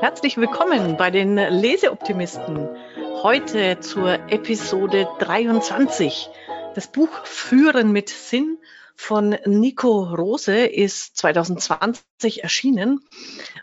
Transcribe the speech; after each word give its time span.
Herzlich 0.00 0.38
willkommen 0.38 0.96
bei 0.96 1.10
den 1.10 1.36
Leseoptimisten. 1.36 2.70
Heute 3.22 3.80
zur 3.80 4.14
Episode 4.30 5.06
23. 5.18 6.30
Das 6.74 6.90
Buch 6.90 7.26
Führen 7.26 7.92
mit 7.92 8.08
Sinn 8.08 8.56
von 8.96 9.36
Nico 9.44 10.04
Rose 10.04 10.64
ist 10.64 11.18
2020 11.18 12.42
erschienen 12.42 13.00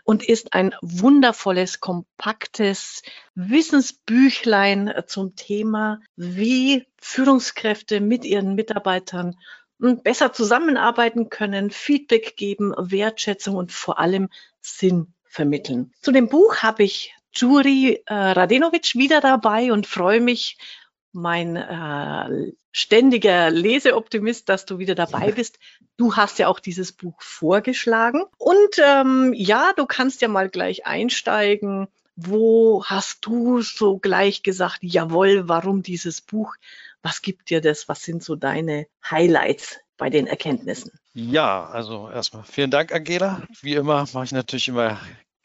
und 0.04 0.28
ist 0.28 0.52
ein 0.52 0.76
wundervolles, 0.80 1.80
kompaktes 1.80 3.02
Wissensbüchlein 3.34 4.94
zum 5.08 5.34
Thema, 5.34 6.00
wie 6.14 6.86
Führungskräfte 7.00 8.00
mit 8.00 8.24
ihren 8.24 8.54
Mitarbeitern 8.54 9.34
besser 9.80 10.32
zusammenarbeiten 10.32 11.30
können, 11.30 11.72
Feedback 11.72 12.36
geben, 12.36 12.74
Wertschätzung 12.76 13.56
und 13.56 13.72
vor 13.72 13.98
allem 13.98 14.28
Sinn 14.60 15.14
vermitteln. 15.28 15.92
Zu 16.00 16.12
dem 16.12 16.28
Buch 16.28 16.56
habe 16.58 16.82
ich 16.82 17.14
Juri 17.32 18.02
äh, 18.06 18.14
Radenovic 18.14 18.94
wieder 18.94 19.20
dabei 19.20 19.72
und 19.72 19.86
freue 19.86 20.20
mich, 20.20 20.58
mein 21.12 21.56
äh, 21.56 22.52
ständiger 22.72 23.50
Leseoptimist, 23.50 24.48
dass 24.48 24.66
du 24.66 24.78
wieder 24.78 24.94
dabei 24.94 25.32
bist. 25.32 25.58
Du 25.96 26.16
hast 26.16 26.38
ja 26.38 26.48
auch 26.48 26.60
dieses 26.60 26.92
Buch 26.92 27.20
vorgeschlagen. 27.20 28.24
Und 28.36 28.78
ähm, 28.78 29.32
ja, 29.34 29.72
du 29.76 29.86
kannst 29.86 30.22
ja 30.22 30.28
mal 30.28 30.48
gleich 30.48 30.86
einsteigen. 30.86 31.88
Wo 32.14 32.84
hast 32.84 33.24
du 33.26 33.62
so 33.62 33.98
gleich 33.98 34.42
gesagt, 34.42 34.78
jawohl, 34.82 35.48
warum 35.48 35.82
dieses 35.82 36.20
Buch? 36.20 36.54
Was 37.02 37.22
gibt 37.22 37.50
dir 37.50 37.60
das? 37.60 37.88
Was 37.88 38.02
sind 38.02 38.22
so 38.22 38.34
deine 38.36 38.86
Highlights 39.08 39.78
bei 39.98 40.08
den 40.08 40.26
Erkenntnissen? 40.26 40.92
Ja, 41.12 41.66
also 41.66 42.08
erstmal 42.08 42.44
vielen 42.44 42.70
Dank, 42.70 42.92
Angela. 42.92 43.42
Wie 43.60 43.74
immer 43.74 44.06
mache 44.12 44.24
ich 44.24 44.32
natürlich 44.32 44.68
immer 44.68 44.98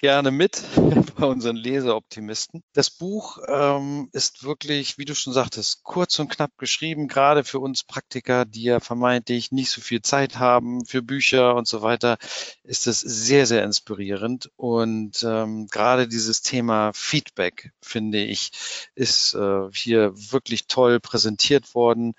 gerne 0.03 0.31
mit 0.31 0.61
bei 1.15 1.25
unseren 1.25 1.55
Leseoptimisten. 1.55 2.61
Das 2.73 2.89
Buch 2.89 3.37
ähm, 3.47 4.09
ist 4.11 4.43
wirklich, 4.43 4.97
wie 4.97 5.05
du 5.05 5.15
schon 5.15 5.31
sagtest, 5.31 5.81
kurz 5.83 6.19
und 6.19 6.27
knapp 6.27 6.51
geschrieben, 6.57 7.07
gerade 7.07 7.45
für 7.45 7.59
uns 7.59 7.85
Praktiker, 7.85 8.43
die 8.43 8.63
ja 8.63 8.81
vermeintlich 8.81 9.53
nicht 9.53 9.71
so 9.71 9.79
viel 9.79 10.01
Zeit 10.01 10.39
haben 10.39 10.83
für 10.83 11.01
Bücher 11.01 11.55
und 11.55 11.69
so 11.69 11.83
weiter, 11.83 12.17
ist 12.65 12.85
es 12.85 12.99
sehr, 12.99 13.45
sehr 13.45 13.63
inspirierend. 13.63 14.51
Und 14.57 15.23
ähm, 15.23 15.67
gerade 15.67 16.09
dieses 16.09 16.41
Thema 16.41 16.91
Feedback, 16.93 17.71
finde 17.81 18.25
ich, 18.25 18.51
ist 18.95 19.35
äh, 19.35 19.69
hier 19.73 20.11
wirklich 20.15 20.67
toll 20.67 20.99
präsentiert 20.99 21.75
worden 21.75 22.13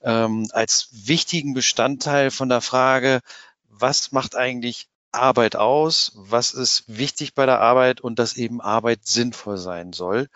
ähm, 0.00 0.48
als 0.52 0.88
wichtigen 0.90 1.52
Bestandteil 1.52 2.30
von 2.30 2.48
der 2.48 2.62
Frage, 2.62 3.20
was 3.68 4.10
macht 4.10 4.36
eigentlich 4.36 4.88
Arbeit 5.16 5.56
aus, 5.56 6.12
was 6.14 6.52
ist 6.52 6.84
wichtig 6.86 7.34
bei 7.34 7.46
der 7.46 7.60
Arbeit 7.60 8.00
und 8.00 8.18
dass 8.18 8.36
eben 8.36 8.60
Arbeit 8.60 9.06
sinnvoll 9.06 9.58
sein 9.58 9.92
soll. 9.92 10.28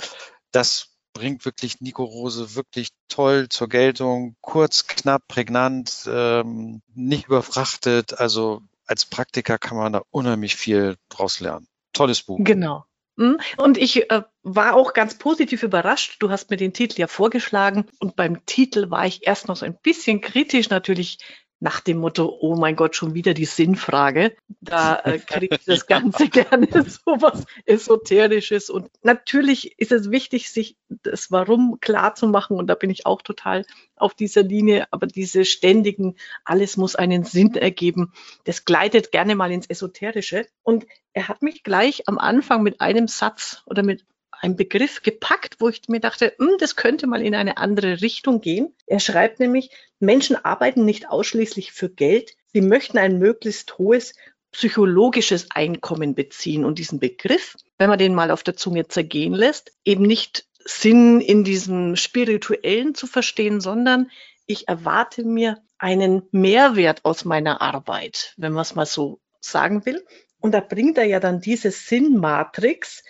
Das 0.52 0.88
bringt 1.12 1.44
wirklich 1.44 1.80
Nico 1.80 2.04
Rose 2.04 2.54
wirklich 2.54 2.88
toll 3.08 3.48
zur 3.48 3.68
Geltung, 3.68 4.36
kurz, 4.40 4.86
knapp, 4.86 5.26
prägnant, 5.28 6.04
ähm, 6.06 6.82
nicht 6.94 7.26
überfrachtet. 7.26 8.18
Also 8.18 8.62
als 8.86 9.04
Praktiker 9.04 9.58
kann 9.58 9.76
man 9.76 9.92
da 9.92 10.02
unheimlich 10.10 10.56
viel 10.56 10.96
draus 11.08 11.40
lernen. 11.40 11.68
Tolles 11.92 12.22
Buch. 12.22 12.38
Genau. 12.40 12.84
Hm? 13.16 13.38
Und 13.56 13.76
ich 13.76 14.10
äh, 14.10 14.22
war 14.42 14.74
auch 14.74 14.94
ganz 14.94 15.18
positiv 15.18 15.62
überrascht. 15.62 16.16
Du 16.20 16.30
hast 16.30 16.50
mir 16.50 16.56
den 16.56 16.72
Titel 16.72 17.00
ja 17.00 17.06
vorgeschlagen 17.06 17.86
und 17.98 18.16
beim 18.16 18.46
Titel 18.46 18.90
war 18.90 19.06
ich 19.06 19.26
erst 19.26 19.48
noch 19.48 19.56
so 19.56 19.66
ein 19.66 19.78
bisschen 19.82 20.20
kritisch. 20.20 20.70
Natürlich 20.70 21.18
nach 21.60 21.80
dem 21.80 21.98
Motto, 21.98 22.38
oh 22.40 22.56
mein 22.56 22.74
Gott, 22.74 22.96
schon 22.96 23.14
wieder 23.14 23.34
die 23.34 23.44
Sinnfrage. 23.44 24.34
Da 24.62 24.98
äh, 25.00 25.18
kriegt 25.18 25.68
das 25.68 25.86
Ganze 25.86 26.28
gerne 26.30 26.66
so 26.84 27.20
was 27.20 27.44
Esoterisches. 27.66 28.70
Und 28.70 28.90
natürlich 29.02 29.78
ist 29.78 29.92
es 29.92 30.10
wichtig, 30.10 30.50
sich 30.50 30.76
das 30.88 31.30
Warum 31.30 31.78
klar 31.80 32.14
zu 32.14 32.26
machen. 32.28 32.56
Und 32.56 32.66
da 32.66 32.74
bin 32.74 32.88
ich 32.88 33.04
auch 33.04 33.20
total 33.20 33.66
auf 33.96 34.14
dieser 34.14 34.42
Linie. 34.42 34.86
Aber 34.90 35.06
diese 35.06 35.44
ständigen, 35.44 36.16
alles 36.44 36.78
muss 36.78 36.96
einen 36.96 37.24
Sinn 37.24 37.54
ergeben, 37.54 38.12
das 38.44 38.64
gleitet 38.64 39.12
gerne 39.12 39.34
mal 39.34 39.52
ins 39.52 39.68
Esoterische. 39.68 40.46
Und 40.62 40.86
er 41.12 41.28
hat 41.28 41.42
mich 41.42 41.62
gleich 41.62 42.08
am 42.08 42.18
Anfang 42.18 42.62
mit 42.62 42.80
einem 42.80 43.06
Satz 43.06 43.62
oder 43.66 43.82
mit 43.82 44.06
ein 44.40 44.56
Begriff 44.56 45.02
gepackt, 45.02 45.56
wo 45.58 45.68
ich 45.68 45.82
mir 45.88 46.00
dachte, 46.00 46.32
hm, 46.38 46.56
das 46.58 46.74
könnte 46.76 47.06
mal 47.06 47.22
in 47.22 47.34
eine 47.34 47.58
andere 47.58 48.00
Richtung 48.00 48.40
gehen. 48.40 48.74
Er 48.86 49.00
schreibt 49.00 49.38
nämlich, 49.38 49.70
Menschen 49.98 50.36
arbeiten 50.36 50.84
nicht 50.84 51.08
ausschließlich 51.08 51.72
für 51.72 51.90
Geld, 51.90 52.32
sie 52.52 52.62
möchten 52.62 52.98
ein 52.98 53.18
möglichst 53.18 53.78
hohes 53.78 54.14
psychologisches 54.52 55.50
Einkommen 55.50 56.14
beziehen. 56.14 56.64
Und 56.64 56.78
diesen 56.78 56.98
Begriff, 56.98 57.56
wenn 57.78 57.90
man 57.90 57.98
den 57.98 58.14
mal 58.14 58.30
auf 58.30 58.42
der 58.42 58.56
Zunge 58.56 58.88
zergehen 58.88 59.34
lässt, 59.34 59.72
eben 59.84 60.02
nicht 60.02 60.46
Sinn 60.64 61.20
in 61.20 61.44
diesem 61.44 61.96
spirituellen 61.96 62.94
zu 62.94 63.06
verstehen, 63.06 63.60
sondern 63.60 64.10
ich 64.46 64.68
erwarte 64.68 65.22
mir 65.22 65.62
einen 65.78 66.22
Mehrwert 66.32 67.04
aus 67.04 67.24
meiner 67.24 67.60
Arbeit, 67.60 68.34
wenn 68.36 68.52
man 68.52 68.62
es 68.62 68.74
mal 68.74 68.86
so 68.86 69.20
sagen 69.40 69.86
will. 69.86 70.04
Und 70.40 70.52
da 70.52 70.60
bringt 70.60 70.98
er 70.98 71.04
ja 71.04 71.20
dann 71.20 71.40
diese 71.40 71.70
Sinnmatrix 71.70 73.02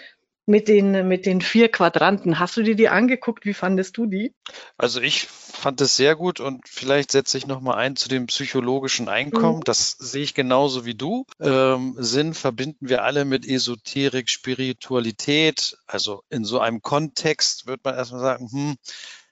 mit 0.51 0.69
den, 0.69 1.07
mit 1.07 1.27
den 1.27 1.41
vier 1.41 1.71
Quadranten. 1.71 2.39
Hast 2.39 2.57
du 2.57 2.63
dir 2.63 2.75
die 2.75 2.89
angeguckt? 2.89 3.47
Wie 3.47 3.55
fandest 3.55 3.97
du 3.97 4.07
die? 4.07 4.35
Also 4.77 5.01
ich 5.01 5.29
fand 5.29 5.81
es 5.81 5.97
sehr 5.97 6.17
gut 6.17 6.41
und 6.41 6.69
vielleicht 6.69 7.13
setze 7.13 7.39
ich 7.39 7.47
nochmal 7.47 7.77
ein 7.77 7.95
zu 7.95 8.09
dem 8.09 8.27
psychologischen 8.27 9.09
Einkommen. 9.09 9.59
Mhm. 9.59 9.65
Das 9.65 9.93
sehe 9.93 10.23
ich 10.23 10.35
genauso 10.35 10.85
wie 10.85 10.95
du. 10.95 11.25
Ähm, 11.41 11.95
Sinn 11.99 12.35
verbinden 12.35 12.89
wir 12.89 13.05
alle 13.05 13.25
mit 13.25 13.47
Esoterik, 13.47 14.29
Spiritualität. 14.29 15.77
Also 15.87 16.25
in 16.31 16.45
so 16.45 16.59
einem 16.59 16.83
Kontext 16.83 17.67
wird 17.67 17.85
man 17.85 17.95
erstmal 17.95 18.21
sagen, 18.21 18.49
hm, 18.51 18.77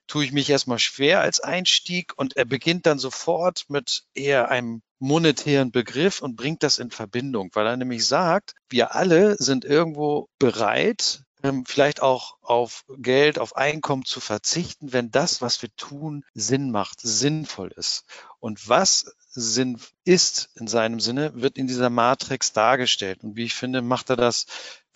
tue 0.08 0.24
ich 0.24 0.32
mich 0.32 0.50
erstmal 0.50 0.78
schwer 0.78 1.20
als 1.20 1.40
Einstieg 1.40 2.12
und 2.16 2.36
er 2.36 2.44
beginnt 2.44 2.86
dann 2.86 2.98
sofort 2.98 3.66
mit 3.68 4.04
eher 4.14 4.50
einem 4.50 4.82
monetären 4.98 5.70
Begriff 5.70 6.20
und 6.20 6.34
bringt 6.34 6.62
das 6.62 6.78
in 6.78 6.90
Verbindung, 6.90 7.50
weil 7.52 7.66
er 7.66 7.76
nämlich 7.76 8.06
sagt, 8.06 8.54
wir 8.68 8.94
alle 8.94 9.36
sind 9.38 9.64
irgendwo 9.64 10.28
bereit, 10.38 11.22
ähm, 11.42 11.64
vielleicht 11.64 12.02
auch 12.02 12.36
auf 12.42 12.84
Geld, 12.96 13.38
auf 13.38 13.54
Einkommen 13.54 14.04
zu 14.04 14.18
verzichten, 14.18 14.92
wenn 14.92 15.10
das, 15.10 15.40
was 15.40 15.62
wir 15.62 15.68
tun, 15.76 16.24
Sinn 16.34 16.70
macht, 16.70 17.00
sinnvoll 17.00 17.70
ist. 17.76 18.04
Und 18.40 18.68
was 18.68 19.14
Sinn 19.30 19.78
ist 20.04 20.50
in 20.56 20.66
seinem 20.66 20.98
Sinne, 20.98 21.32
wird 21.34 21.56
in 21.56 21.68
dieser 21.68 21.90
Matrix 21.90 22.52
dargestellt. 22.52 23.22
Und 23.22 23.36
wie 23.36 23.44
ich 23.44 23.54
finde, 23.54 23.82
macht 23.82 24.10
er 24.10 24.16
das 24.16 24.46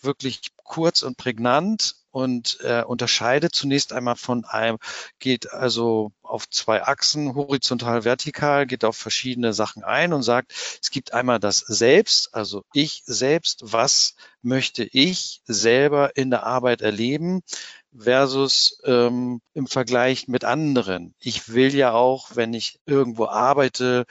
wirklich 0.01 0.41
kurz 0.65 1.03
und 1.03 1.17
prägnant 1.17 1.95
und 2.13 2.59
äh, 2.63 2.85
unterscheidet 2.85 3.55
zunächst 3.55 3.93
einmal 3.93 4.17
von 4.17 4.45
einem, 4.45 4.79
geht 5.19 5.53
also 5.53 6.13
auf 6.23 6.49
zwei 6.49 6.85
Achsen, 6.85 7.35
horizontal, 7.35 8.05
vertikal, 8.05 8.67
geht 8.67 8.85
auf 8.85 8.97
verschiedene 8.97 9.53
Sachen 9.53 9.83
ein 9.83 10.13
und 10.13 10.23
sagt, 10.23 10.53
es 10.81 10.91
gibt 10.91 11.13
einmal 11.13 11.41
das 11.41 11.59
Selbst, 11.59 12.35
also 12.35 12.65
ich 12.73 13.03
selbst, 13.07 13.61
was 13.65 14.15
möchte 14.43 14.85
ich 14.85 15.43
selber 15.47 16.17
in 16.17 16.31
der 16.31 16.45
Arbeit 16.45 16.83
erleben 16.83 17.43
versus 17.97 18.79
ähm, 18.85 19.41
im 19.55 19.67
Vergleich 19.67 20.29
mit 20.29 20.45
anderen. 20.45 21.15
Ich 21.19 21.53
will 21.53 21.75
ja 21.75 21.93
auch, 21.93 22.31
wenn 22.35 22.55
ich 22.55 22.79
irgendwo 22.87 23.27
arbeite, 23.27 24.07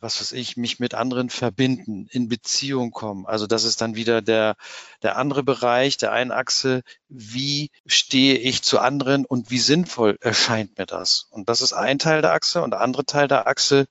was 0.00 0.20
weiß 0.20 0.32
ich, 0.32 0.56
mich 0.56 0.78
mit 0.78 0.94
anderen 0.94 1.30
verbinden, 1.30 2.06
in 2.10 2.28
Beziehung 2.28 2.90
kommen. 2.90 3.26
Also 3.26 3.46
das 3.46 3.64
ist 3.64 3.80
dann 3.80 3.94
wieder 3.94 4.22
der, 4.22 4.56
der 5.02 5.16
andere 5.16 5.42
Bereich, 5.42 5.96
der 5.96 6.12
einen 6.12 6.32
Achse, 6.32 6.82
wie 7.08 7.70
stehe 7.86 8.36
ich 8.36 8.62
zu 8.62 8.78
anderen 8.78 9.24
und 9.24 9.50
wie 9.50 9.58
sinnvoll 9.58 10.18
erscheint 10.20 10.78
mir 10.78 10.86
das? 10.86 11.28
Und 11.30 11.48
das 11.48 11.62
ist 11.62 11.72
ein 11.72 11.98
Teil 11.98 12.22
der 12.22 12.32
Achse 12.32 12.62
und 12.62 12.72
der 12.72 12.80
andere 12.80 13.04
Teil 13.04 13.28
der 13.28 13.46
Achse 13.46 13.86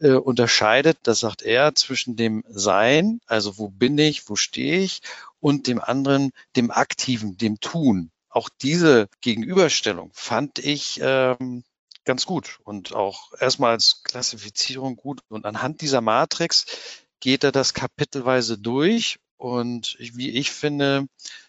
äh, 0.00 0.12
unterscheidet, 0.12 0.98
das 1.02 1.20
sagt 1.20 1.42
er, 1.42 1.74
zwischen 1.74 2.16
dem 2.16 2.44
Sein, 2.48 3.20
also 3.26 3.58
wo 3.58 3.68
bin 3.68 3.98
ich, 3.98 4.28
wo 4.28 4.36
stehe 4.36 4.80
ich, 4.80 5.02
und 5.40 5.66
dem 5.66 5.80
anderen, 5.80 6.32
dem 6.56 6.70
Aktiven, 6.70 7.36
dem 7.36 7.60
Tun. 7.60 8.10
Auch 8.28 8.48
diese 8.62 9.08
Gegenüberstellung 9.20 10.10
fand 10.14 10.58
ich 10.60 11.00
ähm, 11.02 11.64
ganz 12.04 12.26
gut 12.26 12.58
und 12.64 12.94
auch 12.94 13.32
erstmal 13.38 13.72
als 13.72 14.02
Klassifizierung 14.04 14.96
gut. 14.96 15.20
Und 15.28 15.46
anhand 15.46 15.80
dieser 15.80 16.00
Matrix 16.00 16.66
geht 17.20 17.44
er 17.44 17.52
das 17.52 17.74
kapitelweise 17.74 18.58
durch 18.58 19.18
und 19.36 19.96
wie 19.98 20.30
ich 20.30 20.50
finde, 20.50 21.06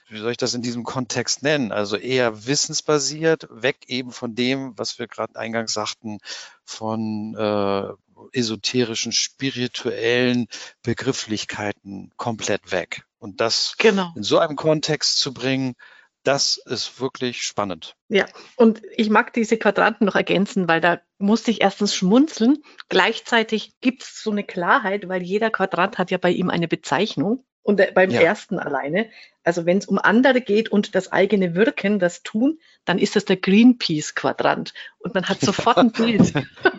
wie 0.07 0.19
soll 0.19 0.31
ich 0.31 0.37
das 0.37 0.53
in 0.53 0.61
diesem 0.61 0.83
Kontext 0.83 1.43
nennen? 1.43 1.71
Also 1.71 1.97
eher 1.97 2.45
wissensbasiert, 2.45 3.47
weg 3.49 3.77
eben 3.87 4.11
von 4.11 4.35
dem, 4.35 4.77
was 4.77 4.99
wir 4.99 5.07
gerade 5.07 5.35
eingangs 5.35 5.73
sagten, 5.73 6.19
von 6.63 7.35
äh, 7.35 8.37
esoterischen, 8.37 9.11
spirituellen 9.11 10.47
Begrifflichkeiten 10.83 12.11
komplett 12.17 12.71
weg. 12.71 13.03
Und 13.19 13.41
das 13.41 13.75
genau. 13.77 14.11
in 14.15 14.23
so 14.23 14.39
einem 14.39 14.55
Kontext 14.55 15.17
zu 15.17 15.33
bringen, 15.33 15.75
das 16.23 16.57
ist 16.57 16.99
wirklich 16.99 17.41
spannend. 17.41 17.95
Ja, 18.07 18.25
und 18.55 18.81
ich 18.95 19.09
mag 19.09 19.33
diese 19.33 19.57
Quadranten 19.57 20.05
noch 20.05 20.15
ergänzen, 20.15 20.67
weil 20.67 20.81
da 20.81 21.01
musste 21.17 21.51
ich 21.51 21.61
erstens 21.61 21.95
schmunzeln. 21.95 22.63
Gleichzeitig 22.89 23.73
gibt 23.81 24.03
es 24.03 24.21
so 24.21 24.31
eine 24.31 24.43
Klarheit, 24.43 25.07
weil 25.07 25.23
jeder 25.23 25.49
Quadrant 25.49 25.97
hat 25.97 26.11
ja 26.11 26.17
bei 26.17 26.31
ihm 26.31 26.49
eine 26.49 26.67
Bezeichnung. 26.67 27.43
Und 27.63 27.79
äh, 27.79 27.91
beim 27.93 28.09
ja. 28.09 28.21
ersten 28.21 28.59
alleine, 28.59 29.09
also 29.43 29.65
wenn 29.65 29.77
es 29.77 29.85
um 29.85 29.99
andere 29.99 30.41
geht 30.41 30.69
und 30.69 30.95
das 30.95 31.11
eigene 31.11 31.53
Wirken, 31.55 31.99
das 31.99 32.23
Tun, 32.23 32.59
dann 32.85 32.97
ist 32.97 33.15
das 33.15 33.25
der 33.25 33.37
Greenpeace-Quadrant. 33.37 34.73
Und 34.99 35.13
man 35.13 35.29
hat 35.29 35.39
sofort 35.41 35.77
ein 35.77 35.91
Bild, 35.91 36.33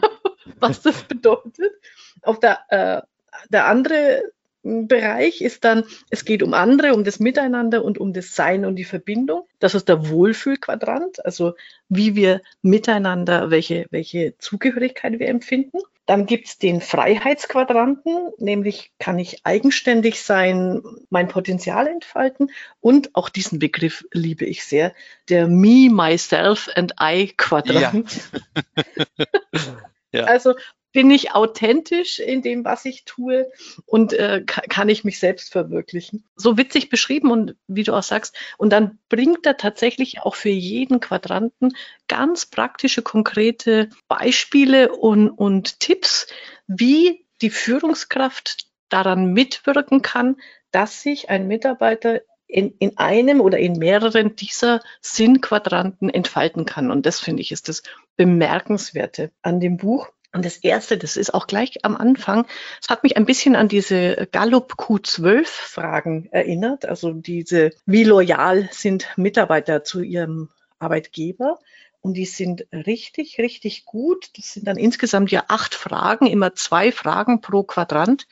was 0.59 0.83
das 0.83 1.05
bedeutet. 1.05 1.73
Auf 2.23 2.41
der, 2.41 2.61
äh, 2.69 3.03
der 3.49 3.67
andere 3.67 4.23
Bereich 4.63 5.41
ist 5.41 5.65
dann, 5.65 5.85
es 6.11 6.25
geht 6.25 6.43
um 6.43 6.55
andere, 6.55 6.95
um 6.95 7.03
das 7.03 7.19
Miteinander 7.19 7.85
und 7.85 7.99
um 7.99 8.13
das 8.13 8.37
Sein 8.37 8.65
und 8.65 8.77
die 8.77 8.85
Verbindung. 8.85 9.47
Das 9.59 9.75
ist 9.75 9.89
der 9.89 10.09
Wohlfühlquadrant, 10.09 11.25
also 11.25 11.55
wie 11.89 12.15
wir 12.15 12.43
miteinander, 12.63 13.51
welche, 13.51 13.87
welche 13.91 14.39
Zugehörigkeit 14.39 15.19
wir 15.19 15.29
empfinden. 15.29 15.79
Dann 16.07 16.27
gibt's 16.27 16.59
den 16.59 16.81
Freiheitsquadranten, 16.81 18.31
nämlich 18.39 18.93
kann 18.99 19.19
ich 19.19 19.45
eigenständig 19.45 20.23
sein, 20.23 20.83
mein 21.11 21.29
Potenzial 21.29 21.87
entfalten. 21.89 22.51
Und 22.81 23.15
auch 23.15 23.29
diesen 23.29 23.59
Begriff 23.59 24.05
liebe 24.13 24.45
ich 24.45 24.65
sehr, 24.65 24.95
der 25.29 25.49
Me, 25.49 25.89
Myself 25.91 26.69
and 26.75 26.95
I 27.01 27.33
Quadrant. 27.37 28.31
Ja. 28.33 29.77
ja. 30.13 30.25
Also 30.25 30.55
bin 30.93 31.11
ich 31.11 31.35
authentisch 31.35 32.19
in 32.21 32.43
dem, 32.43 32.65
was 32.65 32.85
ich 32.85 33.05
tue 33.05 33.51
und 33.87 34.13
äh, 34.13 34.45
kann 34.45 34.89
ich 34.89 35.05
mich 35.05 35.19
selbst 35.19 35.51
verwirklichen. 35.51 36.25
So 36.37 36.59
witzig 36.59 36.91
beschrieben 36.91 37.31
und 37.31 37.57
wie 37.67 37.83
du 37.83 37.95
auch 37.95 38.03
sagst. 38.03 38.37
Und 38.59 38.71
dann 38.71 38.99
bringt 39.09 39.47
er 39.47 39.57
tatsächlich 39.57 40.21
auch 40.21 40.35
für 40.35 40.51
jeden 40.51 41.01
Quadranten 41.01 41.75
ganz 42.09 42.47
praktische, 42.47 43.03
konkrete 43.03 43.89
Beispiele 44.07 44.95
und, 44.95 45.31
und 45.31 45.81
Tipps, 45.81 46.27
wie 46.67 47.25
die 47.41 47.51
Führungskraft 47.51 48.67
daran 48.91 49.33
mitwirken 49.33 50.03
kann, 50.03 50.37
dass 50.71 51.03
sich 51.03 51.31
ein 51.31 51.49
Mitarbeiter 51.49 52.21
in, 52.47 52.75
in 52.79 52.99
einem 52.99 53.41
oder 53.41 53.59
in 53.59 53.79
mehreren 53.79 54.37
dieser 54.37 54.83
Sinnquadranten 55.01 56.11
entfalten 56.11 56.67
kann. 56.67 56.91
Und 56.91 57.07
das 57.07 57.19
finde 57.19 57.41
ich 57.41 57.51
ist 57.51 57.69
das 57.69 57.83
Bemerkenswerte 58.17 59.31
an 59.43 59.61
dem 59.61 59.77
Buch. 59.77 60.09
Und 60.35 60.47
das 60.47 60.57
erste, 60.57 60.97
das 60.97 61.17
ist 61.19 61.35
auch 61.35 61.47
gleich 61.47 61.85
am 61.85 61.95
Anfang, 61.95 62.47
es 62.81 62.89
hat 62.89 63.03
mich 63.03 63.19
ein 63.19 63.27
bisschen 63.27 63.55
an 63.55 63.69
diese 63.69 64.29
Gallup 64.33 64.75
Q12 64.79 65.45
Fragen 65.45 66.29
erinnert. 66.31 66.87
Also 66.87 67.13
diese, 67.13 67.71
wie 67.85 68.05
loyal 68.05 68.69
sind 68.73 69.09
Mitarbeiter 69.17 69.85
zu 69.85 70.01
ihrem 70.01 70.49
Arbeitgeber? 70.79 71.59
Und 72.01 72.15
die 72.15 72.25
sind 72.25 72.67
richtig, 72.73 73.39
richtig 73.39 73.85
gut. 73.85 74.31
Das 74.37 74.55
sind 74.55 74.67
dann 74.67 74.77
insgesamt 74.77 75.31
ja 75.31 75.45
acht 75.49 75.75
Fragen, 75.75 76.27
immer 76.27 76.55
zwei 76.55 76.91
Fragen 76.91 77.41
pro 77.41 77.63
Quadrant, 77.63 78.27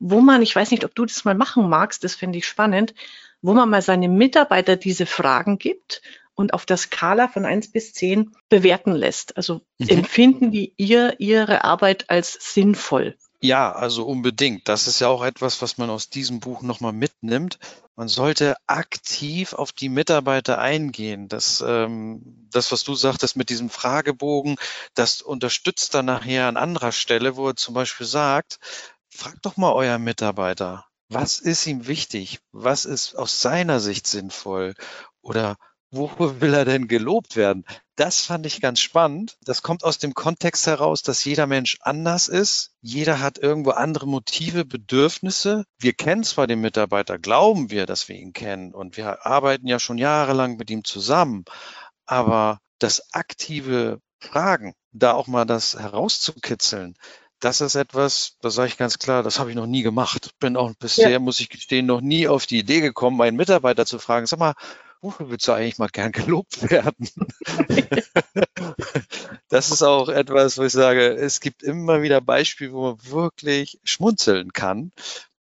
wo 0.00 0.20
man, 0.20 0.42
ich 0.42 0.56
weiß 0.56 0.72
nicht, 0.72 0.84
ob 0.84 0.94
du 0.94 1.04
das 1.04 1.24
mal 1.24 1.36
machen 1.36 1.68
magst, 1.68 2.02
das 2.02 2.14
finde 2.14 2.38
ich 2.38 2.46
spannend, 2.46 2.94
wo 3.40 3.52
man 3.54 3.70
mal 3.70 3.82
seine 3.82 4.08
Mitarbeiter 4.08 4.76
diese 4.76 5.06
Fragen 5.06 5.58
gibt 5.58 6.02
und 6.34 6.54
auf 6.54 6.66
der 6.66 6.76
Skala 6.76 7.28
von 7.28 7.44
eins 7.44 7.70
bis 7.70 7.92
zehn 7.92 8.32
bewerten 8.48 8.92
lässt. 8.92 9.36
Also 9.36 9.62
mhm. 9.78 9.88
empfinden 9.88 10.50
die 10.50 10.74
ihr 10.76 11.18
ihre 11.20 11.64
Arbeit 11.64 12.10
als 12.10 12.36
sinnvoll? 12.40 13.16
Ja, 13.40 13.72
also 13.72 14.06
unbedingt. 14.06 14.68
Das 14.68 14.86
ist 14.86 15.00
ja 15.00 15.08
auch 15.08 15.22
etwas, 15.22 15.60
was 15.60 15.76
man 15.76 15.90
aus 15.90 16.08
diesem 16.08 16.40
Buch 16.40 16.62
nochmal 16.62 16.94
mitnimmt. 16.94 17.58
Man 17.94 18.08
sollte 18.08 18.56
aktiv 18.66 19.52
auf 19.52 19.70
die 19.70 19.90
Mitarbeiter 19.90 20.58
eingehen. 20.58 21.28
Das, 21.28 21.62
ähm, 21.66 22.48
das, 22.50 22.72
was 22.72 22.84
du 22.84 22.94
sagtest 22.94 23.36
mit 23.36 23.50
diesem 23.50 23.68
Fragebogen, 23.68 24.56
das 24.94 25.20
unterstützt 25.20 25.92
dann 25.92 26.06
nachher 26.06 26.46
an 26.46 26.56
anderer 26.56 26.92
Stelle, 26.92 27.36
wo 27.36 27.48
er 27.48 27.56
zum 27.56 27.74
Beispiel 27.74 28.06
sagt, 28.06 28.60
fragt 29.10 29.44
doch 29.44 29.58
mal 29.58 29.72
euer 29.72 29.98
Mitarbeiter, 29.98 30.86
was 31.10 31.38
ist 31.38 31.66
ihm 31.66 31.86
wichtig? 31.86 32.40
Was 32.50 32.86
ist 32.86 33.14
aus 33.14 33.42
seiner 33.42 33.78
Sicht 33.78 34.06
sinnvoll? 34.06 34.74
Oder 35.20 35.56
wofür 35.94 36.40
will 36.40 36.54
er 36.54 36.64
denn 36.64 36.88
gelobt 36.88 37.36
werden? 37.36 37.64
Das 37.96 38.22
fand 38.22 38.44
ich 38.46 38.60
ganz 38.60 38.80
spannend. 38.80 39.36
Das 39.44 39.62
kommt 39.62 39.84
aus 39.84 39.98
dem 39.98 40.14
Kontext 40.14 40.66
heraus, 40.66 41.02
dass 41.02 41.24
jeder 41.24 41.46
Mensch 41.46 41.78
anders 41.80 42.28
ist. 42.28 42.72
Jeder 42.80 43.20
hat 43.20 43.38
irgendwo 43.38 43.70
andere 43.70 44.06
Motive, 44.06 44.64
Bedürfnisse. 44.64 45.64
Wir 45.78 45.92
kennen 45.92 46.24
zwar 46.24 46.46
den 46.46 46.60
Mitarbeiter, 46.60 47.18
glauben 47.18 47.70
wir, 47.70 47.86
dass 47.86 48.08
wir 48.08 48.16
ihn 48.16 48.32
kennen 48.32 48.74
und 48.74 48.96
wir 48.96 49.24
arbeiten 49.24 49.66
ja 49.66 49.78
schon 49.78 49.98
jahrelang 49.98 50.56
mit 50.56 50.70
ihm 50.70 50.84
zusammen, 50.84 51.44
aber 52.06 52.58
das 52.78 53.12
aktive 53.14 54.00
Fragen, 54.18 54.74
da 54.92 55.12
auch 55.12 55.26
mal 55.26 55.44
das 55.44 55.78
herauszukitzeln, 55.78 56.96
das 57.40 57.60
ist 57.60 57.74
etwas, 57.74 58.36
da 58.40 58.48
sage 58.48 58.68
ich 58.68 58.78
ganz 58.78 58.98
klar, 58.98 59.22
das 59.22 59.38
habe 59.38 59.50
ich 59.50 59.56
noch 59.56 59.66
nie 59.66 59.82
gemacht. 59.82 60.30
Bin 60.40 60.56
auch 60.56 60.72
bisher, 60.78 61.10
ja. 61.10 61.18
muss 61.18 61.40
ich 61.40 61.50
gestehen, 61.50 61.84
noch 61.84 62.00
nie 62.00 62.26
auf 62.26 62.46
die 62.46 62.58
Idee 62.58 62.80
gekommen, 62.80 63.18
meinen 63.18 63.36
Mitarbeiter 63.36 63.84
zu 63.84 63.98
fragen, 63.98 64.26
sag 64.26 64.38
mal, 64.38 64.54
wofür 65.04 65.30
willst 65.30 65.46
du 65.46 65.52
eigentlich 65.52 65.78
mal 65.78 65.88
gern 65.88 66.12
gelobt 66.12 66.70
werden? 66.70 67.08
das 69.48 69.70
ist 69.70 69.82
auch 69.82 70.08
etwas, 70.08 70.58
wo 70.58 70.64
ich 70.64 70.72
sage, 70.72 71.12
es 71.12 71.40
gibt 71.40 71.62
immer 71.62 72.02
wieder 72.02 72.20
Beispiele, 72.20 72.72
wo 72.72 72.90
man 72.90 73.04
wirklich 73.04 73.78
schmunzeln 73.84 74.52
kann. 74.52 74.92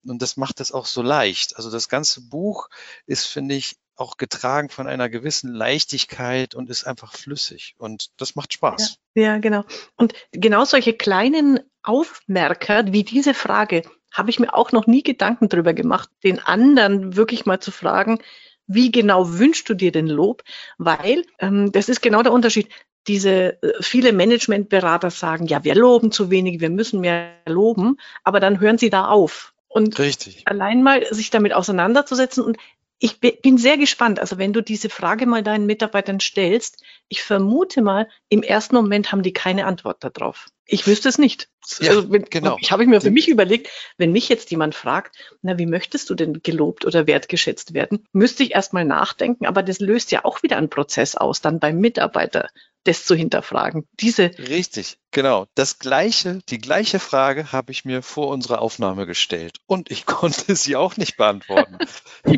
Und 0.05 0.21
das 0.21 0.35
macht 0.35 0.59
es 0.59 0.73
auch 0.73 0.85
so 0.85 1.01
leicht. 1.01 1.55
Also 1.55 1.71
das 1.71 1.87
ganze 1.87 2.21
Buch 2.21 2.67
ist, 3.05 3.25
finde 3.25 3.55
ich, 3.55 3.77
auch 3.95 4.17
getragen 4.17 4.69
von 4.69 4.87
einer 4.87 5.07
gewissen 5.07 5.53
Leichtigkeit 5.53 6.55
und 6.55 6.69
ist 6.69 6.85
einfach 6.85 7.13
flüssig. 7.13 7.75
Und 7.77 8.09
das 8.17 8.35
macht 8.35 8.51
Spaß. 8.51 8.97
Ja, 9.15 9.23
ja 9.23 9.37
genau. 9.37 9.63
Und 9.95 10.13
genau 10.31 10.65
solche 10.65 10.93
kleinen 10.93 11.59
Aufmerker 11.83 12.91
wie 12.91 13.03
diese 13.03 13.33
Frage 13.33 13.83
habe 14.11 14.29
ich 14.29 14.39
mir 14.39 14.53
auch 14.53 14.71
noch 14.71 14.87
nie 14.87 15.03
Gedanken 15.03 15.47
drüber 15.47 15.73
gemacht, 15.73 16.09
den 16.23 16.39
anderen 16.39 17.15
wirklich 17.15 17.45
mal 17.45 17.59
zu 17.59 17.71
fragen, 17.71 18.19
wie 18.67 18.91
genau 18.91 19.37
wünschst 19.37 19.67
du 19.69 19.73
dir 19.73 19.91
den 19.91 20.07
Lob? 20.07 20.43
Weil 20.77 21.25
ähm, 21.39 21.71
das 21.71 21.89
ist 21.89 22.01
genau 22.01 22.23
der 22.23 22.33
Unterschied. 22.33 22.69
Diese 23.07 23.61
äh, 23.61 23.73
viele 23.81 24.13
Managementberater 24.13 25.09
sagen, 25.09 25.47
ja, 25.47 25.63
wir 25.63 25.75
loben 25.75 26.11
zu 26.11 26.29
wenig, 26.29 26.61
wir 26.61 26.69
müssen 26.69 27.01
mehr 27.01 27.33
loben, 27.45 27.97
aber 28.23 28.39
dann 28.39 28.59
hören 28.59 28.77
sie 28.77 28.89
da 28.89 29.07
auf. 29.07 29.53
Und 29.67 29.97
Richtig. 29.97 30.43
allein 30.45 30.83
mal 30.83 31.03
sich 31.13 31.31
damit 31.31 31.53
auseinanderzusetzen 31.53 32.43
und 32.43 32.57
ich 33.03 33.19
bin 33.19 33.57
sehr 33.57 33.77
gespannt. 33.77 34.21
Also 34.21 34.37
wenn 34.37 34.53
du 34.53 34.61
diese 34.61 34.89
Frage 34.89 35.25
mal 35.25 35.43
deinen 35.43 35.65
Mitarbeitern 35.65 36.21
stellst, 36.21 36.81
ich 37.09 37.21
vermute 37.21 37.81
mal, 37.81 38.07
im 38.29 38.43
ersten 38.43 38.75
Moment 38.75 39.11
haben 39.11 39.23
die 39.23 39.33
keine 39.33 39.65
Antwort 39.65 40.05
darauf. 40.05 40.47
Ich 40.65 40.87
wüsste 40.87 41.09
es 41.09 41.17
nicht. 41.17 41.49
Ja, 41.79 41.89
also 41.89 42.09
wenn, 42.09 42.23
genau. 42.23 42.55
Ich 42.61 42.71
habe 42.71 42.85
mir 42.85 43.01
für 43.01 43.11
mich 43.11 43.27
überlegt, 43.27 43.69
wenn 43.97 44.13
mich 44.13 44.29
jetzt 44.29 44.51
jemand 44.51 44.73
fragt, 44.73 45.17
na, 45.41 45.57
wie 45.57 45.65
möchtest 45.65 46.09
du 46.09 46.15
denn 46.15 46.41
gelobt 46.43 46.85
oder 46.85 47.05
wertgeschätzt 47.05 47.73
werden, 47.73 48.07
müsste 48.13 48.43
ich 48.43 48.53
erstmal 48.53 48.85
nachdenken, 48.85 49.47
aber 49.47 49.63
das 49.63 49.81
löst 49.81 50.13
ja 50.13 50.23
auch 50.23 50.41
wieder 50.41 50.55
einen 50.55 50.69
Prozess 50.69 51.17
aus, 51.17 51.41
dann 51.41 51.59
beim 51.59 51.79
Mitarbeiter 51.79 52.51
das 52.83 53.05
zu 53.05 53.15
hinterfragen. 53.15 53.87
Diese 53.99 54.31
Richtig, 54.37 54.97
genau. 55.11 55.47
Das 55.55 55.79
gleiche, 55.79 56.39
die 56.49 56.59
gleiche 56.59 56.99
Frage 56.99 57.51
habe 57.51 57.71
ich 57.71 57.85
mir 57.85 58.01
vor 58.01 58.27
unserer 58.27 58.61
Aufnahme 58.61 59.05
gestellt 59.05 59.57
und 59.65 59.91
ich 59.91 60.05
konnte 60.05 60.55
sie 60.55 60.75
auch 60.75 60.97
nicht 60.97 61.17
beantworten. 61.17 61.77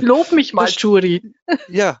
Lob 0.00 0.32
mich 0.32 0.52
mal, 0.52 0.68
Churi. 0.68 1.34
Ja, 1.68 2.00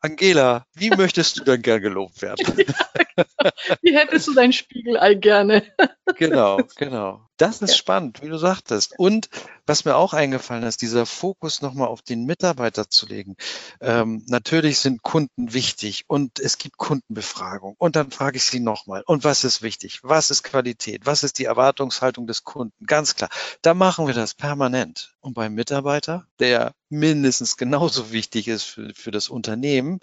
Angela, 0.00 0.64
wie 0.74 0.90
möchtest 0.90 1.38
du 1.38 1.44
denn 1.44 1.62
gern 1.62 1.80
gelobt 1.80 2.22
werden? 2.22 2.46
Ja, 2.70 3.04
wie 3.82 3.96
hättest 3.96 4.26
du 4.28 4.34
dein 4.34 4.52
Spiegelei 4.52 5.14
gerne? 5.14 5.62
genau, 6.16 6.58
genau. 6.76 7.26
Das 7.36 7.62
ist 7.62 7.70
ja. 7.70 7.76
spannend, 7.76 8.20
wie 8.20 8.28
du 8.28 8.36
sagtest. 8.36 8.94
Und 8.98 9.30
was 9.64 9.86
mir 9.86 9.96
auch 9.96 10.12
eingefallen 10.12 10.64
ist, 10.64 10.82
dieser 10.82 11.06
Fokus 11.06 11.62
nochmal 11.62 11.88
auf 11.88 12.02
den 12.02 12.26
Mitarbeiter 12.26 12.90
zu 12.90 13.06
legen. 13.06 13.36
Ähm, 13.80 14.24
natürlich 14.28 14.78
sind 14.78 15.02
Kunden 15.02 15.54
wichtig 15.54 16.04
und 16.06 16.38
es 16.38 16.58
gibt 16.58 16.76
Kundenbefragung. 16.76 17.76
Und 17.78 17.96
dann 17.96 18.10
frage 18.10 18.36
ich 18.36 18.44
sie 18.44 18.60
nochmal. 18.60 19.02
Und 19.06 19.24
was 19.24 19.44
ist 19.44 19.62
wichtig? 19.62 20.00
Was 20.02 20.30
ist 20.30 20.42
Qualität? 20.42 21.06
Was 21.06 21.24
ist 21.24 21.38
die 21.38 21.46
Erwartungshaltung 21.46 22.26
des 22.26 22.44
Kunden? 22.44 22.84
Ganz 22.84 23.16
klar. 23.16 23.30
Da 23.62 23.72
machen 23.72 24.06
wir 24.06 24.14
das 24.14 24.34
permanent. 24.34 25.14
Und 25.20 25.32
beim 25.32 25.54
Mitarbeiter, 25.54 26.26
der 26.40 26.74
mindestens 26.90 27.56
genauso 27.56 28.12
wichtig 28.12 28.48
ist 28.48 28.64
für, 28.64 28.92
für 28.94 29.12
das 29.12 29.30
Unternehmen, 29.30 30.00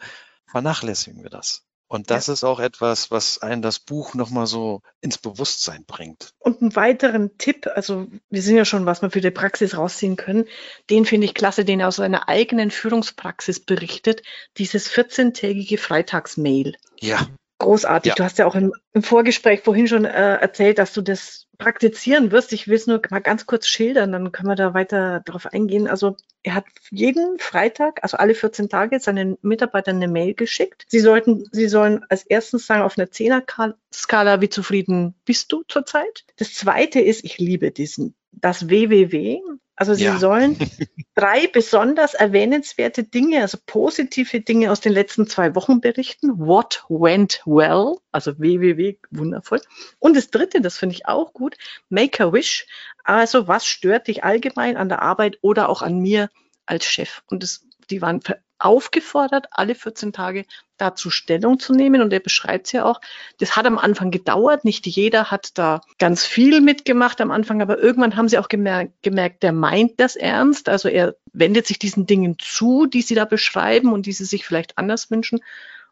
vernachlässigen 0.47 1.21
wir 1.21 1.29
das. 1.29 1.66
Und 1.87 2.11
das 2.11 2.27
ja. 2.27 2.33
ist 2.33 2.43
auch 2.43 2.59
etwas, 2.59 3.11
was 3.11 3.41
einen 3.41 3.61
das 3.61 3.79
Buch 3.79 4.13
nochmal 4.13 4.45
so 4.45 4.81
ins 4.99 5.17
Bewusstsein 5.17 5.85
bringt. 5.85 6.33
Und 6.39 6.61
einen 6.61 6.75
weiteren 6.75 7.37
Tipp, 7.37 7.67
also 7.73 8.07
wir 8.29 8.41
sind 8.41 8.57
ja 8.57 8.65
schon, 8.65 8.85
was 8.85 9.01
wir 9.01 9.09
für 9.09 9.21
die 9.21 9.31
Praxis 9.31 9.77
rausziehen 9.77 10.17
können, 10.17 10.45
den 10.89 11.05
finde 11.05 11.25
ich 11.25 11.33
klasse, 11.33 11.63
den 11.63 11.79
er 11.79 11.87
aus 11.87 11.95
seiner 11.97 12.27
eigenen 12.27 12.71
Führungspraxis 12.71 13.61
berichtet, 13.61 14.21
dieses 14.57 14.89
14-tägige 14.91 15.77
Freitagsmail. 15.77 16.75
Ja. 16.99 17.27
Großartig. 17.59 18.11
Ja. 18.11 18.15
Du 18.15 18.23
hast 18.23 18.37
ja 18.37 18.45
auch 18.45 18.55
im, 18.55 18.71
im 18.93 19.01
Vorgespräch 19.01 19.61
vorhin 19.61 19.87
schon 19.87 20.05
äh, 20.05 20.35
erzählt, 20.35 20.77
dass 20.77 20.93
du 20.93 21.01
das 21.01 21.47
praktizieren 21.57 22.31
wirst. 22.31 22.53
Ich 22.53 22.67
will 22.67 22.75
es 22.75 22.85
nur 22.85 23.01
mal 23.09 23.19
ganz 23.19 23.47
kurz 23.47 23.67
schildern, 23.67 24.11
dann 24.11 24.31
können 24.31 24.49
wir 24.49 24.55
da 24.55 24.75
weiter 24.75 25.21
darauf 25.25 25.47
eingehen. 25.47 25.87
Also 25.87 26.15
er 26.43 26.53
hat 26.53 26.65
jeden 26.91 27.39
Freitag, 27.39 28.03
also 28.03 28.17
alle 28.17 28.35
14 28.35 28.69
Tage, 28.69 28.99
seinen 28.99 29.37
Mitarbeitern 29.41 29.95
eine 29.95 30.07
Mail 30.07 30.35
geschickt. 30.35 30.85
Sie 30.87 30.99
sollten, 30.99 31.45
sie 31.51 31.67
sollen 31.67 32.05
als 32.09 32.23
erstens 32.23 32.67
sagen, 32.67 32.83
auf 32.83 32.97
einer 32.97 33.09
Zehner-Skala, 33.09 34.39
wie 34.41 34.49
zufrieden 34.49 35.15
bist 35.25 35.51
du 35.51 35.63
zurzeit? 35.67 36.25
Das 36.37 36.53
zweite 36.53 36.99
ist, 36.99 37.25
ich 37.25 37.39
liebe 37.39 37.71
diesen, 37.71 38.15
das 38.31 38.69
WWW, 38.69 39.39
Also 39.77 39.93
Sie 39.93 40.05
ja. 40.05 40.17
sollen 40.17 40.57
drei 41.15 41.45
besonders 41.47 42.15
erwähnenswerte 42.15 43.03
Dinge, 43.03 43.41
also 43.41 43.59
positive 43.63 44.41
Dinge 44.41 44.71
aus 44.71 44.81
den 44.81 44.91
letzten 44.91 45.27
zwei 45.27 45.53
Wochen 45.53 45.81
berichten. 45.81 46.39
What 46.39 46.83
went 46.89 47.43
well, 47.45 47.97
also 48.11 48.39
www, 48.39 48.97
wundervoll. 49.11 49.61
Und 49.99 50.17
das 50.17 50.31
dritte, 50.31 50.61
das 50.61 50.77
finde 50.77 50.95
ich 50.95 51.05
auch 51.05 51.31
gut, 51.31 51.57
make 51.89 52.21
a 52.23 52.33
wish. 52.33 52.65
Also 53.03 53.47
was 53.47 53.67
stört 53.67 54.07
dich 54.07 54.23
allgemein 54.23 54.77
an 54.77 54.89
der 54.89 55.03
Arbeit 55.03 55.37
oder 55.41 55.69
auch 55.69 55.83
an 55.83 55.99
mir 55.99 56.29
als 56.65 56.85
Chef? 56.85 57.21
Und 57.27 57.43
das, 57.43 57.63
die 57.91 58.01
waren 58.01 58.19
aufgefordert, 58.57 59.45
alle 59.51 59.75
14 59.75 60.11
Tage 60.11 60.45
dazu 60.77 61.09
Stellung 61.09 61.59
zu 61.59 61.73
nehmen. 61.73 62.01
Und 62.01 62.13
er 62.13 62.19
beschreibt 62.19 62.67
es 62.67 62.71
ja 62.71 62.85
auch. 62.85 63.01
Das 63.39 63.55
hat 63.55 63.65
am 63.65 63.77
Anfang 63.77 64.11
gedauert. 64.11 64.65
Nicht 64.65 64.87
jeder 64.87 65.31
hat 65.31 65.57
da 65.57 65.81
ganz 65.99 66.25
viel 66.25 66.61
mitgemacht 66.61 67.19
am 67.21 67.31
Anfang, 67.31 67.61
aber 67.61 67.79
irgendwann 67.79 68.15
haben 68.15 68.29
sie 68.29 68.37
auch 68.37 68.49
gemerkt, 68.49 68.93
gemerkt, 69.03 69.43
der 69.43 69.51
meint 69.51 69.99
das 69.99 70.15
ernst. 70.15 70.69
Also 70.69 70.89
er 70.89 71.15
wendet 71.33 71.67
sich 71.67 71.79
diesen 71.79 72.05
Dingen 72.05 72.37
zu, 72.39 72.85
die 72.85 73.01
sie 73.01 73.15
da 73.15 73.25
beschreiben 73.25 73.91
und 73.91 74.05
die 74.05 74.13
sie 74.13 74.25
sich 74.25 74.45
vielleicht 74.45 74.77
anders 74.77 75.11
wünschen 75.11 75.39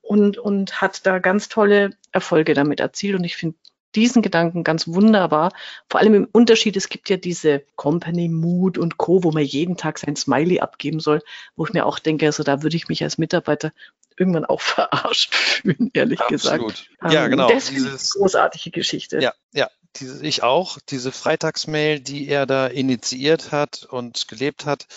und, 0.02 0.38
und 0.38 0.82
hat 0.82 1.06
da 1.06 1.20
ganz 1.20 1.50
tolle 1.50 1.92
Erfolge 2.12 2.54
damit 2.54 2.80
erzielt. 2.80 3.16
Und 3.16 3.24
ich 3.24 3.36
finde 3.38 3.58
diesen 3.96 4.22
Gedanken 4.22 4.64
ganz 4.64 4.88
wunderbar. 4.88 5.52
Vor 5.90 6.00
allem 6.00 6.14
im 6.14 6.28
Unterschied, 6.32 6.76
es 6.78 6.90
gibt 6.90 7.10
ja 7.10 7.18
diese 7.18 7.64
Company 7.76 8.28
Mood 8.30 8.78
und 8.78 8.98
Co., 8.98 9.24
wo 9.24 9.32
man 9.32 9.44
jeden 9.44 9.78
Tag 9.78 10.00
sein 10.00 10.16
Smiley 10.16 10.60
abgeben 10.60 11.00
soll, 11.00 11.22
wo 11.56 11.66
ich 11.66 11.74
mir 11.74 11.86
auch 11.86 12.00
denke, 12.00 12.26
also 12.26 12.44
da 12.44 12.64
würde 12.64 12.76
ich 12.76 12.88
mich 12.88 13.04
als 13.04 13.18
Mitarbeiter 13.18 13.72
irgendwann 14.18 14.46
auch 14.46 14.62
verarscht 14.62 15.34
fühlen, 15.36 15.92
ehrlich 15.94 16.20
Absolut. 16.22 16.68
gesagt. 16.68 16.90
Ja, 17.14 17.26
ähm, 17.26 17.32
genau. 17.32 17.50
Das 17.50 17.70
ist 17.70 17.88
eine 17.88 18.24
großartige 18.24 18.72
Geschichte. 18.72 19.20
Ja, 19.20 19.34
ja. 19.54 19.70
Diese, 19.98 20.26
ich 20.26 20.44
auch. 20.44 20.78
Diese 20.90 21.14
Freitagsmail, 21.14 22.02
die 22.02 22.28
er 22.28 22.46
da 22.46 22.68
initiiert 22.68 23.54
hat 23.54 23.88
und 23.90 24.28
gelebt 24.28 24.66
hat, 24.66 24.88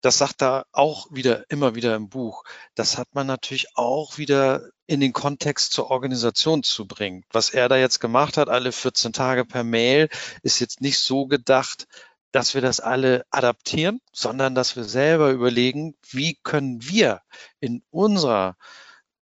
das 0.00 0.18
sagt 0.18 0.42
er 0.42 0.66
auch 0.72 1.08
wieder, 1.10 1.44
immer 1.50 1.74
wieder 1.74 1.94
im 1.94 2.08
Buch. 2.08 2.44
Das 2.74 2.96
hat 2.96 3.08
man 3.12 3.26
natürlich 3.26 3.76
auch 3.76 4.18
wieder 4.18 4.62
in 4.86 5.00
den 5.00 5.12
Kontext 5.12 5.72
zur 5.72 5.90
Organisation 5.90 6.62
zu 6.62 6.86
bringen. 6.86 7.24
Was 7.32 7.50
er 7.50 7.68
da 7.68 7.76
jetzt 7.76 8.00
gemacht 8.00 8.36
hat, 8.36 8.48
alle 8.48 8.72
14 8.72 9.12
Tage 9.12 9.44
per 9.44 9.64
Mail, 9.64 10.08
ist 10.42 10.60
jetzt 10.60 10.80
nicht 10.80 10.98
so 10.98 11.26
gedacht, 11.26 11.86
dass 12.32 12.54
wir 12.54 12.60
das 12.60 12.80
alle 12.80 13.24
adaptieren, 13.30 14.00
sondern 14.12 14.54
dass 14.54 14.76
wir 14.76 14.84
selber 14.84 15.30
überlegen, 15.30 15.94
wie 16.10 16.38
können 16.42 16.82
wir 16.82 17.22
in 17.60 17.82
unserer 17.90 18.56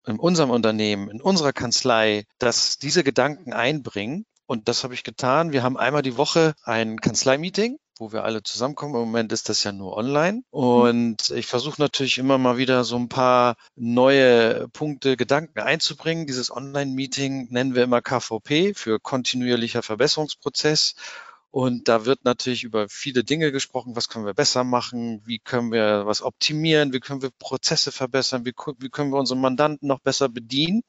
in 0.07 0.19
unserem 0.19 0.51
Unternehmen, 0.51 1.09
in 1.09 1.23
unserer 1.23 1.55
Kanzlei, 1.55 2.25
dass 2.39 2.79
diese 2.79 3.03
Gedanken 3.05 3.55
einbringen. 3.55 4.27
Und 4.45 4.69
das 4.69 4.85
habe 4.85 4.93
ich 4.93 5.03
getan. 5.03 5.53
Wir 5.53 5.63
haben 5.63 5.79
einmal 5.79 6.03
die 6.03 6.19
Woche 6.19 6.55
ein 6.65 7.01
Kanzlei-Meeting 7.01 7.79
wo 7.99 8.13
wir 8.13 8.25
alle 8.25 8.43
zusammenkommen. 8.43 8.95
Im 8.95 9.01
Moment 9.01 9.33
ist 9.33 9.49
das 9.49 9.65
ja 9.65 9.73
nur 9.73 9.97
online. 9.97 10.43
Und 10.51 11.31
ich 11.31 11.47
versuche 11.47 11.81
natürlich 11.81 12.19
immer 12.19 12.39
mal 12.39 12.57
wieder 12.57 12.85
so 12.85 12.97
ein 12.97 13.09
paar 13.09 13.57
neue 13.77 14.69
Punkte, 14.69 15.17
Gedanken 15.17 15.61
einzubringen. 15.61 16.27
Dieses 16.27 16.51
Online-Meeting 16.51 17.49
nennen 17.51 17.75
wir 17.75 17.85
immer 17.85 18.03
KVP 18.03 18.75
für 18.75 18.99
kontinuierlicher 19.01 19.83
Verbesserungsprozess. 19.83 20.95
Und 21.51 21.87
da 21.87 22.05
wird 22.05 22.25
natürlich 22.25 22.65
über 22.65 22.89
viele 22.89 23.23
Dinge 23.23 23.53
gesprochen. 23.53 23.95
Was 23.95 24.09
können 24.09 24.27
wir 24.27 24.35
besser 24.35 24.65
machen? 24.65 25.23
Wie 25.25 25.39
können 25.39 25.71
wir 25.71 26.05
was 26.05 26.21
optimieren? 26.21 26.93
Wie 26.93 26.99
können 26.99 27.23
wir 27.23 27.31
Prozesse 27.39 27.93
verbessern? 27.93 28.45
Wie, 28.45 28.53
wie 28.79 28.91
können 28.91 29.13
wir 29.13 29.21
unsere 29.21 29.39
Mandanten 29.39 29.87
noch 29.87 30.01
besser 30.01 30.29
bedienen? 30.29 30.83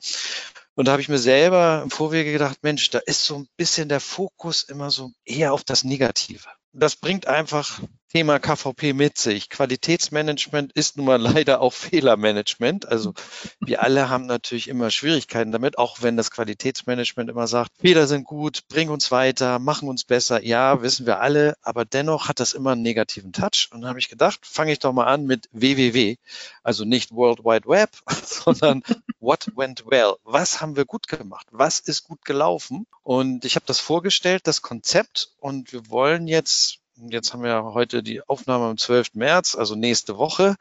Und 0.74 0.88
da 0.88 0.94
habe 0.94 1.04
ich 1.04 1.10
mir 1.10 1.20
selber 1.20 1.82
im 1.84 1.92
Vorwege 1.92 2.32
gedacht, 2.32 2.64
Mensch, 2.64 2.90
da 2.90 2.98
ist 2.98 3.26
so 3.26 3.36
ein 3.36 3.48
bisschen 3.58 3.90
der 3.90 4.00
Fokus 4.00 4.64
immer 4.64 4.90
so 4.90 5.12
eher 5.24 5.54
auf 5.54 5.64
das 5.64 5.84
Negative 5.84 6.50
das 6.76 6.96
bringt 6.96 7.28
einfach 7.28 7.82
Thema 8.16 8.40
KVP 8.40 8.94
mit 8.94 9.18
sich. 9.18 9.50
Qualitätsmanagement 9.50 10.72
ist 10.72 10.96
nun 10.96 11.06
mal 11.08 11.18
leider 11.22 11.60
auch 11.60 11.74
Fehlermanagement. 11.74 12.88
Also 12.88 13.14
wir 13.60 13.84
alle 13.84 14.08
haben 14.08 14.26
natürlich 14.26 14.70
immer 14.70 14.90
Schwierigkeiten 14.90 15.52
damit, 15.52 15.78
auch 15.78 16.02
wenn 16.02 16.16
das 16.16 16.32
Qualitätsmanagement 16.32 17.30
immer 17.30 17.48
sagt, 17.48 17.72
Fehler 17.78 18.08
sind 18.08 18.24
gut, 18.24 18.70
bring 18.70 18.90
uns 18.90 19.12
weiter, 19.12 19.60
machen 19.60 19.90
uns 19.90 20.06
besser. 20.06 20.42
Ja, 20.46 20.82
wissen 20.82 21.06
wir 21.06 21.20
alle, 21.20 21.58
aber 21.62 21.84
dennoch 21.84 22.30
hat 22.30 22.40
das 22.40 22.54
immer 22.54 22.72
einen 22.72 22.84
negativen 22.84 23.34
Touch. 23.34 23.68
Und 23.74 23.82
dann 23.82 23.90
habe 23.90 24.00
ich 24.00 24.08
gedacht, 24.08 24.46
fange 24.46 24.72
ich 24.72 24.80
doch 24.80 24.94
mal 24.94 25.08
an 25.08 25.26
mit 25.26 25.50
WWW. 25.52 26.16
Also 26.64 26.86
nicht 26.86 27.12
World 27.12 27.40
Wide 27.40 27.68
Web, 27.68 27.90
sondern 28.24 28.82
What 29.20 29.48
went 29.58 29.84
well? 29.88 30.16
Was 30.24 30.62
haben 30.62 30.78
wir 30.78 30.86
gut 30.86 31.10
gemacht? 31.10 31.48
Was 31.52 31.80
ist 31.80 32.04
gut 32.04 32.24
gelaufen? 32.24 32.88
Und 33.04 33.44
ich 33.44 33.56
habe 33.56 33.66
das 33.66 33.82
vorgestellt, 33.82 34.48
das 34.48 34.62
Konzept. 34.62 35.32
Und 35.40 35.74
wir 35.74 35.90
wollen 35.90 36.28
jetzt 36.28 36.80
jetzt 36.98 37.34
haben 37.34 37.44
wir 37.44 37.64
heute 37.74 38.04
die 38.04 38.22
Aufnahme 38.28 38.66
am 38.66 38.78
12. 38.78 39.16
März, 39.16 39.56
also 39.56 39.76
nächste 39.76 40.18
Woche, 40.18 40.56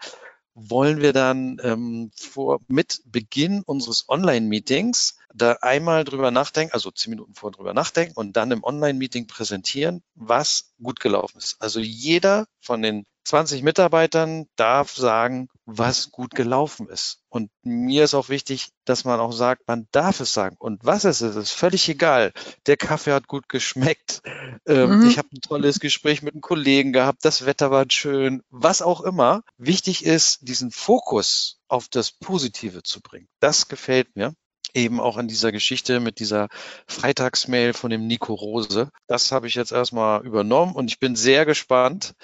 wollen 0.54 1.00
wir 1.00 1.12
dann 1.12 1.58
ähm, 1.62 2.10
vor, 2.16 2.60
mit 2.68 3.02
Beginn 3.06 3.62
unseres 3.64 4.08
Online-Meetings 4.08 5.18
da 5.34 5.58
einmal 5.60 6.04
drüber 6.04 6.30
nachdenken, 6.30 6.72
also 6.72 6.90
zehn 6.90 7.10
Minuten 7.10 7.34
vor 7.34 7.50
drüber 7.50 7.74
nachdenken 7.74 8.14
und 8.14 8.36
dann 8.36 8.52
im 8.52 8.64
Online-Meeting 8.64 9.26
präsentieren, 9.26 10.02
was 10.14 10.72
gut 10.82 11.00
gelaufen 11.00 11.38
ist. 11.38 11.56
Also 11.60 11.80
jeder 11.80 12.46
von 12.60 12.80
den 12.80 13.04
20 13.24 13.62
Mitarbeitern 13.62 14.46
darf 14.56 14.94
sagen, 14.94 15.48
was 15.64 16.10
gut 16.10 16.34
gelaufen 16.34 16.88
ist. 16.88 17.20
Und 17.30 17.50
mir 17.62 18.04
ist 18.04 18.14
auch 18.14 18.28
wichtig, 18.28 18.68
dass 18.84 19.04
man 19.04 19.18
auch 19.18 19.32
sagt, 19.32 19.66
man 19.66 19.88
darf 19.92 20.20
es 20.20 20.34
sagen. 20.34 20.56
Und 20.58 20.84
was 20.84 21.04
es 21.04 21.22
ist, 21.22 21.34
ist 21.34 21.52
völlig 21.52 21.88
egal. 21.88 22.32
Der 22.66 22.76
Kaffee 22.76 23.12
hat 23.12 23.26
gut 23.26 23.48
geschmeckt. 23.48 24.20
Ähm, 24.66 25.00
mhm. 25.00 25.08
Ich 25.08 25.18
habe 25.18 25.28
ein 25.32 25.40
tolles 25.40 25.80
Gespräch 25.80 26.22
mit 26.22 26.34
einem 26.34 26.42
Kollegen 26.42 26.92
gehabt. 26.92 27.24
Das 27.24 27.46
Wetter 27.46 27.70
war 27.70 27.86
schön. 27.88 28.42
Was 28.50 28.82
auch 28.82 29.00
immer. 29.00 29.42
Wichtig 29.56 30.04
ist, 30.04 30.38
diesen 30.42 30.70
Fokus 30.70 31.58
auf 31.66 31.88
das 31.88 32.12
Positive 32.12 32.82
zu 32.82 33.00
bringen. 33.00 33.28
Das 33.40 33.68
gefällt 33.68 34.14
mir 34.16 34.34
eben 34.74 35.00
auch 35.00 35.16
in 35.18 35.28
dieser 35.28 35.52
Geschichte 35.52 36.00
mit 36.00 36.18
dieser 36.18 36.48
Freitagsmail 36.86 37.72
von 37.72 37.90
dem 37.90 38.06
Nico 38.06 38.34
Rose. 38.34 38.90
Das 39.06 39.32
habe 39.32 39.46
ich 39.46 39.54
jetzt 39.54 39.72
erstmal 39.72 40.24
übernommen 40.26 40.74
und 40.74 40.88
ich 40.88 40.98
bin 40.98 41.16
sehr 41.16 41.46
gespannt, 41.46 42.14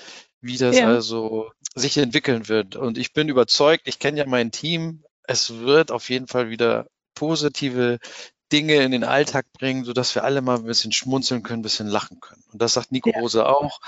wie 0.40 0.56
das 0.56 0.76
ja. 0.76 0.86
also 0.86 1.50
sich 1.74 1.96
entwickeln 1.96 2.48
wird. 2.48 2.76
Und 2.76 2.98
ich 2.98 3.12
bin 3.12 3.28
überzeugt, 3.28 3.86
ich 3.86 3.98
kenne 3.98 4.18
ja 4.18 4.26
mein 4.26 4.50
Team, 4.50 5.04
es 5.22 5.58
wird 5.58 5.90
auf 5.90 6.10
jeden 6.10 6.26
Fall 6.26 6.50
wieder 6.50 6.86
positive 7.14 7.98
Dinge 8.52 8.76
in 8.76 8.90
den 8.90 9.04
Alltag 9.04 9.46
bringen, 9.52 9.84
so 9.84 9.92
dass 9.92 10.14
wir 10.16 10.24
alle 10.24 10.42
mal 10.42 10.56
ein 10.56 10.64
bisschen 10.64 10.90
schmunzeln 10.90 11.44
können, 11.44 11.60
ein 11.60 11.62
bisschen 11.62 11.86
lachen 11.86 12.18
können. 12.20 12.42
Und 12.52 12.60
das 12.60 12.72
sagt 12.72 12.90
Nico 12.90 13.10
ja. 13.10 13.20
Rose 13.20 13.46
auch. 13.46 13.80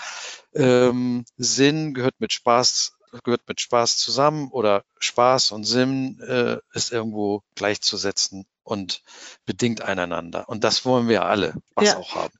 Ähm, 0.54 1.24
Sinn 1.36 1.94
gehört 1.94 2.20
mit 2.20 2.32
Spaß 2.32 2.92
gehört 3.24 3.46
mit 3.46 3.60
Spaß 3.60 3.98
zusammen 3.98 4.48
oder 4.50 4.84
Spaß 4.98 5.52
und 5.52 5.64
Sinn 5.64 6.18
äh, 6.20 6.56
ist 6.72 6.92
irgendwo 6.92 7.42
gleichzusetzen 7.54 8.46
und 8.62 9.02
bedingt 9.44 9.82
einander. 9.82 10.48
Und 10.48 10.64
das 10.64 10.84
wollen 10.84 11.08
wir 11.08 11.24
alle, 11.24 11.54
was 11.74 11.88
ja. 11.88 11.98
auch 11.98 12.14
haben. 12.14 12.34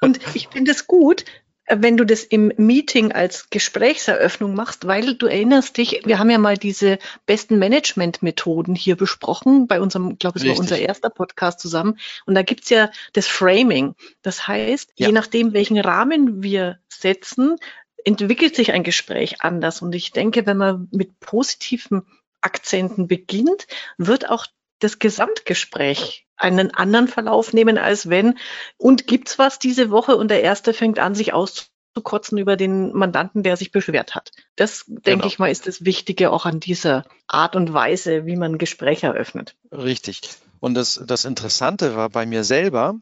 Und 0.00 0.20
ich 0.34 0.48
finde 0.48 0.72
es 0.72 0.86
gut, 0.86 1.24
wenn 1.68 1.96
du 1.96 2.04
das 2.04 2.24
im 2.24 2.52
Meeting 2.56 3.12
als 3.12 3.48
Gesprächseröffnung 3.50 4.54
machst, 4.54 4.86
weil 4.86 5.14
du 5.14 5.26
erinnerst 5.26 5.76
dich, 5.76 6.02
wir 6.04 6.18
haben 6.18 6.30
ja 6.30 6.38
mal 6.38 6.56
diese 6.56 6.98
besten 7.24 7.58
Management-Methoden 7.58 8.74
hier 8.74 8.96
besprochen, 8.96 9.68
bei 9.68 9.80
unserem, 9.80 10.18
glaube 10.18 10.38
ich, 10.38 10.48
war 10.48 10.58
unser 10.58 10.78
erster 10.78 11.08
Podcast 11.08 11.60
zusammen. 11.60 11.98
Und 12.26 12.34
da 12.34 12.42
gibt's 12.42 12.68
ja 12.68 12.90
das 13.12 13.28
Framing. 13.28 13.94
Das 14.22 14.48
heißt, 14.48 14.92
ja. 14.96 15.06
je 15.06 15.12
nachdem, 15.12 15.52
welchen 15.52 15.78
Rahmen 15.78 16.42
wir 16.42 16.78
setzen, 16.88 17.56
entwickelt 18.04 18.56
sich 18.56 18.72
ein 18.72 18.82
Gespräch 18.82 19.42
anders. 19.42 19.82
Und 19.82 19.94
ich 19.94 20.10
denke, 20.10 20.46
wenn 20.46 20.56
man 20.56 20.88
mit 20.90 21.20
positiven 21.20 22.02
Akzenten 22.40 23.06
beginnt, 23.06 23.68
wird 23.98 24.28
auch 24.28 24.46
das 24.82 24.98
Gesamtgespräch 24.98 26.26
einen 26.36 26.72
anderen 26.74 27.08
Verlauf 27.08 27.52
nehmen, 27.52 27.78
als 27.78 28.08
wenn, 28.08 28.38
und 28.76 29.06
gibt's 29.06 29.38
was 29.38 29.58
diese 29.58 29.90
Woche 29.90 30.16
und 30.16 30.30
der 30.30 30.42
Erste 30.42 30.74
fängt 30.74 30.98
an, 30.98 31.14
sich 31.14 31.32
auszukotzen 31.32 32.38
über 32.38 32.56
den 32.56 32.92
Mandanten, 32.92 33.42
der 33.42 33.56
sich 33.56 33.70
beschwert 33.70 34.14
hat. 34.14 34.32
Das, 34.56 34.84
denke 34.86 35.02
genau. 35.04 35.26
ich 35.26 35.38
mal, 35.38 35.50
ist 35.50 35.66
das 35.66 35.84
Wichtige 35.84 36.30
auch 36.30 36.44
an 36.44 36.58
dieser 36.58 37.04
Art 37.28 37.54
und 37.54 37.72
Weise, 37.72 38.26
wie 38.26 38.36
man 38.36 38.58
Gespräche 38.58 39.06
eröffnet. 39.06 39.54
Richtig. 39.70 40.20
Und 40.58 40.74
das, 40.74 41.02
das 41.04 41.24
Interessante 41.24 41.96
war 41.96 42.08
bei 42.08 42.24
mir 42.24 42.44
selber, 42.44 42.94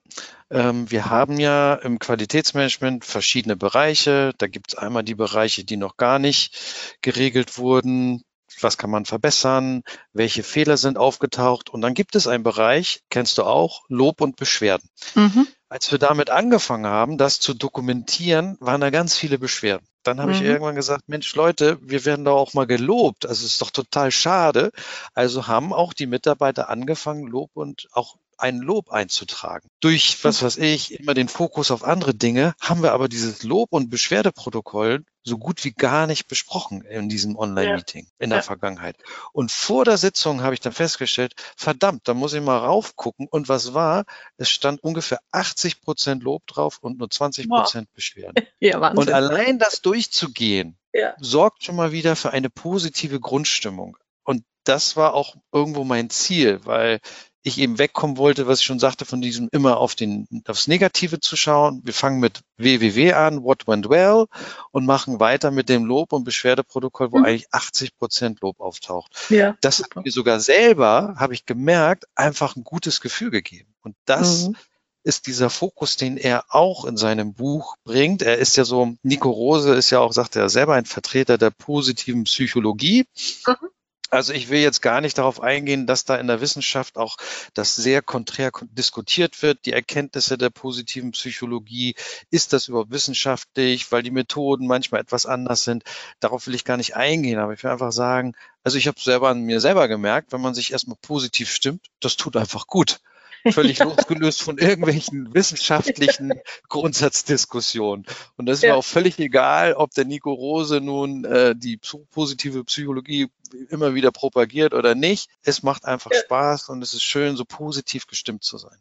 ähm, 0.50 0.90
wir 0.90 1.06
haben 1.06 1.38
ja 1.38 1.75
im 1.75 1.99
Qualitätsmanagement 1.99 3.04
verschiedene 3.04 3.56
Bereiche. 3.56 4.32
Da 4.38 4.49
gibt 4.49 4.72
es 4.72 4.78
einmal 4.78 5.04
die 5.04 5.14
Bereiche, 5.14 5.64
die 5.64 5.76
noch 5.76 5.96
gar 5.96 6.18
nicht 6.18 6.56
geregelt 7.02 7.56
wurden. 7.56 8.22
Was 8.61 8.76
kann 8.76 8.90
man 8.90 9.04
verbessern? 9.04 9.83
Welche 10.12 10.42
Fehler 10.42 10.76
sind 10.76 10.99
aufgetaucht? 10.99 11.71
Und 11.71 11.80
dann 11.80 11.95
gibt 11.95 12.14
es 12.14 12.26
einen 12.26 12.42
Bereich, 12.42 13.02
kennst 13.11 13.38
du 13.38 13.45
auch, 13.45 13.83
Lob 13.88 14.21
und 14.21 14.37
Beschwerden. 14.37 14.88
Mhm. 15.14 15.47
Als 15.69 15.90
wir 15.92 15.99
damit 15.99 16.30
angefangen 16.30 16.87
haben, 16.87 17.16
das 17.16 17.38
zu 17.38 17.54
dokumentieren, 17.54 18.57
waren 18.61 18.80
da 18.80 18.90
ganz 18.90 19.16
viele 19.16 19.38
Beschwerden. 19.38 19.87
Dann 20.02 20.21
habe 20.21 20.33
mhm. 20.33 20.38
ich 20.38 20.42
irgendwann 20.42 20.75
gesagt, 20.75 21.09
Mensch 21.09 21.35
Leute, 21.35 21.78
wir 21.83 22.04
werden 22.04 22.25
da 22.25 22.33
auch 22.33 22.54
mal 22.54 22.66
gelobt. 22.66 23.26
Also 23.26 23.45
es 23.45 23.52
ist 23.52 23.62
doch 23.62 23.71
total 23.71 24.11
schade. 24.11 24.73
Also 25.14 25.47
haben 25.47 25.73
auch 25.73 25.92
die 25.92 26.07
Mitarbeiter 26.07 26.69
angefangen, 26.69 27.26
Lob 27.26 27.50
und 27.54 27.88
auch 27.92 28.16
ein 28.40 28.59
Lob 28.59 28.90
einzutragen. 28.90 29.68
Durch, 29.80 30.23
was 30.23 30.42
weiß 30.42 30.56
ich, 30.59 30.99
immer 30.99 31.14
den 31.14 31.28
Fokus 31.28 31.70
auf 31.70 31.85
andere 31.85 32.14
Dinge, 32.14 32.54
haben 32.61 32.82
wir 32.82 32.92
aber 32.92 33.09
dieses 33.09 33.42
Lob- 33.42 33.73
und 33.73 33.90
Beschwerdeprotokoll 33.90 35.04
so 35.23 35.38
gut 35.38 35.64
wie 35.64 35.73
gar 35.73 36.06
nicht 36.06 36.28
besprochen 36.28 36.82
in 36.82 37.09
diesem 37.09 37.37
Online-Meeting 37.37 38.04
ja. 38.04 38.11
in 38.18 38.30
der 38.30 38.38
ja. 38.38 38.42
Vergangenheit. 38.42 38.97
Und 39.32 39.52
vor 39.52 39.85
der 39.85 39.99
Sitzung 39.99 40.42
habe 40.42 40.54
ich 40.54 40.61
dann 40.61 40.73
festgestellt, 40.73 41.35
verdammt, 41.56 42.09
da 42.09 42.14
muss 42.14 42.32
ich 42.32 42.40
mal 42.40 42.59
raufgucken. 42.59 43.28
Und 43.30 43.49
was 43.49 43.75
war? 43.75 44.04
Es 44.38 44.50
stand 44.50 44.82
ungefähr 44.82 45.20
80 45.32 45.82
Prozent 45.82 46.23
Lob 46.23 46.47
drauf 46.47 46.78
und 46.80 46.99
nur 46.99 47.11
20 47.11 47.49
Prozent 47.49 47.88
wow. 47.88 47.94
Beschwerden. 47.94 48.47
Ja, 48.61 48.80
Wahnsinn. 48.80 48.99
Und 48.99 49.12
allein 49.12 49.59
das 49.59 49.80
durchzugehen, 49.80 50.76
ja. 50.92 51.14
sorgt 51.18 51.64
schon 51.64 51.76
mal 51.76 51.92
wieder 51.92 52.14
für 52.14 52.30
eine 52.30 52.50
positive 52.50 53.18
Grundstimmung. 53.18 53.97
Und 54.23 54.44
das 54.64 54.97
war 54.97 55.14
auch 55.14 55.37
irgendwo 55.52 55.85
mein 55.85 56.11
Ziel, 56.11 56.61
weil 56.64 57.00
ich 57.42 57.59
eben 57.59 57.78
wegkommen 57.78 58.18
wollte, 58.18 58.47
was 58.47 58.61
ich 58.61 58.66
schon 58.66 58.78
sagte, 58.78 59.04
von 59.04 59.20
diesem 59.20 59.49
immer 59.52 59.78
auf 59.78 59.94
den, 59.94 60.26
aufs 60.47 60.68
Negative 60.68 61.20
zu 61.20 61.37
schauen. 61.37 61.80
Wir 61.85 61.94
fangen 61.94 62.20
mit 62.20 62.40
www 62.59 63.12
an, 63.12 63.42
what 63.42 63.66
went 63.66 63.88
well, 63.88 64.26
und 64.73 64.85
machen 64.85 65.20
weiter 65.20 65.50
mit 65.50 65.68
dem 65.68 65.85
Lob- 65.85 66.12
und 66.12 66.25
Beschwerdeprotokoll, 66.25 67.12
wo 67.12 67.18
mhm. 67.18 67.25
eigentlich 67.25 67.52
80 67.52 67.97
Prozent 67.97 68.40
Lob 68.42 68.61
auftaucht. 68.61 69.16
Ja, 69.30 69.56
das 69.62 69.78
super. 69.78 69.97
hat 69.97 70.04
mir 70.04 70.12
sogar 70.12 70.40
selber, 70.40 71.14
habe 71.16 71.35
ich 71.35 71.47
gemerkt, 71.47 72.04
einfach 72.14 72.56
ein 72.56 72.64
gutes 72.64 73.00
Gefühl 73.00 73.30
gegeben. 73.30 73.75
Und 73.82 73.97
das 74.04 74.49
mhm. 74.49 74.56
ist 75.02 75.26
dieser 75.26 75.49
Fokus, 75.49 75.97
den 75.97 76.18
er 76.18 76.44
auch 76.49 76.85
in 76.85 76.99
seinem 76.99 77.32
Buch 77.32 77.76
bringt. 77.85 78.20
Er 78.20 78.37
ist 78.37 78.56
ja 78.56 78.64
so, 78.66 78.97
Nico 79.02 79.30
Rose 79.30 79.75
ist 79.75 79.88
ja 79.88 80.00
auch, 80.00 80.12
sagt 80.12 80.37
er 80.37 80.50
selber, 80.50 80.75
ein 80.75 80.85
Vertreter 80.85 81.38
der 81.38 81.50
positiven 81.50 82.25
Psychologie. 82.25 83.06
Mhm. 83.47 83.70
Also 84.11 84.33
ich 84.33 84.49
will 84.49 84.61
jetzt 84.61 84.83
gar 84.83 85.00
nicht 85.00 85.19
darauf 85.19 85.40
eingehen, 85.40 85.87
dass 85.87 86.05
da 86.05 86.17
in 86.17 86.26
der 86.26 86.40
Wissenschaft 86.40 86.99
auch 86.99 87.17
das 87.55 87.76
sehr 87.76 88.02
konträr 88.02 88.50
diskutiert 88.73 89.40
wird, 89.43 89.67
die 89.67 89.73
Erkenntnisse 89.73 90.37
der 90.37 90.50
positiven 90.50 91.12
Psychologie. 91.12 91.95
Ist 92.31 92.52
das 92.52 92.67
überhaupt 92.67 92.90
wissenschaftlich, 92.90 93.93
weil 93.93 94.02
die 94.02 94.11
Methoden 94.11 94.67
manchmal 94.67 95.00
etwas 95.00 95.26
anders 95.26 95.62
sind? 95.62 95.85
Darauf 96.19 96.49
will 96.49 96.57
ich 96.57 96.64
gar 96.64 96.76
nicht 96.76 96.97
eingehen, 96.97 97.38
aber 97.38 97.52
ich 97.52 97.62
will 97.62 97.71
einfach 97.71 97.93
sagen, 97.93 98.35
also 98.64 98.79
ich 98.79 98.88
habe 98.88 99.00
selber 99.00 99.29
an 99.29 99.43
mir 99.43 99.61
selber 99.61 99.87
gemerkt, 99.87 100.33
wenn 100.33 100.40
man 100.40 100.55
sich 100.55 100.73
erstmal 100.73 100.99
positiv 101.00 101.50
stimmt, 101.50 101.87
das 102.00 102.17
tut 102.17 102.37
einfach 102.37 102.67
gut 102.67 103.00
völlig 103.49 103.79
losgelöst 103.79 104.43
von 104.43 104.59
irgendwelchen 104.59 105.33
wissenschaftlichen 105.35 106.33
Grundsatzdiskussionen. 106.69 108.07
Und 108.37 108.47
das 108.47 108.59
ist 108.59 108.62
ja. 108.64 108.73
mir 108.73 108.76
auch 108.76 108.85
völlig 108.85 109.19
egal, 109.19 109.75
ob 109.75 109.93
der 109.93 110.05
Nico 110.05 110.33
Rose 110.33 110.81
nun 110.81 111.25
äh, 111.25 111.55
die 111.57 111.79
positive 112.11 112.64
Psychologie 112.64 113.29
immer 113.69 113.95
wieder 113.95 114.11
propagiert 114.11 114.75
oder 114.75 114.95
nicht. 114.95 115.30
Es 115.42 115.62
macht 115.62 115.85
einfach 115.85 116.11
ja. 116.12 116.21
Spaß 116.21 116.69
und 116.69 116.83
es 116.83 116.95
ist 116.95 117.02
schön, 117.02 117.37
so 117.37 117.45
positiv 117.45 118.07
gestimmt 118.07 118.45
zu 118.45 118.59
sein. 118.59 118.76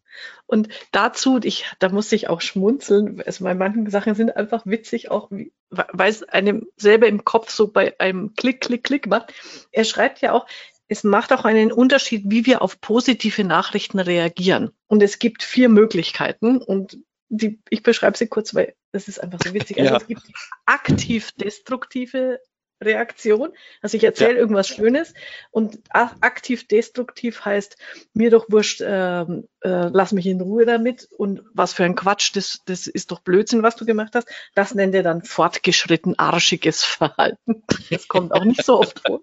Und 0.46 0.70
dazu, 0.92 1.40
ich, 1.44 1.66
da 1.80 1.90
muss 1.90 2.12
ich 2.12 2.30
auch 2.30 2.42
schmunzeln. 2.42 3.22
Also 3.26 3.44
bei 3.44 3.56
manchen 3.56 3.90
Sachen 3.90 4.16
sind 4.16 4.36
einfach 4.36 4.66
witzig, 4.66 5.12
auch 5.12 5.30
weil 5.70 6.10
es 6.10 6.24
einem 6.24 6.68
selber 6.78 7.08
im 7.08 7.24
Kopf 7.26 7.52
so 7.52 7.68
bei 7.68 8.00
einem 8.00 8.36
Klick, 8.36 8.62
Klick, 8.62 8.84
Klick 8.84 9.08
macht. 9.08 9.34
Er 9.72 9.84
schreibt 9.84 10.22
ja 10.22 10.34
auch, 10.34 10.48
es 10.88 11.04
macht 11.04 11.32
auch 11.32 11.46
einen 11.46 11.72
Unterschied, 11.72 12.24
wie 12.26 12.46
wir 12.46 12.62
auf 12.62 12.82
positive 12.82 13.44
Nachrichten 13.44 14.00
reagieren. 14.00 14.72
Und 14.88 15.04
es 15.04 15.20
gibt 15.20 15.44
vier 15.44 15.70
Möglichkeiten 15.70 16.58
und 16.58 16.98
die, 17.30 17.62
ich 17.70 17.84
beschreibe 17.84 18.18
sie 18.18 18.28
kurz, 18.28 18.56
weil 18.56 18.74
das 18.92 19.08
ist 19.08 19.22
einfach 19.22 19.40
so 19.44 19.54
witzig. 19.54 19.80
Also 19.80 19.92
ja. 19.92 19.98
es 19.98 20.08
gibt 20.08 20.24
aktiv 20.66 21.32
destruktive 21.34 22.40
Reaktion. 22.82 23.50
Also 23.82 23.98
ich 23.98 24.04
erzähle 24.04 24.34
ja. 24.34 24.40
irgendwas 24.40 24.68
Schönes 24.68 25.14
und 25.52 25.80
aktiv 25.92 26.68
destruktiv 26.68 27.46
heißt 27.46 27.78
mir 28.14 28.30
doch 28.30 28.46
wurscht, 28.50 28.82
äh, 28.82 29.22
äh, 29.22 29.26
lass 29.62 30.12
mich 30.12 30.26
in 30.26 30.42
Ruhe 30.42 30.66
damit 30.66 31.08
und 31.18 31.44
was 31.54 31.74
für 31.74 31.84
ein 31.84 31.96
Quatsch, 31.96 32.36
das, 32.36 32.60
das 32.66 32.88
ist 32.88 33.12
doch 33.12 33.20
Blödsinn, 33.20 33.64
was 33.64 33.76
du 33.76 33.86
gemacht 33.86 34.16
hast. 34.16 34.30
Das 34.56 34.74
nennt 34.76 34.96
er 34.96 35.04
dann 35.04 35.24
fortgeschritten 35.24 36.18
arschiges 36.18 36.84
Verhalten. 36.84 37.64
Das 37.90 38.08
kommt 38.08 38.34
auch 38.34 38.44
nicht 38.44 38.64
so 38.64 38.80
oft 38.80 39.02
vor. 39.06 39.22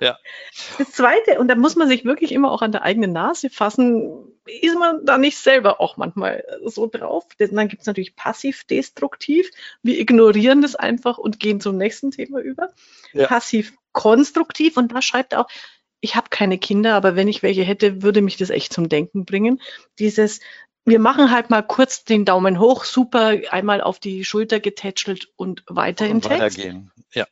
Ja. 0.00 0.18
Das 0.76 0.92
Zweite, 0.92 1.38
und 1.38 1.48
da 1.48 1.54
muss 1.54 1.74
man 1.74 1.88
sich 1.88 2.04
wirklich 2.04 2.32
immer 2.32 2.52
auch 2.52 2.62
an 2.62 2.72
der 2.72 2.82
eigenen 2.82 3.12
Nase 3.12 3.50
fassen, 3.50 4.37
ist 4.48 4.78
man 4.78 5.04
da 5.04 5.18
nicht 5.18 5.38
selber 5.38 5.80
auch 5.80 5.96
manchmal 5.96 6.44
so 6.64 6.86
drauf. 6.86 7.26
Denn 7.38 7.54
dann 7.54 7.68
gibt 7.68 7.82
es 7.82 7.86
natürlich 7.86 8.16
passiv-destruktiv. 8.16 9.50
Wir 9.82 9.98
ignorieren 9.98 10.62
das 10.62 10.74
einfach 10.74 11.18
und 11.18 11.40
gehen 11.40 11.60
zum 11.60 11.76
nächsten 11.76 12.10
Thema 12.10 12.40
über. 12.40 12.70
Ja. 13.12 13.26
Passiv-konstruktiv, 13.26 14.76
und 14.76 14.92
da 14.92 15.02
schreibt 15.02 15.32
er 15.32 15.40
auch, 15.40 15.48
ich 16.00 16.14
habe 16.14 16.28
keine 16.30 16.58
Kinder, 16.58 16.94
aber 16.94 17.16
wenn 17.16 17.28
ich 17.28 17.42
welche 17.42 17.62
hätte, 17.62 18.02
würde 18.02 18.22
mich 18.22 18.36
das 18.36 18.50
echt 18.50 18.72
zum 18.72 18.88
Denken 18.88 19.24
bringen. 19.24 19.60
Dieses, 19.98 20.40
wir 20.84 21.00
machen 21.00 21.30
halt 21.30 21.50
mal 21.50 21.62
kurz 21.62 22.04
den 22.04 22.24
Daumen 22.24 22.60
hoch, 22.60 22.84
super, 22.84 23.36
einmal 23.50 23.80
auf 23.80 23.98
die 23.98 24.24
Schulter 24.24 24.60
getätschelt 24.60 25.32
und 25.36 25.64
weiter 25.66 26.04
und 26.04 26.10
im 26.10 26.20
Text. 26.22 26.58
Weitergehen. 26.58 26.92
Ja. 27.12 27.26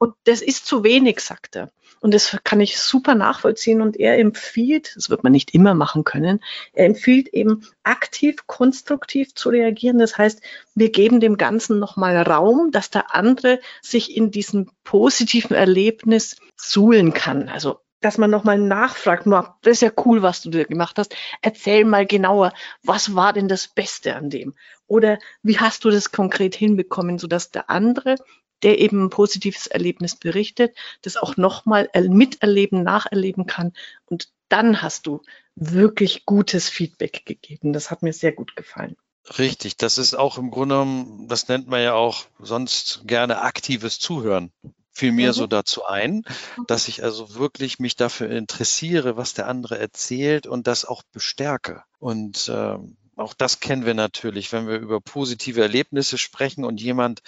Und 0.00 0.14
das 0.24 0.40
ist 0.40 0.64
zu 0.64 0.82
wenig, 0.82 1.20
sagt 1.20 1.56
er. 1.56 1.70
Und 2.00 2.14
das 2.14 2.38
kann 2.42 2.58
ich 2.60 2.78
super 2.78 3.14
nachvollziehen. 3.14 3.82
Und 3.82 3.98
er 4.00 4.18
empfiehlt, 4.18 4.96
das 4.96 5.10
wird 5.10 5.24
man 5.24 5.32
nicht 5.32 5.52
immer 5.54 5.74
machen 5.74 6.04
können, 6.04 6.42
er 6.72 6.86
empfiehlt 6.86 7.28
eben 7.28 7.66
aktiv, 7.82 8.46
konstruktiv 8.46 9.34
zu 9.34 9.50
reagieren. 9.50 9.98
Das 9.98 10.16
heißt, 10.16 10.40
wir 10.74 10.90
geben 10.90 11.20
dem 11.20 11.36
Ganzen 11.36 11.78
nochmal 11.78 12.16
Raum, 12.16 12.70
dass 12.70 12.88
der 12.88 13.14
andere 13.14 13.60
sich 13.82 14.16
in 14.16 14.30
diesem 14.30 14.70
positiven 14.84 15.54
Erlebnis 15.54 16.36
suhlen 16.56 17.12
kann. 17.12 17.50
Also 17.50 17.80
dass 18.00 18.16
man 18.16 18.30
nochmal 18.30 18.58
nachfragt, 18.58 19.26
das 19.26 19.72
ist 19.72 19.82
ja 19.82 19.92
cool, 20.06 20.22
was 20.22 20.40
du 20.40 20.48
dir 20.48 20.64
gemacht 20.64 20.96
hast. 20.96 21.14
Erzähl 21.42 21.84
mal 21.84 22.06
genauer, 22.06 22.54
was 22.82 23.14
war 23.14 23.34
denn 23.34 23.46
das 23.46 23.68
Beste 23.68 24.16
an 24.16 24.30
dem? 24.30 24.54
Oder 24.86 25.18
wie 25.42 25.58
hast 25.58 25.84
du 25.84 25.90
das 25.90 26.10
konkret 26.10 26.54
hinbekommen, 26.54 27.18
sodass 27.18 27.50
der 27.50 27.68
andere 27.68 28.16
der 28.62 28.78
eben 28.78 29.04
ein 29.04 29.10
positives 29.10 29.66
Erlebnis 29.66 30.16
berichtet, 30.16 30.76
das 31.02 31.16
auch 31.16 31.36
nochmal 31.36 31.90
miterleben, 32.08 32.82
nacherleben 32.82 33.46
kann. 33.46 33.72
Und 34.06 34.28
dann 34.48 34.82
hast 34.82 35.06
du 35.06 35.22
wirklich 35.54 36.26
gutes 36.26 36.68
Feedback 36.68 37.24
gegeben. 37.24 37.72
Das 37.72 37.90
hat 37.90 38.02
mir 38.02 38.12
sehr 38.12 38.32
gut 38.32 38.56
gefallen. 38.56 38.96
Richtig, 39.38 39.76
das 39.76 39.98
ist 39.98 40.14
auch 40.14 40.38
im 40.38 40.50
Grunde, 40.50 41.06
das 41.28 41.48
nennt 41.48 41.68
man 41.68 41.82
ja 41.82 41.94
auch 41.94 42.24
sonst 42.38 43.02
gerne 43.04 43.42
aktives 43.42 43.98
Zuhören. 43.98 44.50
Fiel 44.92 45.12
mir 45.12 45.28
mhm. 45.28 45.34
so 45.34 45.46
dazu 45.46 45.84
ein, 45.84 46.24
dass 46.66 46.88
ich 46.88 47.04
also 47.04 47.34
wirklich 47.34 47.78
mich 47.78 47.96
dafür 47.96 48.28
interessiere, 48.30 49.16
was 49.16 49.34
der 49.34 49.46
andere 49.46 49.78
erzählt 49.78 50.46
und 50.46 50.66
das 50.66 50.84
auch 50.84 51.02
bestärke. 51.12 51.84
Und 51.98 52.50
ähm, 52.52 52.96
auch 53.16 53.34
das 53.34 53.60
kennen 53.60 53.84
wir 53.84 53.94
natürlich, 53.94 54.52
wenn 54.52 54.66
wir 54.66 54.78
über 54.78 55.00
positive 55.00 55.60
Erlebnisse 55.60 56.18
sprechen 56.18 56.64
und 56.64 56.80
jemand 56.80 57.20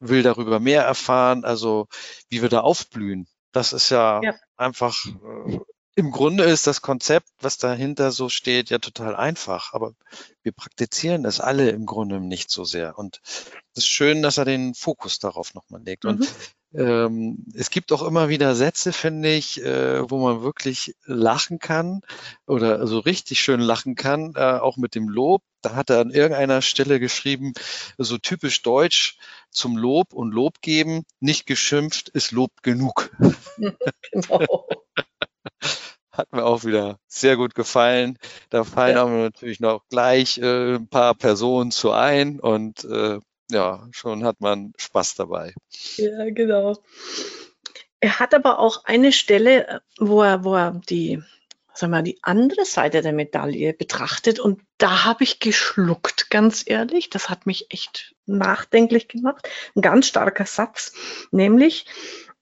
will 0.00 0.22
darüber 0.22 0.60
mehr 0.60 0.82
erfahren, 0.82 1.44
also 1.44 1.88
wie 2.28 2.42
wir 2.42 2.48
da 2.48 2.60
aufblühen. 2.60 3.26
Das 3.52 3.72
ist 3.72 3.90
ja, 3.90 4.20
ja. 4.22 4.34
einfach, 4.56 5.06
äh, 5.06 5.58
im 5.94 6.10
Grunde 6.10 6.44
ist 6.44 6.66
das 6.66 6.82
Konzept, 6.82 7.28
was 7.40 7.56
dahinter 7.56 8.12
so 8.12 8.28
steht, 8.28 8.68
ja 8.68 8.78
total 8.78 9.16
einfach, 9.16 9.72
aber 9.72 9.94
wir 10.42 10.52
praktizieren 10.52 11.24
es 11.24 11.40
alle 11.40 11.70
im 11.70 11.86
Grunde 11.86 12.20
nicht 12.20 12.50
so 12.50 12.64
sehr. 12.64 12.98
Und 12.98 13.20
es 13.24 13.84
ist 13.84 13.86
schön, 13.86 14.22
dass 14.22 14.36
er 14.36 14.44
den 14.44 14.74
Fokus 14.74 15.18
darauf 15.18 15.54
nochmal 15.54 15.82
legt. 15.82 16.04
Mhm. 16.04 16.10
Und 16.10 16.32
ähm, 16.76 17.44
es 17.54 17.70
gibt 17.70 17.92
auch 17.92 18.02
immer 18.02 18.28
wieder 18.28 18.54
Sätze, 18.54 18.92
finde 18.92 19.34
ich, 19.34 19.62
äh, 19.62 20.08
wo 20.10 20.18
man 20.18 20.42
wirklich 20.42 20.94
lachen 21.04 21.58
kann 21.58 22.02
oder 22.46 22.86
so 22.86 22.98
richtig 22.98 23.40
schön 23.40 23.60
lachen 23.60 23.94
kann, 23.94 24.34
äh, 24.36 24.58
auch 24.58 24.76
mit 24.76 24.94
dem 24.94 25.08
Lob. 25.08 25.42
Da 25.62 25.74
hat 25.74 25.90
er 25.90 26.00
an 26.00 26.10
irgendeiner 26.10 26.62
Stelle 26.62 27.00
geschrieben, 27.00 27.54
so 27.98 28.18
typisch 28.18 28.62
deutsch 28.62 29.18
zum 29.50 29.76
Lob 29.76 30.12
und 30.12 30.32
Lob 30.32 30.60
geben, 30.60 31.04
nicht 31.20 31.46
geschimpft, 31.46 32.08
ist 32.10 32.30
Lob 32.32 32.50
genug. 32.62 33.10
genau. 34.12 34.68
Hat 36.12 36.32
mir 36.32 36.44
auch 36.44 36.64
wieder 36.64 36.98
sehr 37.08 37.36
gut 37.36 37.54
gefallen. 37.54 38.18
Da 38.48 38.64
fallen 38.64 38.96
ja. 38.96 39.02
aber 39.02 39.10
natürlich 39.10 39.60
noch 39.60 39.82
gleich 39.90 40.38
äh, 40.38 40.76
ein 40.76 40.88
paar 40.88 41.14
Personen 41.14 41.70
zu 41.70 41.92
ein 41.92 42.40
und 42.40 42.84
äh, 42.84 43.18
ja, 43.50 43.86
schon 43.92 44.24
hat 44.24 44.40
man 44.40 44.72
Spaß 44.76 45.14
dabei. 45.14 45.54
Ja, 45.96 46.30
genau. 46.30 46.76
Er 48.00 48.18
hat 48.18 48.34
aber 48.34 48.58
auch 48.58 48.84
eine 48.84 49.12
Stelle, 49.12 49.82
wo 49.98 50.22
er, 50.22 50.44
wo 50.44 50.54
er 50.54 50.80
die, 50.88 51.22
sag 51.72 51.90
mal, 51.90 52.02
die 52.02 52.18
andere 52.22 52.64
Seite 52.64 53.02
der 53.02 53.12
Medaille 53.12 53.72
betrachtet 53.72 54.38
und 54.38 54.60
da 54.78 55.04
habe 55.04 55.24
ich 55.24 55.40
geschluckt, 55.40 56.30
ganz 56.30 56.62
ehrlich. 56.66 57.10
Das 57.10 57.30
hat 57.30 57.46
mich 57.46 57.66
echt 57.70 58.14
nachdenklich 58.26 59.08
gemacht. 59.08 59.48
Ein 59.74 59.82
ganz 59.82 60.06
starker 60.06 60.46
Satz, 60.46 60.92
nämlich 61.30 61.86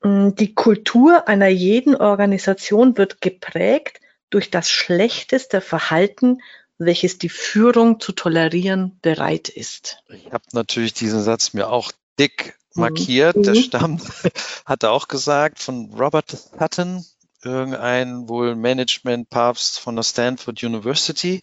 hm, 0.03 0.35
die 0.35 0.55
Kultur 0.55 1.29
einer 1.29 1.49
jeden 1.49 1.95
Organisation 1.95 2.97
wird 2.99 3.21
geprägt 3.21 4.01
durch 4.31 4.51
das 4.51 4.69
schlechteste 4.69 5.61
Verhalten 5.61 6.39
welches 6.79 7.19
die 7.19 7.29
Führung 7.29 8.01
zu 8.01 8.13
tolerieren 8.13 8.99
bereit 9.01 9.49
ist. 9.49 9.99
Ich 10.09 10.33
habe 10.33 10.45
natürlich 10.53 10.95
diesen 10.95 11.23
Satz 11.23 11.53
mir 11.53 11.71
auch 11.71 11.93
dick 12.19 12.59
mhm. 12.75 12.81
markiert. 12.81 13.37
Mhm. 13.37 13.43
Der 13.43 13.55
stammt, 13.55 14.03
hat 14.65 14.83
er 14.83 14.93
auch 14.93 15.09
gesagt, 15.09 15.59
von 15.59 15.93
Robert 15.95 16.31
Sutton, 16.31 17.05
irgendein 17.43 18.29
wohl 18.29 18.55
Management-Papst 18.55 19.79
von 19.79 19.97
der 19.97 20.03
Stanford 20.03 20.63
University. 20.63 21.43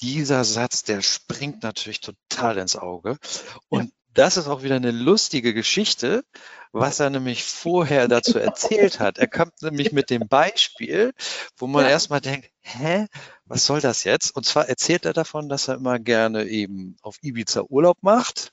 Dieser 0.00 0.44
Satz, 0.44 0.84
der 0.84 1.02
springt 1.02 1.62
natürlich 1.62 2.00
total 2.00 2.58
ins 2.58 2.76
Auge. 2.76 3.18
Und 3.68 3.92
das 4.18 4.36
ist 4.36 4.48
auch 4.48 4.62
wieder 4.62 4.76
eine 4.76 4.90
lustige 4.90 5.54
Geschichte, 5.54 6.24
was 6.72 6.98
er 6.98 7.08
nämlich 7.08 7.44
vorher 7.44 8.08
dazu 8.08 8.38
erzählt 8.38 8.98
hat. 8.98 9.18
Er 9.18 9.28
kommt 9.28 9.62
nämlich 9.62 9.92
mit 9.92 10.10
dem 10.10 10.26
Beispiel, 10.28 11.12
wo 11.56 11.68
man 11.68 11.84
ja. 11.84 11.90
erstmal 11.90 12.20
denkt, 12.20 12.50
hä, 12.60 13.06
was 13.44 13.64
soll 13.64 13.80
das 13.80 14.02
jetzt? 14.02 14.34
Und 14.34 14.44
zwar 14.44 14.68
erzählt 14.68 15.04
er 15.04 15.12
davon, 15.12 15.48
dass 15.48 15.68
er 15.68 15.76
immer 15.76 16.00
gerne 16.00 16.46
eben 16.46 16.96
auf 17.00 17.16
Ibiza 17.22 17.62
Urlaub 17.68 17.98
macht 18.02 18.52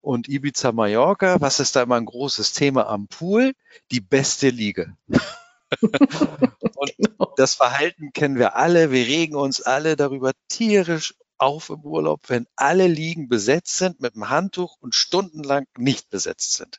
und 0.00 0.28
Ibiza 0.28 0.70
Mallorca, 0.70 1.40
was 1.40 1.60
ist 1.60 1.74
da 1.74 1.82
immer 1.82 1.96
ein 1.96 2.06
großes 2.06 2.52
Thema 2.52 2.86
am 2.86 3.08
Pool? 3.08 3.52
Die 3.90 4.00
beste 4.00 4.48
Liege. 4.48 4.96
und 5.80 6.96
genau. 6.96 7.34
das 7.36 7.54
Verhalten 7.54 8.12
kennen 8.12 8.38
wir 8.38 8.56
alle. 8.56 8.92
Wir 8.92 9.06
regen 9.06 9.34
uns 9.34 9.60
alle 9.60 9.96
darüber 9.96 10.32
tierisch 10.48 11.14
auf 11.40 11.70
im 11.70 11.80
Urlaub, 11.80 12.28
wenn 12.28 12.46
alle 12.56 12.86
Liegen 12.86 13.28
besetzt 13.28 13.76
sind 13.76 14.00
mit 14.00 14.14
dem 14.14 14.28
Handtuch 14.28 14.76
und 14.80 14.94
stundenlang 14.94 15.66
nicht 15.76 16.10
besetzt 16.10 16.52
sind. 16.54 16.78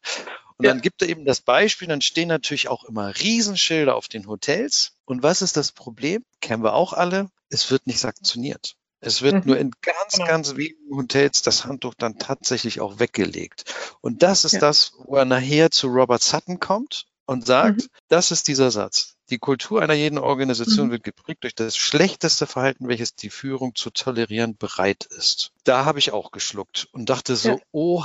Und 0.57 0.65
ja. 0.65 0.71
dann 0.71 0.81
gibt 0.81 1.01
er 1.01 1.09
eben 1.09 1.25
das 1.25 1.41
Beispiel, 1.41 1.87
dann 1.87 2.01
stehen 2.01 2.27
natürlich 2.27 2.67
auch 2.67 2.83
immer 2.83 3.17
Riesenschilder 3.17 3.95
auf 3.95 4.07
den 4.07 4.27
Hotels. 4.27 4.93
Und 5.05 5.23
was 5.23 5.41
ist 5.41 5.57
das 5.57 5.71
Problem? 5.71 6.23
Kennen 6.39 6.63
wir 6.63 6.73
auch 6.73 6.93
alle. 6.93 7.29
Es 7.49 7.71
wird 7.71 7.87
nicht 7.87 7.99
sanktioniert. 7.99 8.75
Es 8.99 9.23
wird 9.23 9.33
mhm. 9.33 9.41
nur 9.45 9.57
in 9.57 9.71
ganz, 9.81 10.13
genau. 10.13 10.27
ganz 10.27 10.55
wenigen 10.55 10.95
Hotels 10.95 11.41
das 11.41 11.65
Handtuch 11.65 11.95
dann 11.95 12.19
tatsächlich 12.19 12.79
auch 12.79 12.99
weggelegt. 12.99 13.73
Und 14.01 14.21
das 14.21 14.45
ist 14.45 14.53
ja. 14.53 14.59
das, 14.59 14.93
wo 14.99 15.15
er 15.15 15.25
nachher 15.25 15.71
zu 15.71 15.87
Robert 15.87 16.21
Sutton 16.21 16.59
kommt 16.59 17.07
und 17.25 17.45
sagt, 17.45 17.81
mhm. 17.81 17.87
das 18.07 18.29
ist 18.29 18.47
dieser 18.47 18.69
Satz. 18.69 19.15
Die 19.31 19.39
Kultur 19.39 19.81
einer 19.81 19.93
jeden 19.93 20.17
Organisation 20.17 20.87
mhm. 20.87 20.91
wird 20.91 21.03
geprägt 21.03 21.43
durch 21.43 21.55
das 21.55 21.77
schlechteste 21.77 22.45
Verhalten, 22.45 22.89
welches 22.89 23.15
die 23.15 23.29
Führung 23.29 23.75
zu 23.75 23.89
tolerieren 23.89 24.57
bereit 24.57 25.05
ist. 25.05 25.53
Da 25.63 25.85
habe 25.85 25.99
ich 25.99 26.11
auch 26.11 26.31
geschluckt 26.31 26.89
und 26.91 27.09
dachte 27.09 27.37
so, 27.37 27.49
ja. 27.49 27.57
oh, 27.71 28.03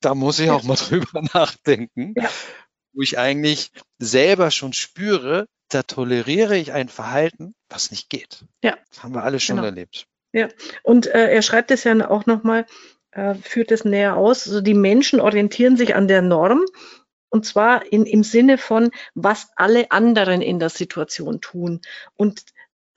da 0.00 0.14
muss 0.14 0.38
ich 0.38 0.50
auch 0.50 0.62
mal 0.62 0.76
drüber 0.88 1.22
nachdenken, 1.34 2.14
ja. 2.16 2.30
wo 2.92 3.02
ich 3.02 3.18
eigentlich 3.18 3.72
selber 3.98 4.52
schon 4.52 4.72
spüre, 4.72 5.48
da 5.68 5.82
toleriere 5.82 6.56
ich 6.56 6.72
ein 6.72 6.88
Verhalten, 6.88 7.56
was 7.68 7.90
nicht 7.90 8.08
geht. 8.08 8.44
Ja. 8.62 8.76
Das 8.90 9.02
haben 9.02 9.14
wir 9.14 9.24
alle 9.24 9.40
schon 9.40 9.56
genau. 9.56 9.66
erlebt. 9.66 10.06
Ja, 10.32 10.48
und 10.84 11.08
äh, 11.08 11.32
er 11.32 11.42
schreibt 11.42 11.72
es 11.72 11.82
ja 11.82 12.08
auch 12.08 12.26
nochmal, 12.26 12.66
äh, 13.10 13.34
führt 13.34 13.72
es 13.72 13.84
näher 13.84 14.16
aus. 14.16 14.46
Also 14.46 14.60
die 14.60 14.74
Menschen 14.74 15.18
orientieren 15.18 15.76
sich 15.76 15.96
an 15.96 16.06
der 16.06 16.22
Norm 16.22 16.64
und 17.36 17.44
zwar 17.44 17.92
in, 17.92 18.06
im 18.06 18.22
Sinne 18.22 18.56
von, 18.56 18.90
was 19.14 19.50
alle 19.56 19.90
anderen 19.90 20.40
in 20.40 20.58
der 20.58 20.70
Situation 20.70 21.42
tun. 21.42 21.82
Und 22.16 22.40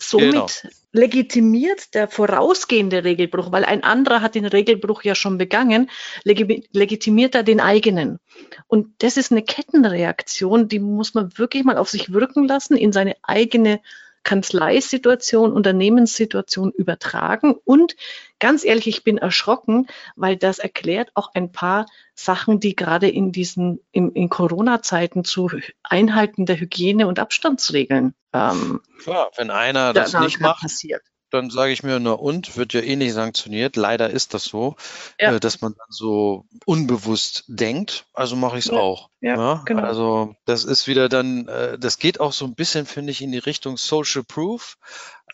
somit 0.02 0.32
genau. 0.32 0.47
legitimiert 0.93 1.93
der 1.93 2.08
vorausgehende 2.08 3.04
Regelbruch, 3.04 3.52
weil 3.52 3.65
ein 3.65 3.84
anderer 3.84 4.21
hat 4.21 4.36
den 4.36 4.45
Regelbruch 4.45 5.04
ja 5.04 5.13
schon 5.13 5.38
begangen, 5.38 5.89
legitimiert 6.23 7.36
er 7.36 7.43
den 7.43 7.60
eigenen. 7.60 8.19
Und 8.67 8.88
das 8.99 9.17
ist 9.17 9.34
eine 9.34 9.43
Kettenreaktion, 9.43 10.69
die 10.69 10.80
muss 10.80 11.15
man 11.15 11.38
wirklich 11.38 11.65
mal 11.65 11.78
auf 11.78 11.89
sich 11.89 12.13
wirken 12.13 12.47
lassen, 12.47 12.78
in 12.78 12.93
seine 12.93 13.17
eigene 13.23 13.82
Kanzleisituation, 14.23 15.53
Unternehmenssituation 15.53 16.71
übertragen. 16.71 17.55
Und 17.65 17.95
ganz 18.39 18.63
ehrlich, 18.63 18.88
ich 18.88 19.03
bin 19.03 19.17
erschrocken, 19.17 19.88
weil 20.15 20.38
das 20.38 20.60
erklärt 20.60 21.12
auch 21.15 21.32
ein 21.34 21.51
paar 21.51 21.86
Sachen, 22.15 22.60
die 22.60 22.75
gerade 22.75 23.10
in 23.10 23.32
diesen, 23.32 23.79
in, 23.91 24.12
in 24.12 24.29
Corona-Zeiten 24.29 25.23
zu 25.23 25.49
Einhalten 25.84 26.45
der 26.45 26.60
Hygiene- 26.60 27.08
und 27.08 27.19
Abstandsregeln. 27.19 28.13
Ähm, 28.34 28.82
Klar, 28.99 29.32
wenn 29.38 29.51
einer 29.51 29.93
das 29.93 30.13
nicht 30.13 30.39
macht, 30.39 30.62
passiert 30.62 31.03
dann 31.32 31.50
sage 31.50 31.72
ich 31.72 31.84
mir 31.84 32.00
nur 32.00 32.22
und, 32.22 32.58
wird 32.58 32.74
ja 32.74 32.82
eh 32.82 32.96
nicht 32.96 33.13
sanktioniert. 33.13 33.76
Leider 33.76 34.10
ist 34.10 34.34
das 34.34 34.46
so, 34.46 34.76
ja. 35.20 35.36
äh, 35.36 35.39
dass 35.39 35.62
man 35.62 35.74
dann 35.74 35.88
so 35.89 36.46
unbewusst 36.65 37.44
denkt, 37.48 38.06
also 38.13 38.36
mache 38.36 38.58
ich 38.58 38.65
es 38.65 38.72
ja. 38.72 38.78
auch. 38.78 39.10
Ja, 39.22 39.36
ja, 39.36 39.62
genau. 39.65 39.84
Also 39.84 40.36
das 40.46 40.63
ist 40.63 40.88
wieder 40.88 41.10
dann, 41.10 41.48
äh, 41.48 41.78
das 41.78 42.00
geht 42.00 42.20
auch 42.20 42.34
so 42.34 42.46
ein 42.46 42.56
bisschen, 42.56 42.86
finde 42.86 43.12
ich, 43.12 43.22
in 43.22 43.32
die 43.32 43.38
Richtung 43.38 43.78
Social 43.78 44.24
Proof. 44.24 44.78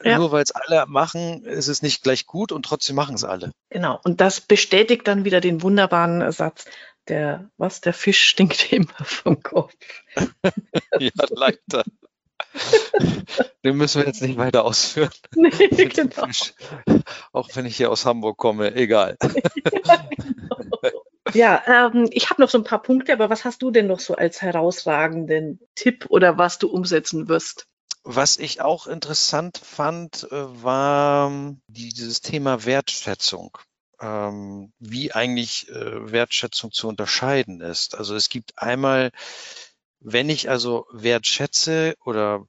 Ja. 0.03 0.17
Nur 0.17 0.31
weil 0.31 0.43
es 0.43 0.51
alle 0.51 0.85
machen, 0.87 1.45
ist 1.45 1.69
es 1.69 1.81
nicht 1.81 2.03
gleich 2.03 2.25
gut 2.25 2.51
und 2.51 2.63
trotzdem 2.63 2.97
machen 2.97 3.15
es 3.15 3.23
alle. 3.23 3.51
Genau. 3.69 3.99
Und 4.03 4.19
das 4.19 4.41
bestätigt 4.41 5.07
dann 5.07 5.23
wieder 5.23 5.39
den 5.39 5.61
wunderbaren 5.61 6.31
Satz, 6.31 6.65
der, 7.07 7.49
was, 7.57 7.81
der 7.81 7.93
Fisch 7.93 8.23
stinkt 8.23 8.71
immer 8.73 8.93
vom 9.03 9.41
Kopf. 9.41 9.73
ja, 10.99 11.11
leider. 11.29 11.83
Den 13.63 13.77
müssen 13.77 14.01
wir 14.01 14.07
jetzt 14.07 14.21
nicht 14.21 14.37
weiter 14.37 14.63
ausführen. 14.63 15.09
Nee, 15.35 15.49
genau. 15.49 16.27
Auch 17.31 17.49
wenn 17.53 17.65
ich 17.65 17.77
hier 17.77 17.91
aus 17.91 18.05
Hamburg 18.05 18.37
komme, 18.37 18.75
egal. 18.75 19.17
Ja, 21.33 21.63
ähm, 21.67 22.07
ich 22.11 22.29
habe 22.29 22.41
noch 22.41 22.49
so 22.49 22.57
ein 22.57 22.63
paar 22.63 22.81
Punkte, 22.81 23.11
aber 23.11 23.29
was 23.29 23.43
hast 23.43 23.61
du 23.61 23.71
denn 23.71 23.87
noch 23.87 23.99
so 23.99 24.15
als 24.15 24.41
herausragenden 24.41 25.59
Tipp 25.73 26.05
oder 26.09 26.37
was 26.37 26.59
du 26.59 26.69
umsetzen 26.69 27.27
wirst? 27.27 27.67
Was 28.03 28.37
ich 28.37 28.61
auch 28.61 28.87
interessant 28.87 29.57
fand, 29.57 30.27
äh, 30.31 30.63
war 30.63 31.29
ähm, 31.29 31.61
dieses 31.67 32.21
Thema 32.21 32.63
Wertschätzung. 32.63 33.57
Ähm, 33.99 34.71
wie 34.79 35.13
eigentlich 35.13 35.69
äh, 35.69 36.11
Wertschätzung 36.11 36.71
zu 36.71 36.87
unterscheiden 36.87 37.61
ist. 37.61 37.97
Also 37.97 38.13
es 38.15 38.29
gibt 38.29 38.59
einmal 38.59 39.11
wenn 40.05 40.29
ich 40.29 40.49
also 40.49 40.85
wertschätze 40.91 41.95
oder 42.05 42.45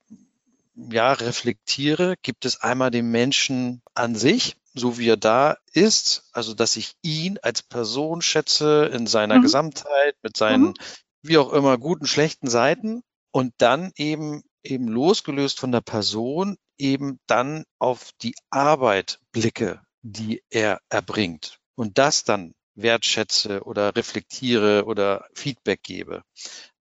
ja, 0.75 1.15
reflektiere, 1.15 2.17
gibt 2.21 2.45
es 2.45 2.61
einmal 2.61 2.91
den 2.91 3.11
Menschen 3.11 3.81
an 3.95 4.15
sich, 4.15 4.57
so 4.75 4.99
wie 4.99 5.09
er 5.09 5.17
da 5.17 5.57
ist, 5.73 6.29
also 6.33 6.53
dass 6.53 6.77
ich 6.77 6.93
ihn 7.01 7.39
als 7.41 7.63
Person 7.63 8.21
schätze 8.21 8.91
in 8.93 9.07
seiner 9.07 9.39
mhm. 9.39 9.43
Gesamtheit, 9.43 10.17
mit 10.23 10.37
seinen, 10.37 10.65
mhm. 10.65 10.75
wie 11.23 11.39
auch 11.39 11.51
immer, 11.55 11.79
guten, 11.79 12.07
schlechten 12.07 12.51
Seiten 12.51 13.03
und 13.31 13.55
dann 13.57 13.91
eben, 13.97 14.43
eben 14.63 14.87
losgelöst 14.87 15.59
von 15.59 15.73
der 15.73 15.81
Person, 15.81 16.59
eben 16.77 17.19
dann 17.27 17.65
auf 17.79 18.11
die 18.21 18.35
Arbeit 18.51 19.19
blicke, 19.33 19.81
die 20.03 20.43
er 20.51 20.81
erbringt 20.91 21.59
und 21.75 21.97
das 21.97 22.23
dann 22.23 22.53
wertschätze 22.75 23.63
oder 23.63 23.97
reflektiere 23.97 24.85
oder 24.85 25.27
Feedback 25.35 25.83
gebe. 25.83 26.23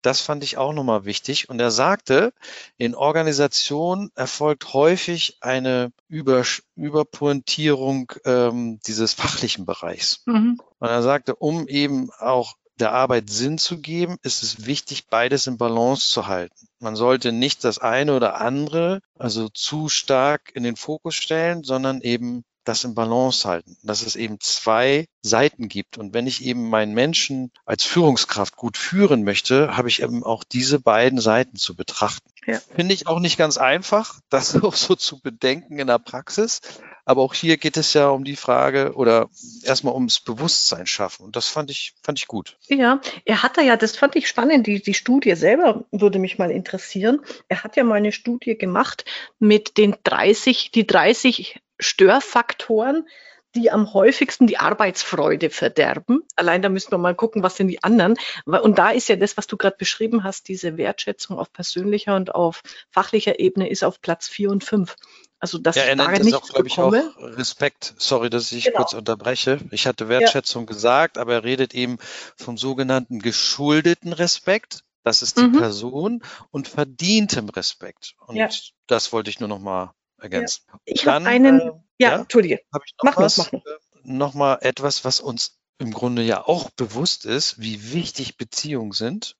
Das 0.05 0.21
fand 0.21 0.43
ich 0.43 0.57
auch 0.57 0.71
nochmal 0.71 1.05
wichtig. 1.05 1.49
Und 1.49 1.59
er 1.59 1.71
sagte, 1.71 2.31
in 2.77 2.93
Organisationen 2.93 4.11
erfolgt 4.13 4.73
häufig 4.73 5.37
eine 5.41 5.91
Über 6.07 6.43
Überpointierung 6.75 8.11
ähm, 8.23 8.79
dieses 8.85 9.13
fachlichen 9.13 9.65
Bereichs. 9.65 10.21
Mhm. 10.25 10.61
Und 10.77 10.87
er 10.87 11.01
sagte, 11.01 11.35
um 11.35 11.67
eben 11.67 12.11
auch 12.19 12.53
der 12.79 12.91
Arbeit 12.91 13.31
Sinn 13.31 13.57
zu 13.57 13.79
geben, 13.79 14.17
ist 14.21 14.43
es 14.43 14.67
wichtig, 14.67 15.07
beides 15.07 15.47
in 15.47 15.57
Balance 15.57 16.09
zu 16.09 16.27
halten. 16.27 16.67
Man 16.79 16.95
sollte 16.95 17.31
nicht 17.31 17.63
das 17.63 17.79
eine 17.79 18.15
oder 18.15 18.39
andere, 18.39 19.01
also 19.17 19.49
zu 19.49 19.89
stark 19.89 20.51
in 20.53 20.61
den 20.61 20.75
Fokus 20.75 21.15
stellen, 21.15 21.63
sondern 21.63 22.01
eben 22.01 22.43
das 22.65 22.83
in 22.83 22.95
Balance 22.95 23.47
halten, 23.47 23.77
dass 23.83 24.01
es 24.01 24.15
eben 24.15 24.39
zwei 24.39 25.07
Seiten 25.21 25.69
gibt. 25.69 25.97
Und 25.97 26.13
wenn 26.13 26.27
ich 26.27 26.43
eben 26.43 26.69
meinen 26.69 26.93
Menschen 26.93 27.51
als 27.65 27.83
Führungskraft 27.83 28.55
gut 28.55 28.77
führen 28.77 29.23
möchte, 29.23 29.77
habe 29.77 29.87
ich 29.87 30.01
eben 30.01 30.23
auch 30.23 30.43
diese 30.43 30.79
beiden 30.79 31.19
Seiten 31.19 31.55
zu 31.55 31.75
betrachten. 31.75 32.29
Ja. 32.45 32.59
Finde 32.75 32.93
ich 32.93 33.07
auch 33.07 33.19
nicht 33.19 33.37
ganz 33.37 33.57
einfach, 33.57 34.19
das 34.29 34.61
auch 34.61 34.75
so 34.75 34.95
zu 34.95 35.19
bedenken 35.19 35.79
in 35.79 35.87
der 35.87 35.99
Praxis. 35.99 36.61
Aber 37.07 37.21
auch 37.21 37.35
hier 37.35 37.57
geht 37.57 37.77
es 37.77 37.93
ja 37.93 38.09
um 38.09 38.23
die 38.23 38.35
Frage 38.35 38.93
oder 38.95 39.29
erstmal 39.63 39.93
ums 39.93 40.19
Bewusstsein 40.19 40.87
schaffen. 40.87 41.23
Und 41.23 41.35
das 41.35 41.47
fand 41.47 41.69
ich, 41.69 41.93
fand 42.01 42.17
ich 42.17 42.27
gut. 42.27 42.57
Ja, 42.67 42.99
er 43.25 43.43
hat 43.43 43.57
da 43.57 43.61
ja, 43.61 43.77
das 43.77 43.95
fand 43.95 44.15
ich 44.15 44.27
spannend, 44.27 44.65
die, 44.65 44.81
die 44.81 44.95
Studie 44.95 45.35
selber 45.35 45.85
würde 45.91 46.17
mich 46.17 46.39
mal 46.39 46.49
interessieren. 46.49 47.21
Er 47.47 47.63
hat 47.63 47.77
ja 47.77 47.83
mal 47.83 47.95
eine 47.95 48.11
Studie 48.11 48.57
gemacht 48.57 49.05
mit 49.37 49.77
den 49.77 49.95
30, 50.03 50.71
die 50.71 50.87
30 50.87 51.61
Störfaktoren, 51.79 53.07
die 53.55 53.71
am 53.71 53.93
häufigsten 53.93 54.47
die 54.47 54.57
Arbeitsfreude 54.57 55.49
verderben. 55.49 56.23
Allein 56.35 56.61
da 56.61 56.69
müssen 56.69 56.91
wir 56.91 56.97
mal 56.97 57.15
gucken, 57.15 57.41
was 57.41 57.55
sind 57.55 57.69
die 57.69 57.83
anderen. 57.83 58.15
Und 58.45 58.77
da 58.77 58.91
ist 58.91 59.07
ja 59.07 59.15
das, 59.15 59.37
was 59.37 59.47
du 59.47 59.57
gerade 59.57 59.77
beschrieben 59.77 60.23
hast, 60.23 60.49
diese 60.49 60.77
Wertschätzung 60.77 61.39
auf 61.39 61.51
persönlicher 61.51 62.15
und 62.15 62.35
auf 62.35 62.61
fachlicher 62.91 63.39
Ebene 63.39 63.69
ist 63.69 63.83
auf 63.83 64.01
Platz 64.01 64.27
vier 64.27 64.51
und 64.51 64.63
fünf. 64.63 64.95
Also 65.39 65.57
das 65.57 65.75
ja, 65.75 65.83
er 65.83 65.95
nennt 65.95 66.19
es 66.19 66.33
auch, 66.33 66.47
glaube 66.47 66.67
ich, 66.67 66.77
auch 66.77 66.93
Respekt. 67.19 67.93
Sorry, 67.97 68.29
dass 68.29 68.51
ich 68.51 68.65
genau. 68.65 68.77
kurz 68.77 68.93
unterbreche. 68.93 69.59
Ich 69.71 69.85
hatte 69.85 70.09
Wertschätzung 70.09 70.63
ja. 70.63 70.67
gesagt, 70.67 71.17
aber 71.17 71.33
er 71.33 71.43
redet 71.43 71.73
eben 71.73 71.97
vom 72.35 72.57
sogenannten 72.57 73.19
geschuldeten 73.19 74.13
Respekt. 74.13 74.83
Das 75.03 75.21
ist 75.21 75.37
die 75.37 75.43
mhm. 75.43 75.59
Person 75.59 76.23
und 76.49 76.67
verdientem 76.67 77.49
Respekt. 77.49 78.15
Und 78.25 78.37
ja. 78.37 78.49
das 78.87 79.13
wollte 79.13 79.29
ich 79.29 79.39
nur 79.39 79.49
noch 79.49 79.59
mal 79.59 79.93
ergänzen. 80.19 80.63
Ja. 80.67 80.79
Ich 80.85 81.07
habe 81.07 81.25
einen, 81.25 81.59
äh, 81.59 81.65
ja, 81.65 82.11
ja, 82.11 82.15
Entschuldige. 82.15 82.61
Hab 82.73 82.83
ich 82.85 82.93
noch 83.01 83.11
mach 83.11 83.17
was, 83.17 83.37
noch, 83.37 83.51
mach 83.51 83.53
noch. 83.53 83.65
Äh, 83.65 83.77
noch 84.03 84.33
mal 84.33 84.57
etwas, 84.61 85.03
was 85.03 85.19
uns 85.19 85.57
im 85.77 85.91
Grunde 85.91 86.21
ja 86.21 86.45
auch 86.45 86.69
bewusst 86.69 87.25
ist, 87.25 87.59
wie 87.59 87.91
wichtig 87.91 88.37
Beziehungen 88.37 88.91
sind. 88.91 89.35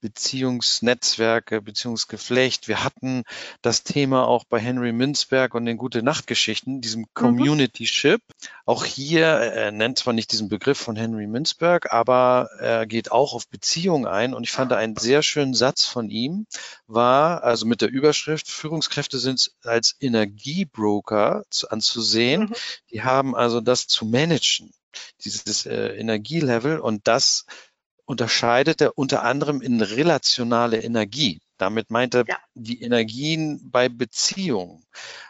Beziehungsnetzwerke, 0.00 1.62
Beziehungsgeflecht. 1.62 2.68
Wir 2.68 2.84
hatten 2.84 3.24
das 3.62 3.82
Thema 3.82 4.26
auch 4.26 4.44
bei 4.44 4.58
Henry 4.58 4.92
Minzberg 4.92 5.54
und 5.54 5.64
den 5.64 5.76
Gute 5.76 6.02
Nachtgeschichten, 6.02 6.80
diesem 6.80 7.02
mhm. 7.02 7.14
Community 7.14 7.86
Ship. 7.86 8.20
Auch 8.64 8.84
hier, 8.84 9.26
er 9.26 9.72
nennt 9.72 9.98
zwar 9.98 10.12
nicht 10.12 10.32
diesen 10.32 10.48
Begriff 10.48 10.78
von 10.78 10.96
Henry 10.96 11.26
Minzberg, 11.26 11.92
aber 11.92 12.50
er 12.58 12.86
geht 12.86 13.12
auch 13.12 13.32
auf 13.32 13.48
Beziehungen 13.48 14.06
ein. 14.06 14.34
Und 14.34 14.44
ich 14.44 14.52
fand 14.52 14.72
einen 14.72 14.96
sehr 14.96 15.22
schönen 15.22 15.54
Satz 15.54 15.84
von 15.84 16.10
ihm 16.10 16.46
war, 16.86 17.42
also 17.42 17.66
mit 17.66 17.80
der 17.80 17.90
Überschrift, 17.90 18.48
Führungskräfte 18.48 19.18
sind 19.18 19.52
als 19.62 19.96
Energiebroker 20.00 21.44
zu, 21.50 21.70
anzusehen. 21.70 22.42
Mhm. 22.42 22.54
Die 22.90 23.02
haben 23.02 23.34
also 23.34 23.60
das 23.60 23.86
zu 23.86 24.04
managen 24.04 24.72
dieses 25.24 25.66
äh, 25.66 25.88
Energielevel 25.96 26.78
und 26.78 27.06
das 27.06 27.44
unterscheidet 28.06 28.80
er 28.80 28.96
unter 28.96 29.22
anderem 29.22 29.60
in 29.60 29.82
relationale 29.82 30.82
Energie. 30.82 31.40
Damit 31.58 31.90
meint 31.90 32.14
er 32.14 32.24
ja. 32.26 32.38
die 32.54 32.82
Energien 32.82 33.70
bei 33.70 33.88
Beziehungen. 33.88 34.84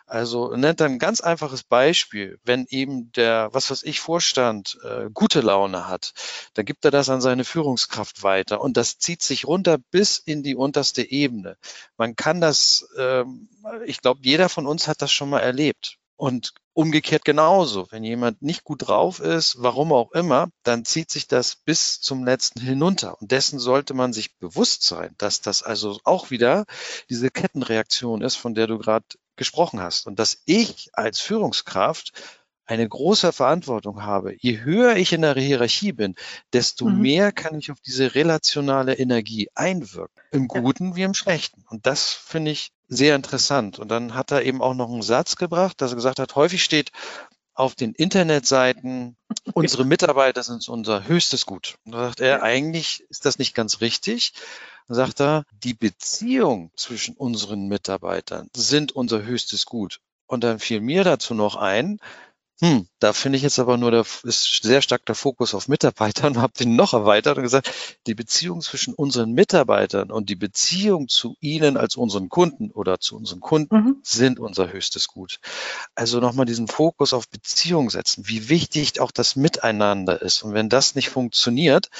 Also 0.06 0.54
nennt 0.54 0.80
er 0.80 0.86
ein 0.86 0.98
ganz 0.98 1.20
einfaches 1.20 1.64
Beispiel. 1.64 2.38
Wenn 2.44 2.66
eben 2.68 3.10
der, 3.12 3.48
was 3.52 3.70
weiß 3.70 3.82
ich, 3.84 4.00
Vorstand 4.00 4.78
äh, 4.84 5.08
gute 5.12 5.40
Laune 5.40 5.88
hat, 5.88 6.12
dann 6.54 6.64
gibt 6.64 6.84
er 6.84 6.90
das 6.90 7.08
an 7.08 7.20
seine 7.20 7.44
Führungskraft 7.44 8.22
weiter 8.22 8.60
und 8.60 8.76
das 8.76 8.98
zieht 8.98 9.22
sich 9.22 9.46
runter 9.46 9.78
bis 9.90 10.18
in 10.18 10.42
die 10.42 10.54
unterste 10.54 11.02
Ebene. 11.02 11.56
Man 11.96 12.14
kann 12.14 12.40
das, 12.40 12.88
äh, 12.96 13.24
ich 13.84 14.00
glaube, 14.00 14.20
jeder 14.22 14.48
von 14.48 14.66
uns 14.66 14.86
hat 14.86 15.02
das 15.02 15.12
schon 15.12 15.30
mal 15.30 15.40
erlebt. 15.40 15.98
Und 16.16 16.54
umgekehrt 16.72 17.24
genauso. 17.24 17.90
Wenn 17.90 18.04
jemand 18.04 18.42
nicht 18.42 18.64
gut 18.64 18.86
drauf 18.86 19.20
ist, 19.20 19.62
warum 19.62 19.92
auch 19.92 20.12
immer, 20.12 20.48
dann 20.62 20.84
zieht 20.84 21.10
sich 21.10 21.26
das 21.26 21.56
bis 21.56 22.00
zum 22.00 22.24
letzten 22.24 22.60
hinunter. 22.60 23.20
Und 23.20 23.32
dessen 23.32 23.58
sollte 23.58 23.94
man 23.94 24.12
sich 24.12 24.36
bewusst 24.38 24.82
sein, 24.82 25.14
dass 25.16 25.40
das 25.40 25.62
also 25.62 25.98
auch 26.04 26.30
wieder 26.30 26.66
diese 27.08 27.30
Kettenreaktion 27.30 28.20
ist, 28.20 28.36
von 28.36 28.54
der 28.54 28.66
du 28.66 28.78
gerade 28.78 29.06
gesprochen 29.36 29.80
hast. 29.80 30.06
Und 30.06 30.18
dass 30.18 30.42
ich 30.44 30.90
als 30.92 31.20
Führungskraft 31.20 32.12
eine 32.66 32.88
große 32.88 33.32
Verantwortung 33.32 34.02
habe. 34.02 34.34
Je 34.38 34.60
höher 34.60 34.96
ich 34.96 35.12
in 35.12 35.22
der 35.22 35.34
Hierarchie 35.34 35.92
bin, 35.92 36.14
desto 36.52 36.86
mhm. 36.86 37.00
mehr 37.00 37.32
kann 37.32 37.58
ich 37.58 37.70
auf 37.70 37.80
diese 37.80 38.14
relationale 38.14 38.94
Energie 38.94 39.48
einwirken. 39.54 40.22
Im 40.32 40.48
Guten 40.48 40.90
ja. 40.90 40.96
wie 40.96 41.02
im 41.02 41.14
Schlechten. 41.14 41.64
Und 41.68 41.86
das 41.86 42.12
finde 42.12 42.50
ich 42.50 42.72
sehr 42.88 43.14
interessant. 43.16 43.78
Und 43.78 43.88
dann 43.88 44.14
hat 44.14 44.32
er 44.32 44.42
eben 44.42 44.62
auch 44.62 44.74
noch 44.74 44.90
einen 44.90 45.02
Satz 45.02 45.36
gebracht, 45.36 45.80
dass 45.80 45.92
er 45.92 45.96
gesagt 45.96 46.18
hat, 46.18 46.34
häufig 46.34 46.62
steht 46.62 46.90
auf 47.54 47.74
den 47.74 47.94
Internetseiten, 47.94 49.16
unsere 49.54 49.84
Mitarbeiter 49.84 50.42
sind 50.42 50.68
unser 50.68 51.06
höchstes 51.06 51.46
Gut. 51.46 51.76
Und 51.84 51.92
da 51.92 52.04
sagt 52.06 52.20
er, 52.20 52.42
eigentlich 52.42 53.04
ist 53.08 53.24
das 53.24 53.38
nicht 53.38 53.54
ganz 53.54 53.80
richtig. 53.80 54.34
Dann 54.88 54.96
sagt 54.96 55.20
er, 55.20 55.44
die 55.52 55.74
Beziehung 55.74 56.70
zwischen 56.76 57.16
unseren 57.16 57.66
Mitarbeitern 57.66 58.50
sind 58.54 58.92
unser 58.92 59.22
höchstes 59.22 59.66
Gut. 59.66 60.00
Und 60.26 60.44
dann 60.44 60.58
fiel 60.58 60.80
mir 60.80 61.04
dazu 61.04 61.34
noch 61.34 61.56
ein, 61.56 61.98
hm, 62.60 62.88
da 63.00 63.12
finde 63.12 63.36
ich 63.36 63.42
jetzt 63.42 63.58
aber 63.58 63.76
nur, 63.76 63.90
der 63.90 64.06
ist 64.22 64.60
sehr 64.62 64.80
stark 64.80 65.04
der 65.04 65.14
Fokus 65.14 65.54
auf 65.54 65.68
Mitarbeitern 65.68 66.36
und 66.36 66.38
habe 66.42 66.54
den 66.58 66.74
noch 66.74 66.94
erweitert 66.94 67.36
und 67.36 67.42
gesagt, 67.42 67.70
die 68.06 68.14
Beziehung 68.14 68.62
zwischen 68.62 68.94
unseren 68.94 69.32
Mitarbeitern 69.32 70.10
und 70.10 70.30
die 70.30 70.36
Beziehung 70.36 71.08
zu 71.08 71.36
ihnen 71.40 71.76
als 71.76 71.96
unseren 71.96 72.30
Kunden 72.30 72.70
oder 72.70 72.98
zu 72.98 73.16
unseren 73.16 73.40
Kunden 73.40 73.76
mhm. 73.76 73.96
sind 74.02 74.40
unser 74.40 74.72
höchstes 74.72 75.08
Gut. 75.08 75.38
Also 75.94 76.18
nochmal 76.20 76.46
diesen 76.46 76.66
Fokus 76.66 77.12
auf 77.12 77.28
Beziehung 77.28 77.90
setzen, 77.90 78.26
wie 78.26 78.48
wichtig 78.48 79.00
auch 79.00 79.10
das 79.10 79.36
Miteinander 79.36 80.22
ist. 80.22 80.42
Und 80.42 80.54
wenn 80.54 80.70
das 80.70 80.94
nicht 80.94 81.10
funktioniert, 81.10 81.90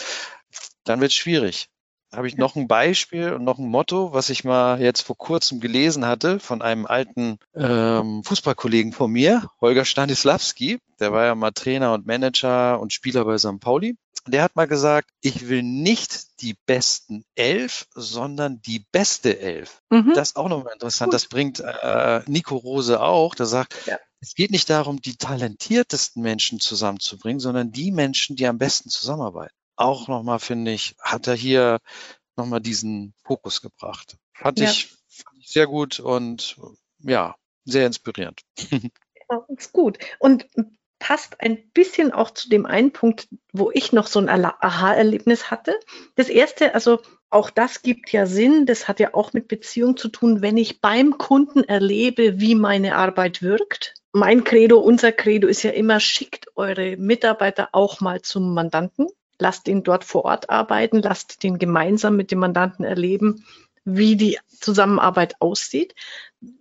dann 0.85 1.01
wird 1.01 1.11
es 1.11 1.17
schwierig 1.17 1.69
habe 2.17 2.29
ich 2.29 2.37
noch 2.37 2.57
ein 2.57 2.67
Beispiel 2.67 3.33
und 3.33 3.45
noch 3.45 3.59
ein 3.59 3.69
Motto, 3.69 4.13
was 4.13 4.31
ich 4.31 4.45
mal 4.45 4.81
jetzt 4.81 5.03
vor 5.03 5.17
kurzem 5.17 5.61
gelesen 5.61 6.07
hatte 6.07 6.41
von 6.41 6.63
einem 6.63 6.87
alten 6.87 7.39
ähm, 7.55 8.23
Fußballkollegen 8.25 8.93
von 8.93 9.11
mir, 9.11 9.49
Holger 9.61 9.85
Stanislawski. 9.85 10.79
Der 10.99 11.13
war 11.13 11.27
ja 11.27 11.35
mal 11.35 11.51
Trainer 11.53 11.93
und 11.93 12.07
Manager 12.07 12.81
und 12.81 12.93
Spieler 12.93 13.25
bei 13.25 13.37
St. 13.39 13.61
Pauli. 13.61 13.97
Der 14.27 14.43
hat 14.43 14.57
mal 14.57 14.67
gesagt, 14.67 15.11
ich 15.21 15.49
will 15.49 15.63
nicht 15.63 16.41
die 16.41 16.57
besten 16.67 17.25
elf, 17.37 17.87
sondern 17.95 18.61
die 18.63 18.85
beste 18.91 19.39
elf. 19.39 19.83
Mhm. 19.91 20.13
Das 20.15 20.31
ist 20.31 20.37
auch 20.37 20.49
nochmal 20.49 20.73
interessant. 20.73 21.11
Gut. 21.11 21.15
Das 21.15 21.27
bringt 21.27 21.61
äh, 21.61 22.23
Nico 22.27 22.57
Rose 22.57 23.01
auch. 23.01 23.35
Der 23.35 23.47
sagt, 23.47 23.77
ja. 23.87 23.99
es 24.21 24.35
geht 24.35 24.51
nicht 24.51 24.69
darum, 24.69 25.01
die 25.01 25.17
talentiertesten 25.17 26.23
Menschen 26.23 26.59
zusammenzubringen, 26.59 27.41
sondern 27.41 27.71
die 27.71 27.93
Menschen, 27.93 28.35
die 28.35 28.47
am 28.47 28.59
besten 28.59 28.89
zusammenarbeiten 28.89 29.56
auch 29.77 30.09
nochmal, 30.09 30.39
finde 30.39 30.73
ich, 30.73 30.97
hat 31.01 31.27
er 31.27 31.35
hier 31.35 31.81
nochmal 32.37 32.61
diesen 32.61 33.15
Fokus 33.25 33.63
gebracht. 33.63 34.17
Fand, 34.35 34.59
ja. 34.59 34.71
ich, 34.71 34.95
fand 35.09 35.39
ich 35.39 35.49
sehr 35.51 35.67
gut 35.67 36.01
und 36.01 36.57
ja, 36.99 37.37
sehr 37.65 37.87
inspirierend. 37.87 38.43
Ja, 39.29 39.45
ist 39.49 39.73
gut. 39.73 39.99
Und 40.21 40.47
passt 40.99 41.41
ein 41.41 41.71
bisschen 41.73 42.13
auch 42.13 42.31
zu 42.31 42.49
dem 42.49 42.65
einen 42.65 42.93
Punkt, 42.93 43.29
wo 43.53 43.71
ich 43.73 43.93
noch 43.93 44.07
so 44.07 44.21
ein 44.21 44.29
Aha-Erlebnis 44.29 45.51
hatte. 45.51 45.75
Das 46.15 46.29
erste, 46.29 46.75
also 46.75 47.01
auch 47.29 47.51
das 47.51 47.83
gibt 47.83 48.13
ja 48.13 48.27
Sinn, 48.27 48.67
das 48.67 48.89
hat 48.89 49.01
ja 49.01 49.15
auch 49.15 49.33
mit 49.33 49.49
Beziehung 49.49 49.97
zu 49.97 50.09
tun, 50.09 50.43
wenn 50.43 50.57
ich 50.57 50.81
beim 50.81 51.19
Kunden 51.19 51.65
erlebe, 51.65 52.41
wie 52.41 52.55
meine 52.55 52.97
Arbeit 52.97 53.43
wirkt. 53.43 53.95
Mein 54.13 54.45
Credo, 54.45 54.79
unser 54.79 55.13
Credo 55.13 55.49
ist 55.49 55.63
ja 55.63 55.73
immer, 55.73 56.01
schickt 56.01 56.47
eure 56.57 56.97
Mitarbeiter 56.97 57.71
auch 57.73 58.01
mal 58.01 58.23
zum 58.23 58.55
Mandanten 58.55 59.09
lasst 59.39 59.69
ihn 59.69 59.83
dort 59.83 60.05
vor 60.05 60.25
Ort 60.25 60.51
arbeiten, 60.51 61.03
lasst 61.03 61.43
ihn 61.45 61.59
gemeinsam 61.59 62.17
mit 62.17 62.31
dem 62.31 62.39
Mandanten 62.39 62.85
erleben, 62.85 63.45
wie 63.85 64.17
die 64.17 64.39
Zusammenarbeit 64.49 65.41
aussieht. 65.41 65.95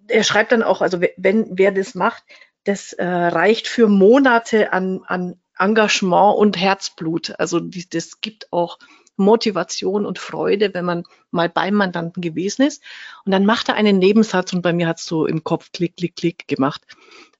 Er 0.07 0.23
schreibt 0.23 0.51
dann 0.51 0.63
auch, 0.63 0.81
also 0.81 1.01
wenn 1.17 1.57
wer 1.57 1.71
das 1.71 1.95
macht, 1.95 2.23
das 2.63 2.93
äh, 2.93 3.05
reicht 3.05 3.67
für 3.67 3.87
Monate 3.87 4.73
an, 4.73 5.01
an 5.05 5.39
Engagement 5.57 6.37
und 6.37 6.57
Herzblut. 6.57 7.33
Also 7.39 7.59
die, 7.59 7.87
das 7.89 8.21
gibt 8.21 8.51
auch 8.51 8.77
Motivation 9.17 10.05
und 10.05 10.19
Freude, 10.19 10.73
wenn 10.73 10.85
man 10.85 11.03
mal 11.31 11.49
beim 11.49 11.75
Mandanten 11.75 12.21
gewesen 12.21 12.63
ist. 12.63 12.83
Und 13.23 13.31
dann 13.31 13.45
macht 13.45 13.69
er 13.69 13.75
einen 13.75 13.97
Nebensatz 13.97 14.51
und 14.53 14.61
bei 14.61 14.73
mir 14.73 14.87
hat 14.87 14.99
es 14.99 15.05
so 15.05 15.25
im 15.25 15.43
Kopf 15.43 15.71
klick, 15.71 15.95
klick, 15.97 16.15
klick 16.15 16.47
gemacht. 16.47 16.81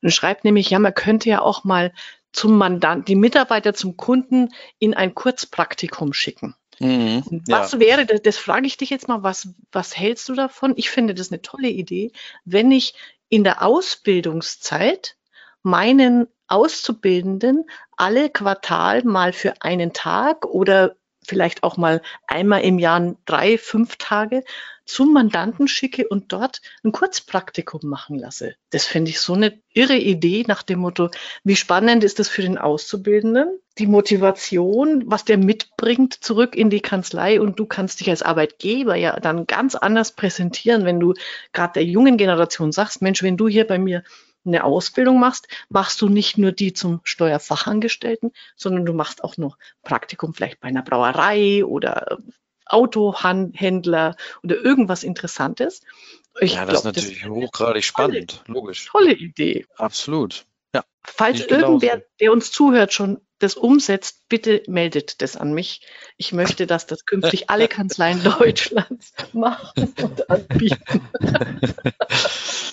Und 0.01 0.11
schreibt 0.11 0.45
nämlich, 0.45 0.69
ja, 0.69 0.79
man 0.79 0.93
könnte 0.93 1.29
ja 1.29 1.41
auch 1.41 1.63
mal 1.63 1.91
zum 2.35 2.57
Mandant, 2.57 3.07
die 3.07 3.15
Mitarbeiter 3.15 3.73
zum 3.73 3.97
Kunden 3.97 4.53
in 4.79 4.93
ein 4.93 5.15
Kurzpraktikum 5.15 6.13
schicken. 6.13 6.55
Mhm, 6.79 7.43
was 7.47 7.71
ja. 7.73 7.79
wäre, 7.79 8.05
das, 8.05 8.21
das 8.21 8.37
frage 8.37 8.67
ich 8.67 8.75
dich 8.75 8.89
jetzt 8.89 9.07
mal, 9.07 9.23
was, 9.23 9.49
was 9.71 9.97
hältst 9.97 10.27
du 10.27 10.33
davon? 10.33 10.73
Ich 10.75 10.89
finde 10.89 11.13
das 11.13 11.31
eine 11.31 11.41
tolle 11.41 11.69
Idee, 11.69 12.11
wenn 12.43 12.71
ich 12.71 12.93
in 13.29 13.43
der 13.43 13.63
Ausbildungszeit 13.63 15.15
meinen 15.63 16.27
Auszubildenden 16.47 17.63
alle 17.95 18.29
Quartal 18.29 19.03
mal 19.03 19.33
für 19.33 19.61
einen 19.61 19.93
Tag 19.93 20.45
oder 20.45 20.95
vielleicht 21.25 21.63
auch 21.63 21.77
mal 21.77 22.01
einmal 22.27 22.61
im 22.61 22.77
Jahr 22.77 23.15
drei, 23.25 23.57
fünf 23.57 23.95
Tage 23.95 24.43
zum 24.85 25.13
Mandanten 25.13 25.67
schicke 25.67 26.07
und 26.07 26.31
dort 26.31 26.61
ein 26.83 26.91
Kurzpraktikum 26.91 27.81
machen 27.83 28.17
lasse. 28.17 28.55
Das 28.69 28.85
finde 28.85 29.11
ich 29.11 29.19
so 29.19 29.33
eine 29.33 29.59
irre 29.73 29.97
Idee 29.97 30.45
nach 30.47 30.63
dem 30.63 30.79
Motto, 30.79 31.09
wie 31.43 31.55
spannend 31.55 32.03
ist 32.03 32.19
das 32.19 32.29
für 32.29 32.41
den 32.41 32.57
Auszubildenden? 32.57 33.59
Die 33.77 33.87
Motivation, 33.87 35.03
was 35.07 35.25
der 35.25 35.37
mitbringt 35.37 36.13
zurück 36.13 36.55
in 36.55 36.69
die 36.69 36.79
Kanzlei 36.79 37.41
und 37.41 37.59
du 37.59 37.65
kannst 37.65 37.99
dich 37.99 38.09
als 38.09 38.21
Arbeitgeber 38.21 38.95
ja 38.95 39.19
dann 39.19 39.47
ganz 39.47 39.75
anders 39.75 40.13
präsentieren, 40.13 40.85
wenn 40.85 40.99
du 40.99 41.13
gerade 41.51 41.73
der 41.73 41.83
jungen 41.83 42.17
Generation 42.17 42.71
sagst, 42.71 43.01
Mensch, 43.01 43.21
wenn 43.21 43.37
du 43.37 43.47
hier 43.47 43.67
bei 43.67 43.77
mir 43.77 44.03
eine 44.45 44.63
Ausbildung 44.63 45.19
machst, 45.19 45.47
machst 45.69 46.01
du 46.01 46.09
nicht 46.09 46.37
nur 46.37 46.51
die 46.51 46.73
zum 46.73 47.01
Steuerfachangestellten, 47.03 48.31
sondern 48.55 48.85
du 48.85 48.93
machst 48.93 49.23
auch 49.23 49.37
noch 49.37 49.57
Praktikum 49.81 50.33
vielleicht 50.33 50.59
bei 50.59 50.67
einer 50.67 50.83
Brauerei 50.83 51.65
oder 51.65 52.19
Autohändler 52.65 54.15
oder 54.43 54.56
irgendwas 54.56 55.04
Interessantes. 55.04 55.82
Ich 56.39 56.54
ja, 56.54 56.65
das 56.65 56.82
glaub, 56.82 56.95
ist 56.95 57.04
natürlich 57.04 57.21
das 57.21 57.30
hochgradig 57.30 57.84
spannend, 57.84 58.43
tolle, 58.45 58.60
logisch. 58.60 58.86
Tolle 58.86 59.13
Idee. 59.13 59.65
Absolut. 59.78 60.45
Ja. 60.73 60.84
Falls 61.04 61.45
irgendwer, 61.45 62.04
der 62.19 62.32
uns 62.32 62.51
zuhört, 62.51 62.93
schon 62.93 63.21
das 63.39 63.56
umsetzt, 63.56 64.28
bitte 64.30 64.63
meldet 64.67 65.21
das 65.21 65.36
an 65.38 65.54
mich. 65.54 65.82
Ich 66.17 66.32
möchte, 66.34 66.67
dass 66.67 66.88
das 66.88 67.06
künftig 67.06 67.49
alle 67.49 67.67
Kanzleien 67.69 68.23
Deutschlands 68.23 69.13
machen 69.34 69.93
und 70.01 70.30
anbieten. 70.30 71.01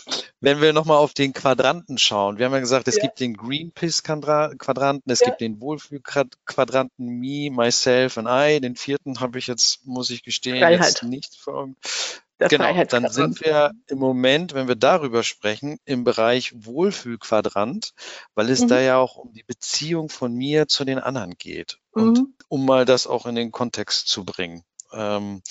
Wenn 0.43 0.61
wir 0.61 0.73
nochmal 0.73 0.97
auf 0.97 1.15
den 1.15 1.33
Quadranten 1.33 1.99
schauen, 1.99 2.37
wir 2.37 2.47
haben 2.47 2.53
ja 2.53 2.59
gesagt, 2.59 2.89
es 2.89 2.97
ja. 2.97 3.03
gibt 3.03 3.21
den 3.21 3.35
Greenpeace-Quadranten, 3.35 5.11
es 5.13 5.21
ja. 5.21 5.29
gibt 5.29 5.41
den 5.41 5.61
Wohlfühl-Quadranten 5.61 7.07
Me, 7.07 7.49
Myself 7.51 8.19
and 8.19 8.29
I. 8.29 8.61
Den 8.61 8.75
vierten 8.75 9.21
habe 9.21 9.39
ich 9.39 9.47
jetzt, 9.47 9.87
muss 9.87 10.11
ich 10.11 10.25
gestehen, 10.25 10.59
Freiheit. 10.59 10.89
jetzt 10.89 11.05
nicht 11.05 11.37
vor 11.37 11.55
Augen. 11.55 11.77
Genau, 12.39 12.85
dann 12.85 13.09
sind 13.09 13.41
wir 13.41 13.71
im 13.87 13.99
Moment, 13.99 14.53
wenn 14.53 14.67
wir 14.67 14.75
darüber 14.75 15.23
sprechen, 15.23 15.79
im 15.85 16.03
Bereich 16.03 16.53
Wohlfühlquadrant, 16.57 17.95
weil 18.35 18.51
es 18.51 18.63
mhm. 18.63 18.69
da 18.69 18.81
ja 18.81 18.97
auch 18.97 19.15
um 19.15 19.33
die 19.33 19.45
Beziehung 19.45 20.09
von 20.09 20.35
mir 20.35 20.67
zu 20.67 20.85
den 20.85 20.99
anderen 20.99 21.37
geht. 21.39 21.79
Und 21.93 22.19
mhm. 22.19 22.35
um 22.49 22.67
mal 22.67 22.85
das 22.85 23.07
auch 23.07 23.27
in 23.27 23.37
den 23.37 23.53
Kontext 23.53 24.09
zu 24.09 24.25
bringen. 24.25 24.65
Ähm, 24.93 25.43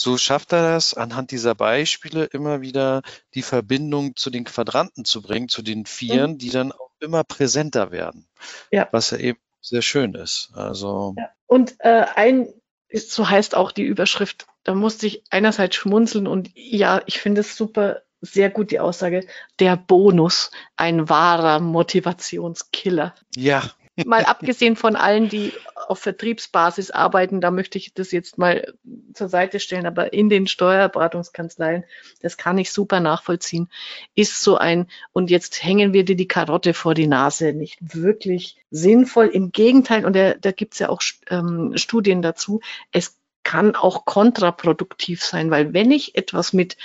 so 0.00 0.16
schafft 0.16 0.52
er 0.54 0.62
das, 0.62 0.94
anhand 0.94 1.30
dieser 1.30 1.54
Beispiele 1.54 2.24
immer 2.24 2.62
wieder 2.62 3.02
die 3.34 3.42
Verbindung 3.42 4.16
zu 4.16 4.30
den 4.30 4.44
Quadranten 4.44 5.04
zu 5.04 5.20
bringen, 5.20 5.50
zu 5.50 5.60
den 5.60 5.84
Vieren, 5.84 6.32
mhm. 6.32 6.38
die 6.38 6.48
dann 6.48 6.72
auch 6.72 6.90
immer 7.00 7.22
präsenter 7.22 7.90
werden. 7.90 8.26
Ja. 8.70 8.88
Was 8.92 9.10
ja 9.10 9.18
eben 9.18 9.38
sehr 9.60 9.82
schön 9.82 10.14
ist. 10.14 10.52
Also. 10.54 11.14
Ja. 11.18 11.28
Und 11.46 11.74
äh, 11.80 12.06
ein, 12.14 12.48
so 12.90 13.28
heißt 13.28 13.54
auch 13.54 13.72
die 13.72 13.82
Überschrift, 13.82 14.46
da 14.64 14.74
musste 14.74 15.06
ich 15.06 15.22
einerseits 15.28 15.76
schmunzeln 15.76 16.26
und 16.26 16.50
ja, 16.54 17.02
ich 17.04 17.20
finde 17.20 17.42
es 17.42 17.54
super, 17.54 18.00
sehr 18.22 18.48
gut 18.48 18.70
die 18.70 18.80
Aussage, 18.80 19.26
der 19.58 19.76
Bonus, 19.76 20.50
ein 20.76 21.10
wahrer 21.10 21.60
Motivationskiller. 21.60 23.14
Ja, 23.36 23.70
mal 24.06 24.24
abgesehen 24.24 24.76
von 24.76 24.96
allen, 24.96 25.28
die 25.28 25.52
auf 25.74 26.00
Vertriebsbasis 26.00 26.90
arbeiten, 26.90 27.40
da 27.40 27.50
möchte 27.50 27.78
ich 27.78 27.94
das 27.94 28.12
jetzt 28.12 28.38
mal 28.38 28.74
zur 29.14 29.28
Seite 29.28 29.60
stellen, 29.60 29.86
aber 29.86 30.12
in 30.12 30.28
den 30.28 30.46
Steuerberatungskanzleien, 30.46 31.84
das 32.20 32.36
kann 32.36 32.58
ich 32.58 32.72
super 32.72 33.00
nachvollziehen, 33.00 33.68
ist 34.14 34.42
so 34.42 34.56
ein, 34.56 34.86
und 35.12 35.30
jetzt 35.30 35.62
hängen 35.64 35.92
wir 35.92 36.04
dir 36.04 36.16
die 36.16 36.28
Karotte 36.28 36.74
vor 36.74 36.94
die 36.94 37.06
Nase, 37.06 37.52
nicht 37.52 37.78
wirklich 37.80 38.56
sinnvoll. 38.70 39.26
Im 39.26 39.52
Gegenteil, 39.52 40.04
und 40.04 40.14
da, 40.14 40.34
da 40.34 40.52
gibt 40.52 40.74
es 40.74 40.80
ja 40.80 40.88
auch 40.88 41.02
ähm, 41.28 41.72
Studien 41.76 42.22
dazu, 42.22 42.60
es 42.92 43.18
kann 43.42 43.74
auch 43.74 44.04
kontraproduktiv 44.04 45.24
sein, 45.24 45.50
weil 45.50 45.72
wenn 45.72 45.90
ich 45.90 46.14
etwas 46.14 46.52
mit 46.52 46.76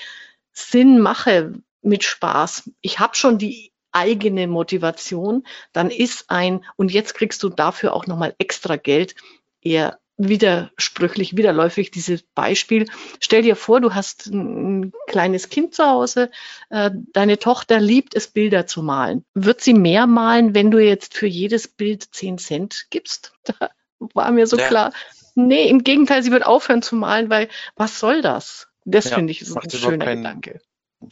Sinn 0.52 1.00
mache, 1.00 1.54
mit 1.82 2.04
Spaß, 2.04 2.72
ich 2.82 3.00
habe 3.00 3.16
schon 3.16 3.38
die 3.38 3.72
eigene 3.96 4.48
Motivation, 4.48 5.46
dann 5.74 5.90
ist 5.90 6.30
ein, 6.30 6.64
und 6.76 6.92
jetzt 6.92 7.16
kriegst 7.16 7.42
du 7.42 7.50
dafür 7.50 7.94
auch 7.94 8.06
nochmal 8.08 8.36
extra 8.38 8.76
Geld, 8.76 9.16
eher 9.62 10.00
widersprüchlich, 10.18 11.36
widerläufig 11.36 11.92
dieses 11.92 12.24
Beispiel. 12.24 12.88
Stell 13.20 13.42
dir 13.42 13.56
vor, 13.56 13.82
du 13.82 13.94
hast 13.94 14.28
ein 14.28 14.94
kleines 15.08 15.50
Kind 15.50 15.74
zu 15.74 15.86
Hause, 15.86 16.32
äh, 16.70 16.92
deine 17.14 17.38
Tochter 17.38 17.80
liebt 17.80 18.16
es, 18.16 18.28
Bilder 18.28 18.66
zu 18.66 18.82
malen. 18.82 19.26
Wird 19.34 19.62
sie 19.62 19.74
mehr 19.74 20.08
malen, 20.08 20.56
wenn 20.56 20.72
du 20.72 20.80
jetzt 20.80 21.18
für 21.18 21.28
jedes 21.28 21.68
Bild 21.68 22.04
10 22.04 22.38
Cent 22.38 22.88
gibst? 22.90 23.34
Da 23.60 23.70
war 24.14 24.32
mir 24.32 24.46
so 24.46 24.58
ja. 24.58 24.68
klar. 24.68 24.94
Nee, 25.36 25.70
im 25.70 25.84
Gegenteil, 25.84 26.22
sie 26.22 26.32
wird 26.32 26.46
aufhören 26.46 26.82
zu 26.82 26.96
malen, 26.96 27.30
weil 27.30 27.48
was 27.76 28.00
soll 28.00 28.22
das? 28.22 28.68
Das 28.84 29.10
ja, 29.10 29.16
finde 29.16 29.32
ich 29.32 29.42
ist 29.42 29.56
ein 29.56 29.70
schöner 29.70 30.06
keinen, 30.06 30.24
Gedanke 30.24 30.62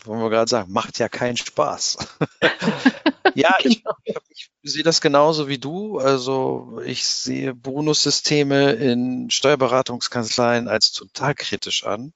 wollen 0.06 0.22
wir 0.22 0.30
gerade 0.30 0.50
sagen, 0.50 0.72
macht 0.72 1.00
ja 1.00 1.10
keinen 1.10 1.38
Spaß. 1.38 1.98
ja, 3.36 3.56
genau. 3.62 3.92
ich, 4.04 4.50
ich, 4.62 4.72
sehe 4.72 4.84
das 4.84 5.02
genauso 5.02 5.48
wie 5.48 5.58
du. 5.58 6.00
Also 6.00 6.82
ich 6.86 7.06
sehe 7.06 7.54
Bonussysteme 7.54 8.74
in 8.74 9.30
Steuerberatungskanzleien 9.30 10.68
als 10.68 10.92
total 10.92 11.36
kritisch 11.36 11.86
an. 11.86 12.14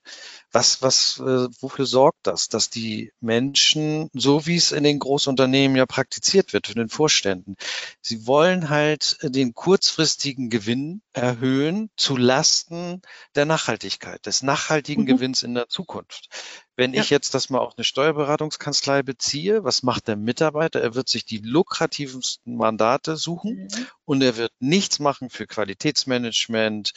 Was, 0.58 0.82
was, 0.82 1.20
äh, 1.20 1.48
wofür 1.62 1.86
sorgt 1.86 2.26
das, 2.26 2.48
dass 2.48 2.72
die 2.72 3.12
Menschen, 3.20 4.10
so 4.14 4.48
wie 4.48 4.56
es 4.56 4.72
in 4.72 4.84
den 4.84 4.98
Großunternehmen 4.98 5.78
ja 5.78 5.86
praktiziert 5.86 6.52
wird, 6.52 6.66
von 6.66 6.78
den 6.78 6.90
Vorständen, 6.90 7.58
sie 8.02 8.26
wollen 8.26 8.70
halt 8.70 9.20
den 9.22 9.54
kurzfristigen 9.54 10.50
Gewinn 10.50 11.04
erhöhen 11.14 11.92
zu 11.96 12.18
Lasten 12.18 13.04
der 13.36 13.46
Nachhaltigkeit, 13.46 14.26
des 14.26 14.42
nachhaltigen 14.42 15.04
mhm. 15.04 15.08
Gewinns 15.10 15.44
in 15.44 15.54
der 15.54 15.68
Zukunft. 15.70 16.30
Wenn 16.78 16.94
ja. 16.94 17.02
ich 17.02 17.10
jetzt 17.10 17.34
das 17.34 17.50
mal 17.50 17.58
auf 17.58 17.74
eine 17.76 17.84
Steuerberatungskanzlei 17.84 19.02
beziehe, 19.02 19.64
was 19.64 19.82
macht 19.82 20.08
der 20.08 20.16
Mitarbeiter? 20.16 20.80
Er 20.80 20.94
wird 20.94 21.10
sich 21.10 21.26
die 21.26 21.40
lukrativsten 21.40 22.56
Mandate 22.56 23.16
suchen 23.16 23.64
mhm. 23.64 23.88
und 24.06 24.22
er 24.22 24.38
wird 24.38 24.52
nichts 24.60 25.00
machen 25.00 25.32
für 25.32 25.48
Qualitätsmanagement, 25.48 26.94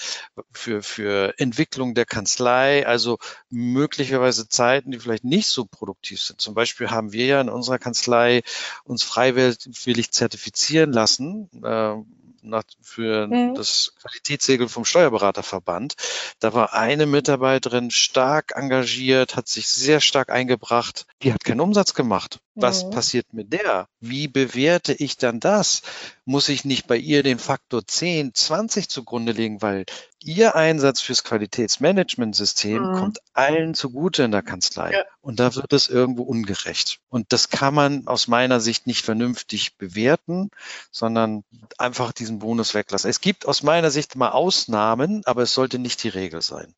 für, 0.52 0.82
für 0.82 1.32
Entwicklung 1.38 1.94
der 1.94 2.04
Kanzlei, 2.04 2.86
also 2.86 3.16
möglicherweise 3.50 4.48
Zeiten, 4.48 4.92
die 4.92 4.98
vielleicht 4.98 5.24
nicht 5.24 5.48
so 5.48 5.64
produktiv 5.64 6.20
sind. 6.22 6.40
Zum 6.40 6.54
Beispiel 6.54 6.90
haben 6.90 7.12
wir 7.12 7.26
ja 7.26 7.40
in 7.40 7.48
unserer 7.48 7.78
Kanzlei 7.78 8.42
uns 8.84 9.02
freiwillig 9.02 10.12
zertifizieren 10.12 10.92
lassen. 10.92 11.50
Äh, 11.62 11.96
nach, 12.42 12.64
für 12.80 13.26
mhm. 13.26 13.54
das 13.54 13.92
Qualitätssegel 14.00 14.68
vom 14.68 14.84
Steuerberaterverband. 14.84 15.94
Da 16.38 16.54
war 16.54 16.72
eine 16.72 17.06
Mitarbeiterin 17.06 17.90
stark 17.90 18.52
engagiert, 18.56 19.36
hat 19.36 19.48
sich 19.48 19.68
sehr 19.68 20.00
stark 20.00 20.30
eingebracht. 20.30 21.06
Die 21.22 21.32
hat 21.32 21.44
keinen 21.44 21.60
Umsatz 21.60 21.94
gemacht. 21.94 22.40
Was 22.54 22.84
mhm. 22.84 22.90
passiert 22.90 23.32
mit 23.32 23.52
der? 23.52 23.86
Wie 24.00 24.26
bewerte 24.26 24.92
ich 24.92 25.16
dann 25.16 25.38
das? 25.38 25.82
Muss 26.24 26.48
ich 26.48 26.64
nicht 26.64 26.86
bei 26.86 26.96
ihr 26.96 27.22
den 27.22 27.38
Faktor 27.38 27.86
10, 27.86 28.34
20 28.34 28.88
zugrunde 28.88 29.32
legen, 29.32 29.62
weil 29.62 29.84
ihr 30.22 30.56
Einsatz 30.56 31.00
fürs 31.00 31.22
Qualitätsmanagementsystem 31.24 32.82
mhm. 32.82 32.96
kommt 32.96 33.18
allen 33.32 33.74
zugute 33.74 34.24
in 34.24 34.32
der 34.32 34.42
Kanzlei. 34.42 34.92
Ja. 34.92 35.04
Und 35.20 35.38
da 35.38 35.54
wird 35.54 35.72
es 35.72 35.88
irgendwo 35.88 36.24
ungerecht. 36.24 36.98
Und 37.08 37.32
das 37.32 37.50
kann 37.50 37.74
man 37.74 38.06
aus 38.06 38.26
meiner 38.26 38.60
Sicht 38.60 38.86
nicht 38.86 39.04
vernünftig 39.04 39.76
bewerten, 39.76 40.50
sondern 40.90 41.44
einfach 41.78 42.12
diesen 42.12 42.40
Bonus 42.40 42.74
weglassen. 42.74 43.08
Es 43.08 43.20
gibt 43.20 43.46
aus 43.46 43.62
meiner 43.62 43.90
Sicht 43.90 44.16
mal 44.16 44.30
Ausnahmen, 44.30 45.22
aber 45.24 45.42
es 45.42 45.54
sollte 45.54 45.78
nicht 45.78 46.02
die 46.02 46.08
Regel 46.08 46.42
sein. 46.42 46.74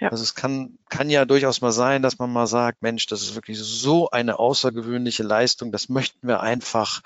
Ja. 0.00 0.10
Also 0.10 0.22
es 0.22 0.34
kann, 0.34 0.78
kann 0.88 1.10
ja 1.10 1.24
durchaus 1.24 1.60
mal 1.60 1.72
sein, 1.72 2.02
dass 2.02 2.18
man 2.18 2.32
mal 2.32 2.46
sagt, 2.46 2.82
Mensch, 2.82 3.06
das 3.06 3.22
ist 3.22 3.34
wirklich 3.34 3.58
so 3.58 4.10
eine 4.10 4.38
außergewöhnliche 4.38 5.22
Leistung, 5.22 5.72
das 5.72 5.88
möchten 5.88 6.26
wir 6.26 6.40
einfach 6.40 7.02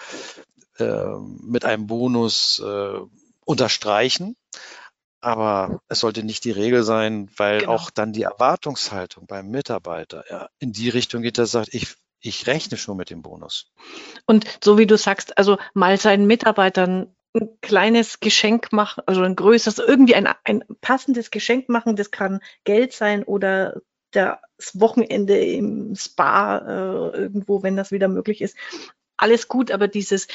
äh, 0.78 1.16
mit 1.42 1.64
einem 1.64 1.86
Bonus 1.86 2.62
äh, 2.64 2.98
unterstreichen. 3.44 4.36
Aber 5.20 5.80
es 5.88 6.00
sollte 6.00 6.24
nicht 6.24 6.44
die 6.44 6.50
Regel 6.50 6.82
sein, 6.82 7.30
weil 7.36 7.60
genau. 7.60 7.72
auch 7.72 7.90
dann 7.90 8.12
die 8.12 8.22
Erwartungshaltung 8.22 9.26
beim 9.26 9.48
Mitarbeiter 9.50 10.24
ja, 10.28 10.48
in 10.58 10.72
die 10.72 10.88
Richtung 10.88 11.22
geht, 11.22 11.38
dass 11.38 11.50
er 11.50 11.60
sagt, 11.60 11.74
ich, 11.74 11.94
ich 12.20 12.48
rechne 12.48 12.76
schon 12.76 12.96
mit 12.96 13.08
dem 13.08 13.22
Bonus. 13.22 13.70
Und 14.26 14.46
so 14.62 14.78
wie 14.78 14.86
du 14.86 14.98
sagst, 14.98 15.38
also 15.38 15.58
mal 15.74 15.96
seinen 15.96 16.26
Mitarbeitern 16.26 17.14
ein 17.34 17.48
kleines 17.60 18.20
Geschenk 18.20 18.72
machen, 18.72 19.02
also 19.06 19.22
ein 19.22 19.36
größeres, 19.36 19.78
irgendwie 19.78 20.14
ein, 20.14 20.28
ein 20.44 20.64
passendes 20.80 21.30
Geschenk 21.30 21.68
machen. 21.68 21.96
Das 21.96 22.10
kann 22.10 22.40
Geld 22.64 22.92
sein 22.92 23.22
oder 23.24 23.80
das 24.10 24.38
Wochenende 24.74 25.38
im 25.38 25.94
Spa 25.96 26.58
äh, 26.58 27.16
irgendwo, 27.16 27.62
wenn 27.62 27.76
das 27.76 27.90
wieder 27.90 28.08
möglich 28.08 28.42
ist. 28.42 28.56
Alles 29.16 29.48
gut, 29.48 29.70
aber 29.70 29.88
dieses, 29.88 30.26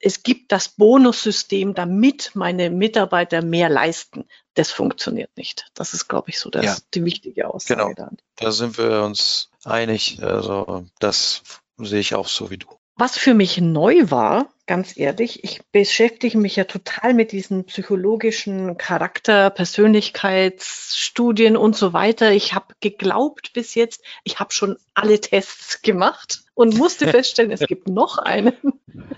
es 0.00 0.22
gibt 0.22 0.52
das 0.52 0.68
Bonussystem, 0.68 1.74
damit 1.74 2.30
meine 2.34 2.70
Mitarbeiter 2.70 3.42
mehr 3.42 3.68
leisten. 3.68 4.24
Das 4.54 4.70
funktioniert 4.70 5.36
nicht. 5.36 5.66
Das 5.74 5.92
ist, 5.92 6.08
glaube 6.08 6.30
ich, 6.30 6.38
so 6.38 6.50
das, 6.50 6.64
ja. 6.64 6.76
die 6.94 7.04
wichtige 7.04 7.48
Aussage. 7.48 7.94
Genau. 7.94 8.10
Da 8.36 8.52
sind 8.52 8.78
wir 8.78 9.02
uns 9.02 9.50
einig. 9.64 10.22
Also 10.22 10.86
das 10.98 11.42
sehe 11.76 12.00
ich 12.00 12.14
auch 12.14 12.28
so 12.28 12.50
wie 12.50 12.58
du. 12.58 12.68
Was 12.94 13.18
für 13.18 13.34
mich 13.34 13.60
neu 13.60 14.10
war, 14.10 14.48
ganz 14.68 14.96
ehrlich, 14.96 15.42
ich 15.42 15.60
beschäftige 15.72 16.38
mich 16.38 16.54
ja 16.54 16.64
total 16.64 17.14
mit 17.14 17.32
diesen 17.32 17.64
psychologischen 17.64 18.76
Charakter, 18.76 19.50
Persönlichkeitsstudien 19.50 21.56
und 21.56 21.74
so 21.74 21.92
weiter. 21.92 22.30
Ich 22.30 22.54
habe 22.54 22.74
geglaubt 22.80 23.52
bis 23.54 23.74
jetzt, 23.74 24.04
ich 24.22 24.38
habe 24.38 24.52
schon 24.52 24.76
alle 24.94 25.20
Tests 25.20 25.82
gemacht 25.82 26.44
und 26.54 26.76
musste 26.76 27.08
feststellen, 27.08 27.50
es 27.50 27.66
gibt 27.66 27.88
noch 27.88 28.18
einen. 28.18 28.52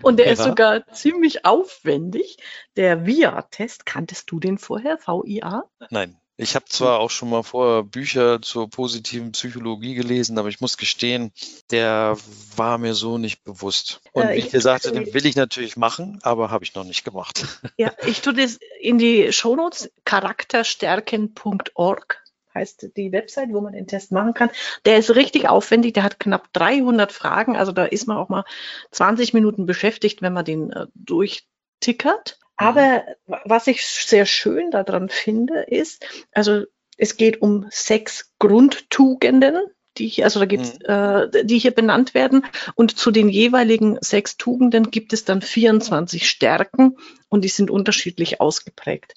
Und 0.03 0.19
der 0.19 0.27
ja. 0.27 0.33
ist 0.33 0.43
sogar 0.43 0.87
ziemlich 0.93 1.45
aufwendig. 1.45 2.39
Der 2.77 3.05
VIA-Test, 3.05 3.85
kanntest 3.85 4.31
du 4.31 4.41
den 4.41 4.57
vorher, 4.57 4.99
VIA? 5.05 5.65
Nein. 5.91 6.17
Ich 6.41 6.55
habe 6.55 6.65
zwar 6.65 7.01
auch 7.01 7.11
schon 7.11 7.29
mal 7.29 7.43
vorher 7.43 7.83
Bücher 7.83 8.41
zur 8.41 8.71
positiven 8.71 9.33
Psychologie 9.33 9.95
gelesen, 9.95 10.39
aber 10.39 10.49
ich 10.49 10.63
muss 10.63 10.79
gestehen, 10.79 11.33
der 11.71 12.17
war 12.57 12.79
mir 12.79 12.95
so 12.95 13.19
nicht 13.19 13.45
bewusst. 13.45 14.01
Und 14.13 14.23
äh, 14.23 14.35
wie 14.35 14.39
ich 14.39 14.49
dir 14.49 14.63
sagte, 14.63 14.91
den 14.91 15.13
will 15.13 15.27
ich 15.27 15.37
natürlich 15.37 15.77
machen, 15.77 16.19
aber 16.23 16.51
habe 16.51 16.65
ich 16.65 16.75
noch 16.75 16.85
nicht 16.85 17.05
gemacht. 17.05 17.61
Ja, 17.77 17.93
ich 18.07 18.23
tue 18.23 18.33
das 18.33 18.59
in 18.81 18.97
die 18.97 19.31
Shownotes, 19.33 19.91
charakterstärken.org 20.05 22.25
heißt 22.55 22.97
die 22.97 23.13
Website, 23.13 23.51
wo 23.51 23.61
man 23.61 23.75
den 23.75 23.87
Test 23.87 24.11
machen 24.13 24.33
kann. 24.35 24.51
Der 24.85 24.99
ist 24.99 25.15
richtig 25.15 25.49
aufwendig, 25.49 25.95
der 25.95 26.03
hat 26.03 26.19
knapp 26.19 26.53
300 26.53 27.13
Fragen, 27.13 27.57
also 27.57 27.71
da 27.73 27.85
ist 27.85 28.09
man 28.09 28.17
auch 28.17 28.29
mal 28.29 28.45
20 28.93 29.35
Minuten 29.35 29.67
beschäftigt, 29.67 30.23
wenn 30.23 30.33
man 30.33 30.45
den 30.45 30.73
äh, 30.73 30.87
durchtickert. 30.95 32.39
Aber 32.61 33.05
was 33.47 33.67
ich 33.69 33.87
sehr 33.87 34.27
schön 34.27 34.71
daran 34.71 35.09
finde, 35.09 35.63
ist, 35.63 36.07
also 36.33 36.65
es 36.99 37.17
geht 37.17 37.41
um 37.41 37.67
sechs 37.71 38.35
Grundtugenden, 38.39 39.63
die 39.97 40.09
hier, 40.09 40.25
also 40.25 40.41
da 40.41 40.45
gibt's, 40.45 40.79
mhm. 40.79 40.85
äh, 40.85 41.45
die 41.47 41.59
hier 41.59 41.71
benannt 41.71 42.13
werden. 42.13 42.45
Und 42.75 42.99
zu 42.99 43.11
den 43.11 43.31
jeweiligen 43.31 43.97
sechs 44.03 44.37
Tugenden 44.37 44.91
gibt 44.91 45.15
es 45.15 45.25
dann 45.25 45.41
24 45.41 46.29
Stärken 46.29 46.99
und 47.31 47.45
die 47.45 47.49
sind 47.49 47.71
unterschiedlich 47.71 48.43
ausgeprägt. 48.43 49.15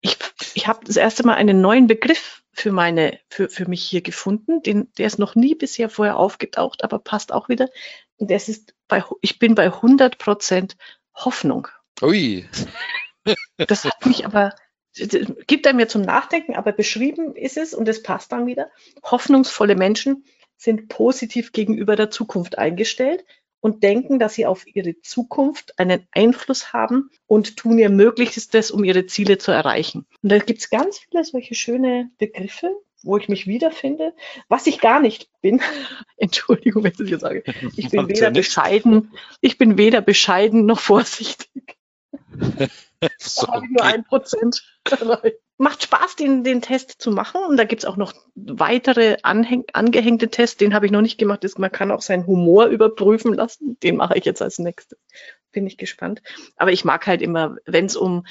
Ich, 0.00 0.16
ich 0.54 0.66
habe 0.66 0.80
das 0.84 0.96
erste 0.96 1.24
Mal 1.24 1.34
einen 1.34 1.60
neuen 1.60 1.86
Begriff 1.86 2.42
für 2.52 2.72
meine, 2.72 3.20
für, 3.28 3.48
für 3.48 3.68
mich 3.68 3.84
hier 3.84 4.02
gefunden. 4.02 4.62
Den, 4.62 4.92
der 4.98 5.06
ist 5.06 5.20
noch 5.20 5.36
nie 5.36 5.54
bisher 5.54 5.90
vorher 5.90 6.16
aufgetaucht, 6.16 6.82
aber 6.82 6.98
passt 6.98 7.30
auch 7.32 7.48
wieder. 7.48 7.68
Und 8.16 8.32
das 8.32 8.48
ist 8.48 8.74
bei, 8.88 9.04
ich 9.20 9.38
bin 9.38 9.54
bei 9.54 9.66
100 9.66 10.18
Prozent 10.18 10.76
Hoffnung. 11.14 11.68
Ui. 12.02 12.46
Das 13.56 13.84
hat 13.84 14.06
mich 14.06 14.24
aber 14.26 14.54
gibt 15.46 15.66
einem 15.66 15.80
ja 15.80 15.88
zum 15.88 16.02
Nachdenken, 16.02 16.56
aber 16.56 16.72
beschrieben 16.72 17.36
ist 17.36 17.56
es, 17.56 17.74
und 17.74 17.88
es 17.88 18.02
passt 18.02 18.32
dann 18.32 18.46
wieder, 18.46 18.70
hoffnungsvolle 19.04 19.76
Menschen 19.76 20.24
sind 20.56 20.88
positiv 20.88 21.52
gegenüber 21.52 21.96
der 21.96 22.10
Zukunft 22.10 22.58
eingestellt 22.58 23.24
und 23.60 23.82
denken, 23.82 24.18
dass 24.18 24.34
sie 24.34 24.46
auf 24.46 24.66
ihre 24.66 25.00
Zukunft 25.00 25.78
einen 25.78 26.06
Einfluss 26.12 26.72
haben 26.72 27.10
und 27.26 27.56
tun 27.56 27.78
ihr 27.78 27.90
Möglichstes, 27.90 28.70
um 28.70 28.84
ihre 28.84 29.06
Ziele 29.06 29.38
zu 29.38 29.52
erreichen. 29.52 30.06
Und 30.22 30.32
da 30.32 30.38
gibt 30.38 30.60
es 30.60 30.70
ganz 30.70 30.98
viele 30.98 31.24
solche 31.24 31.54
schöne 31.54 32.10
Begriffe, 32.18 32.74
wo 33.02 33.16
ich 33.16 33.28
mich 33.28 33.46
wiederfinde, 33.46 34.14
was 34.48 34.66
ich 34.66 34.80
gar 34.80 35.00
nicht 35.00 35.30
bin. 35.40 35.60
Entschuldigung, 36.16 36.84
wenn 36.84 36.92
ich 36.92 36.98
das 36.98 37.08
hier 37.08 37.18
sage. 37.18 37.44
Ich 37.76 37.90
bin 37.90 38.08
weder 38.08 38.30
bescheiden, 38.30 39.12
ich 39.40 39.56
bin 39.56 39.78
weder 39.78 40.00
bescheiden 40.00 40.66
noch 40.66 40.80
vorsichtig. 40.80 41.79
so, 43.18 43.46
nur 43.46 43.84
ein 43.84 44.04
Prozent. 44.04 44.62
Macht 45.58 45.82
Spaß, 45.82 46.16
den, 46.16 46.42
den 46.42 46.62
Test 46.62 47.02
zu 47.02 47.10
machen. 47.10 47.42
Und 47.46 47.58
da 47.58 47.64
gibt's 47.64 47.84
auch 47.84 47.98
noch 47.98 48.14
weitere 48.34 49.18
anhäng, 49.22 49.64
angehängte 49.74 50.28
Tests. 50.28 50.56
Den 50.56 50.72
habe 50.72 50.86
ich 50.86 50.92
noch 50.92 51.02
nicht 51.02 51.18
gemacht. 51.18 51.44
Man 51.58 51.70
kann 51.70 51.90
auch 51.90 52.00
seinen 52.00 52.26
Humor 52.26 52.66
überprüfen 52.66 53.34
lassen. 53.34 53.78
Den 53.80 53.96
mache 53.96 54.16
ich 54.16 54.24
jetzt 54.24 54.40
als 54.40 54.58
nächstes. 54.58 54.98
Bin 55.52 55.66
ich 55.66 55.76
gespannt. 55.76 56.22
Aber 56.56 56.72
ich 56.72 56.84
mag 56.86 57.06
halt 57.06 57.20
immer, 57.20 57.56
wenn 57.66 57.84
es 57.84 57.96
um 57.96 58.24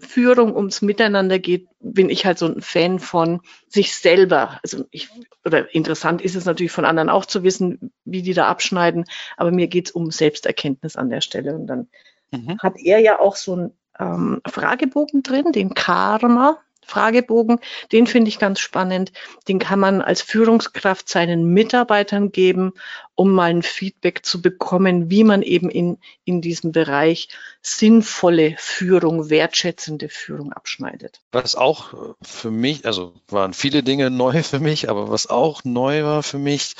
Führung 0.00 0.54
ums 0.54 0.82
Miteinander 0.82 1.38
geht, 1.38 1.66
bin 1.80 2.10
ich 2.10 2.26
halt 2.26 2.38
so 2.38 2.46
ein 2.46 2.60
Fan 2.60 2.98
von 2.98 3.40
sich 3.68 3.94
selber. 3.94 4.60
Also 4.62 4.84
ich, 4.90 5.08
oder 5.46 5.74
interessant 5.74 6.20
ist 6.20 6.36
es 6.36 6.44
natürlich 6.44 6.72
von 6.72 6.84
anderen 6.84 7.08
auch 7.08 7.24
zu 7.24 7.42
wissen, 7.42 7.90
wie 8.04 8.20
die 8.20 8.34
da 8.34 8.48
abschneiden, 8.48 9.06
aber 9.36 9.50
mir 9.50 9.68
geht's 9.68 9.90
um 9.90 10.10
Selbsterkenntnis 10.10 10.96
an 10.96 11.08
der 11.08 11.22
Stelle. 11.22 11.54
Und 11.54 11.66
dann 11.68 11.88
mhm. 12.32 12.58
hat 12.58 12.74
er 12.78 12.98
ja 12.98 13.20
auch 13.20 13.36
so 13.36 13.52
einen 13.52 13.72
ähm, 13.98 14.40
Fragebogen 14.46 15.22
drin, 15.22 15.52
den 15.52 15.74
Karma. 15.74 16.58
Fragebogen, 16.84 17.60
den 17.92 18.08
finde 18.08 18.28
ich 18.28 18.40
ganz 18.40 18.58
spannend. 18.58 19.12
Den 19.46 19.60
kann 19.60 19.78
man 19.78 20.02
als 20.02 20.20
Führungskraft 20.20 21.08
seinen 21.08 21.46
Mitarbeitern 21.46 22.32
geben, 22.32 22.72
um 23.14 23.30
mal 23.30 23.50
ein 23.50 23.62
Feedback 23.62 24.26
zu 24.26 24.42
bekommen, 24.42 25.08
wie 25.08 25.22
man 25.22 25.42
eben 25.42 25.70
in, 25.70 25.98
in 26.24 26.40
diesem 26.40 26.72
Bereich 26.72 27.28
sinnvolle 27.62 28.56
Führung, 28.58 29.30
wertschätzende 29.30 30.08
Führung 30.08 30.52
abschneidet. 30.52 31.20
Was 31.30 31.54
auch 31.54 31.94
für 32.20 32.50
mich, 32.50 32.84
also 32.84 33.14
waren 33.28 33.54
viele 33.54 33.84
Dinge 33.84 34.10
neu 34.10 34.42
für 34.42 34.58
mich, 34.58 34.90
aber 34.90 35.08
was 35.08 35.28
auch 35.28 35.62
neu 35.64 36.02
war 36.02 36.24
für 36.24 36.38
mich, 36.38 36.74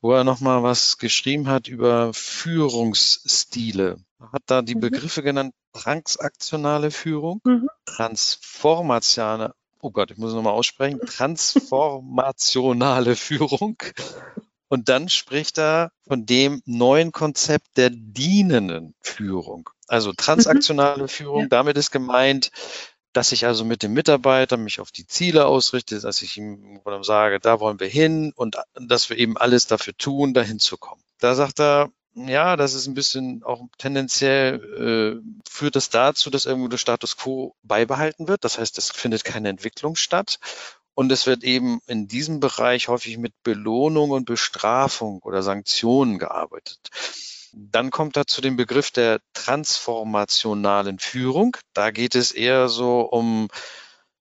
wo 0.00 0.12
er 0.12 0.24
nochmal 0.24 0.62
was 0.62 0.96
geschrieben 0.98 1.48
hat 1.48 1.68
über 1.68 2.12
Führungsstile. 2.14 3.98
Er 4.20 4.32
hat 4.32 4.42
da 4.46 4.62
die 4.62 4.74
mhm. 4.74 4.80
Begriffe 4.80 5.22
genannt, 5.22 5.54
transaktionale 5.72 6.90
Führung, 6.90 7.40
mhm. 7.44 7.68
transformationale, 7.84 9.54
oh 9.80 9.90
Gott, 9.90 10.10
ich 10.10 10.18
muss 10.18 10.30
es 10.30 10.34
nochmal 10.34 10.54
aussprechen, 10.54 11.00
transformationale 11.00 13.14
Führung. 13.16 13.76
Und 14.68 14.88
dann 14.88 15.08
spricht 15.08 15.58
er 15.58 15.92
von 16.06 16.26
dem 16.26 16.62
neuen 16.66 17.12
Konzept 17.12 17.76
der 17.76 17.90
dienenden 17.90 18.94
Führung. 19.00 19.70
Also 19.86 20.12
transaktionale 20.12 21.04
mhm. 21.04 21.08
Führung, 21.08 21.42
ja. 21.42 21.48
damit 21.48 21.78
ist 21.78 21.90
gemeint, 21.90 22.50
dass 23.12 23.32
ich 23.32 23.46
also 23.46 23.64
mit 23.64 23.82
dem 23.82 23.92
Mitarbeiter 23.92 24.56
mich 24.56 24.80
auf 24.80 24.90
die 24.90 25.06
Ziele 25.06 25.46
ausrichte, 25.46 26.00
dass 26.00 26.22
ich 26.22 26.36
ihm 26.36 26.80
sage, 27.02 27.40
da 27.40 27.60
wollen 27.60 27.80
wir 27.80 27.88
hin 27.88 28.32
und 28.36 28.56
dass 28.74 29.10
wir 29.10 29.18
eben 29.18 29.36
alles 29.36 29.66
dafür 29.66 29.96
tun, 29.96 30.34
dahin 30.34 30.58
zu 30.58 30.76
kommen. 30.76 31.02
Da 31.18 31.34
sagt 31.34 31.60
er, 31.60 31.90
ja, 32.14 32.56
das 32.56 32.74
ist 32.74 32.86
ein 32.86 32.94
bisschen 32.94 33.42
auch 33.44 33.62
tendenziell 33.78 35.22
äh, 35.22 35.48
führt 35.48 35.76
das 35.76 35.90
dazu, 35.90 36.30
dass 36.30 36.46
irgendwo 36.46 36.68
der 36.68 36.78
Status 36.78 37.16
quo 37.16 37.54
beibehalten 37.62 38.28
wird. 38.28 38.44
Das 38.44 38.58
heißt, 38.58 38.76
es 38.78 38.90
findet 38.90 39.24
keine 39.24 39.48
Entwicklung 39.48 39.94
statt. 39.96 40.38
Und 40.94 41.12
es 41.12 41.26
wird 41.26 41.44
eben 41.44 41.78
in 41.86 42.08
diesem 42.08 42.40
Bereich 42.40 42.88
häufig 42.88 43.18
mit 43.18 43.32
Belohnung 43.44 44.10
und 44.10 44.24
Bestrafung 44.24 45.20
oder 45.22 45.44
Sanktionen 45.44 46.18
gearbeitet. 46.18 46.90
Dann 47.52 47.90
kommt 47.90 48.16
da 48.16 48.26
zu 48.26 48.40
dem 48.40 48.56
Begriff 48.56 48.90
der 48.90 49.20
transformationalen 49.32 50.98
Führung. 50.98 51.56
Da 51.72 51.90
geht 51.90 52.14
es 52.14 52.32
eher 52.32 52.68
so 52.68 53.00
um 53.00 53.48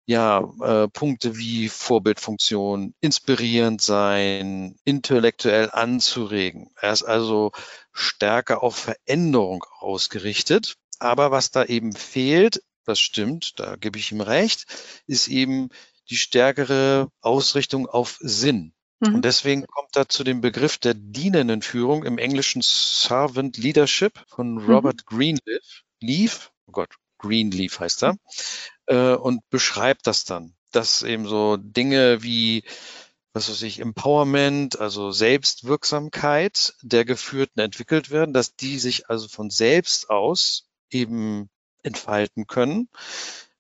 ja, 0.08 0.40
äh, 0.62 0.88
Punkte 0.88 1.38
wie 1.38 1.68
Vorbildfunktion, 1.68 2.94
inspirierend 3.02 3.82
sein, 3.82 4.78
intellektuell 4.86 5.70
anzuregen. 5.72 6.70
Er 6.80 6.94
ist 6.94 7.04
also 7.04 7.52
stärker 7.92 8.64
auf 8.64 8.78
Veränderung 8.78 9.66
ausgerichtet. 9.80 10.76
Aber 11.00 11.32
was 11.32 11.52
da 11.52 11.66
eben 11.66 11.94
fehlt, 11.94 12.64
das 12.86 13.00
stimmt, 13.00 13.60
da 13.60 13.76
gebe 13.76 14.00
ich 14.00 14.14
ihm 14.14 14.22
recht, 14.22 14.66
ist 15.08 15.28
eben 15.28 15.70
die 16.10 16.16
stärkere 16.16 17.10
Ausrichtung 17.20 17.86
auf 17.86 18.18
Sinn. 18.22 18.74
Mhm. 19.00 19.16
Und 19.16 19.26
deswegen 19.26 19.66
kommt 19.68 19.90
da 19.94 20.08
zu 20.08 20.24
dem 20.24 20.42
Begriff 20.42 20.78
der 20.78 20.94
dienenden 20.94 21.62
Führung 21.62 22.04
im 22.04 22.18
Englischen 22.18 22.62
Servant 22.64 23.58
Leadership 23.58 24.24
von 24.28 24.56
mhm. 24.56 24.70
Robert 24.70 25.04
mhm. 25.10 25.16
Greenleaf. 25.16 25.84
Leaf, 26.00 26.52
oh 26.68 26.72
Gott, 26.74 26.96
Greenleaf 27.18 27.80
heißt 27.80 28.04
er, 28.04 28.18
äh, 28.86 29.16
und 29.16 29.42
beschreibt 29.50 30.06
das 30.06 30.26
dann, 30.26 30.54
dass 30.72 31.02
eben 31.02 31.28
so 31.28 31.58
Dinge 31.58 32.22
wie 32.22 32.64
was 33.38 33.50
weiß 33.52 33.62
ich, 33.62 33.80
Empowerment, 33.80 34.80
also 34.80 35.12
Selbstwirksamkeit 35.12 36.74
der 36.82 37.06
Geführten 37.06 37.60
entwickelt 37.60 38.10
werden, 38.10 38.34
dass 38.34 38.56
die 38.56 38.80
sich 38.80 39.12
also 39.12 39.28
von 39.28 39.52
selbst 39.52 40.10
aus 40.10 40.68
eben 40.90 41.48
entfalten 41.84 42.48
können, 42.48 42.90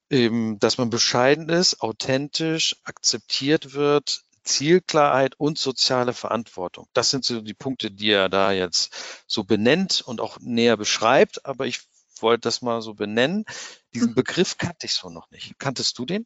eben, 0.09 0.57
dass 0.57 0.79
man 0.79 0.89
bescheiden 0.89 1.49
ist, 1.49 1.81
authentisch, 1.81 2.77
akzeptiert 2.85 3.73
wird, 3.73 4.23
Zielklarheit 4.47 5.35
und 5.37 5.57
soziale 5.57 6.13
Verantwortung. 6.13 6.87
Das 6.93 7.09
sind 7.09 7.25
so 7.25 7.41
die 7.41 7.53
Punkte, 7.53 7.91
die 7.91 8.09
er 8.11 8.29
da 8.29 8.51
jetzt 8.51 9.23
so 9.27 9.43
benennt 9.43 10.01
und 10.05 10.21
auch 10.21 10.39
näher 10.39 10.77
beschreibt. 10.77 11.45
Aber 11.45 11.67
ich 11.67 11.81
wollte 12.21 12.41
das 12.41 12.61
mal 12.61 12.81
so 12.81 12.93
benennen. 12.93 13.45
Diesen 13.93 14.11
mhm. 14.11 14.15
Begriff 14.15 14.57
kannte 14.57 14.85
ich 14.85 14.93
so 14.93 15.09
noch 15.09 15.29
nicht. 15.31 15.59
Kanntest 15.59 15.99
du 15.99 16.05
den? 16.05 16.25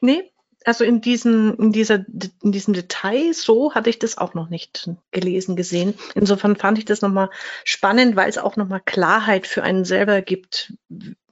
Nee, 0.00 0.32
also 0.64 0.84
in 0.84 1.00
diesem, 1.00 1.54
in 1.58 1.72
dieser, 1.72 2.04
in 2.42 2.52
diesem 2.52 2.74
Detail, 2.74 3.32
so 3.32 3.74
hatte 3.74 3.88
ich 3.88 3.98
das 3.98 4.18
auch 4.18 4.34
noch 4.34 4.50
nicht 4.50 4.90
gelesen, 5.10 5.56
gesehen. 5.56 5.94
Insofern 6.14 6.56
fand 6.56 6.78
ich 6.78 6.84
das 6.84 7.00
nochmal 7.00 7.30
spannend, 7.64 8.16
weil 8.16 8.28
es 8.28 8.38
auch 8.38 8.56
nochmal 8.56 8.82
Klarheit 8.84 9.46
für 9.46 9.62
einen 9.62 9.84
selber 9.84 10.20
gibt. 10.20 10.74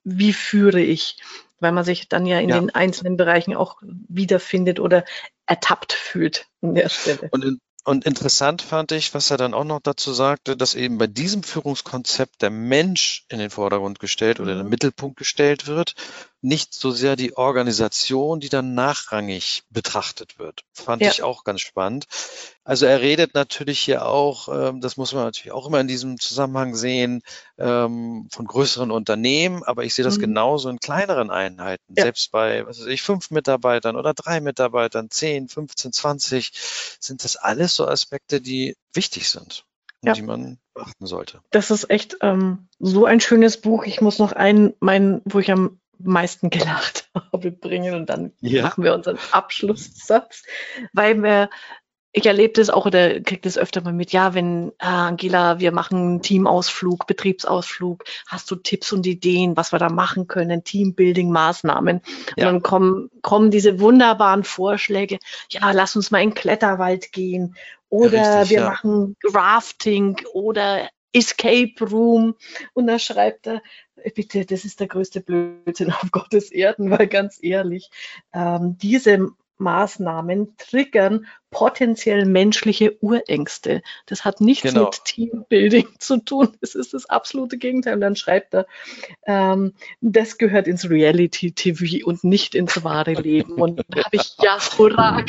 Wie 0.04 0.32
führe 0.32 0.80
ich? 0.80 1.18
Weil 1.60 1.72
man 1.72 1.84
sich 1.84 2.08
dann 2.08 2.24
ja 2.24 2.38
in 2.38 2.48
ja. 2.48 2.58
den 2.58 2.74
einzelnen 2.74 3.16
Bereichen 3.16 3.54
auch 3.54 3.82
wiederfindet 3.82 4.80
oder 4.80 5.04
ertappt 5.48 5.92
fühlt 5.92 6.46
an 6.62 6.74
der 6.74 6.88
Stelle. 6.88 7.28
Und 7.32 7.44
in, 7.44 7.60
und 7.84 8.04
interessant 8.04 8.60
fand 8.60 8.92
ich, 8.92 9.14
was 9.14 9.30
er 9.30 9.38
dann 9.38 9.54
auch 9.54 9.64
noch 9.64 9.80
dazu 9.82 10.12
sagte, 10.12 10.58
dass 10.58 10.74
eben 10.74 10.98
bei 10.98 11.06
diesem 11.06 11.42
Führungskonzept 11.42 12.42
der 12.42 12.50
Mensch 12.50 13.24
in 13.30 13.38
den 13.38 13.48
Vordergrund 13.48 13.98
gestellt 13.98 14.40
oder 14.40 14.52
in 14.52 14.58
den 14.58 14.66
mhm. 14.66 14.70
Mittelpunkt 14.70 15.16
gestellt 15.16 15.66
wird, 15.66 15.94
nicht 16.40 16.72
so 16.72 16.90
sehr 16.90 17.16
die 17.16 17.36
Organisation, 17.36 18.38
die 18.38 18.48
dann 18.48 18.74
nachrangig 18.74 19.64
betrachtet 19.70 20.38
wird. 20.38 20.62
Fand 20.72 21.02
ja. 21.02 21.10
ich 21.10 21.22
auch 21.22 21.42
ganz 21.42 21.60
spannend. 21.60 22.06
Also 22.64 22.86
er 22.86 23.00
redet 23.00 23.34
natürlich 23.34 23.80
hier 23.80 24.06
auch, 24.06 24.48
ähm, 24.48 24.80
das 24.80 24.96
muss 24.96 25.12
man 25.12 25.24
natürlich 25.24 25.52
auch 25.52 25.66
immer 25.66 25.80
in 25.80 25.88
diesem 25.88 26.20
Zusammenhang 26.20 26.76
sehen, 26.76 27.22
ähm, 27.58 28.28
von 28.30 28.46
größeren 28.46 28.90
Unternehmen, 28.90 29.64
aber 29.64 29.84
ich 29.84 29.94
sehe 29.94 30.04
das 30.04 30.18
mhm. 30.18 30.22
genauso 30.22 30.68
in 30.68 30.78
kleineren 30.78 31.30
Einheiten, 31.30 31.94
ja. 31.96 32.04
selbst 32.04 32.30
bei, 32.30 32.66
was 32.66 32.80
weiß 32.80 32.86
ich, 32.86 33.02
fünf 33.02 33.30
Mitarbeitern 33.30 33.96
oder 33.96 34.14
drei 34.14 34.40
Mitarbeitern, 34.40 35.10
zehn, 35.10 35.48
15, 35.48 35.92
20, 35.92 36.52
sind 37.00 37.24
das 37.24 37.36
alles 37.36 37.74
so 37.74 37.88
Aspekte, 37.88 38.40
die 38.40 38.76
wichtig 38.92 39.28
sind 39.28 39.64
ja. 40.02 40.12
die 40.12 40.22
man 40.22 40.58
beachten 40.74 41.06
sollte. 41.06 41.40
Das 41.50 41.70
ist 41.70 41.90
echt 41.90 42.18
ähm, 42.20 42.68
so 42.78 43.04
ein 43.04 43.20
schönes 43.20 43.60
Buch. 43.60 43.84
Ich 43.84 44.00
muss 44.00 44.18
noch 44.18 44.32
einen, 44.32 44.74
mein, 44.80 45.20
wo 45.24 45.38
ich 45.38 45.50
am 45.50 45.80
meisten 45.98 46.50
gelacht 46.50 47.10
habe, 47.32 47.50
bringen 47.50 47.94
und 47.94 48.06
dann 48.06 48.32
ja. 48.40 48.62
machen 48.62 48.84
wir 48.84 48.94
unseren 48.94 49.18
Abschlusssatz, 49.32 50.42
weil 50.92 51.22
wir 51.22 51.50
ich 52.12 52.26
erlebe 52.26 52.54
das 52.54 52.70
auch 52.70 52.86
oder 52.86 53.20
kriege 53.20 53.42
das 53.42 53.58
öfter 53.58 53.82
mal 53.82 53.92
mit, 53.92 54.12
ja, 54.12 54.34
wenn 54.34 54.70
äh, 54.78 54.86
Angela, 54.86 55.60
wir 55.60 55.72
machen 55.72 56.22
Teamausflug, 56.22 57.06
Betriebsausflug, 57.06 58.04
hast 58.26 58.50
du 58.50 58.56
Tipps 58.56 58.92
und 58.92 59.06
Ideen, 59.06 59.56
was 59.56 59.72
wir 59.72 59.78
da 59.78 59.90
machen 59.90 60.26
können, 60.26 60.64
Teambuilding-Maßnahmen. 60.64 62.00
Ja. 62.36 62.48
Und 62.48 62.54
dann 62.54 62.62
kommen, 62.62 63.10
kommen 63.22 63.50
diese 63.50 63.78
wunderbaren 63.78 64.44
Vorschläge, 64.44 65.18
ja, 65.50 65.70
lass 65.72 65.96
uns 65.96 66.10
mal 66.10 66.22
in 66.22 66.30
den 66.30 66.34
Kletterwald 66.34 67.12
gehen 67.12 67.54
oder 67.90 68.40
Richtig, 68.40 68.50
wir 68.50 68.60
ja. 68.62 68.70
machen 68.70 69.16
Rafting 69.32 70.16
oder 70.32 70.88
Escape 71.12 71.84
Room. 71.84 72.34
Und 72.74 72.86
da 72.86 72.98
schreibt 72.98 73.46
er, 73.46 73.62
bitte, 74.14 74.44
das 74.44 74.64
ist 74.64 74.80
der 74.80 74.88
größte 74.88 75.20
Blödsinn 75.20 75.92
auf 75.92 76.10
Gottes 76.10 76.50
Erden, 76.50 76.90
weil 76.98 77.06
ganz 77.06 77.38
ehrlich, 77.42 77.90
ähm, 78.32 78.76
diese 78.78 79.28
Maßnahmen 79.58 80.56
triggern 80.56 81.26
potenziell 81.50 82.26
menschliche 82.26 82.96
Urängste. 83.00 83.82
Das 84.06 84.24
hat 84.24 84.40
nichts 84.40 84.62
genau. 84.62 84.84
mit 84.84 85.04
Teambuilding 85.04 85.88
zu 85.98 86.18
tun. 86.18 86.56
Das 86.60 86.74
ist 86.74 86.94
das 86.94 87.06
absolute 87.06 87.58
Gegenteil. 87.58 87.94
Und 87.94 88.00
dann 88.00 88.16
schreibt 88.16 88.54
er, 88.54 88.66
ähm, 89.26 89.74
das 90.00 90.38
gehört 90.38 90.68
ins 90.68 90.88
Reality-TV 90.88 92.06
und 92.06 92.24
nicht 92.24 92.54
ins 92.54 92.84
wahre 92.84 93.14
Leben. 93.14 93.54
Und 93.54 93.82
da 93.88 94.04
habe 94.04 94.16
ich 94.16 94.36
ja 94.40 94.58
hurra 94.78 95.24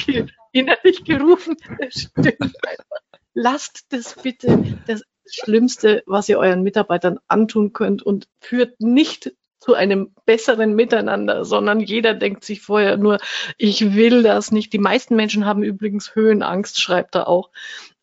innerlich 0.52 1.04
gerufen. 1.04 1.56
Das 1.80 2.02
stimmt 2.02 2.42
einfach. 2.42 3.20
Lasst 3.34 3.86
das 3.90 4.16
bitte. 4.16 4.80
Das 4.86 5.04
Schlimmste, 5.32 6.04
was 6.06 6.30
ihr 6.30 6.40
euren 6.40 6.64
Mitarbeitern 6.64 7.20
antun 7.28 7.74
könnt 7.74 8.04
und 8.04 8.28
führt 8.40 8.80
nicht 8.80 9.32
zu 9.60 9.74
einem 9.74 10.12
besseren 10.26 10.74
Miteinander, 10.74 11.44
sondern 11.44 11.82
jeder 11.82 12.14
denkt 12.14 12.46
sich 12.46 12.62
vorher 12.62 12.98
nur, 12.98 13.20
ich 13.58 13.94
will 13.94 14.24
das 14.24 14.52
nicht. 14.52 14.72
Die 14.72 14.80
meisten 14.80 15.16
Menschen 15.16 15.46
haben 15.46 15.64
übrigens 15.64 16.16
Höhenangst, 16.16 16.82
schreibt 16.82 17.16
er 17.16 17.28
auch. 17.28 17.50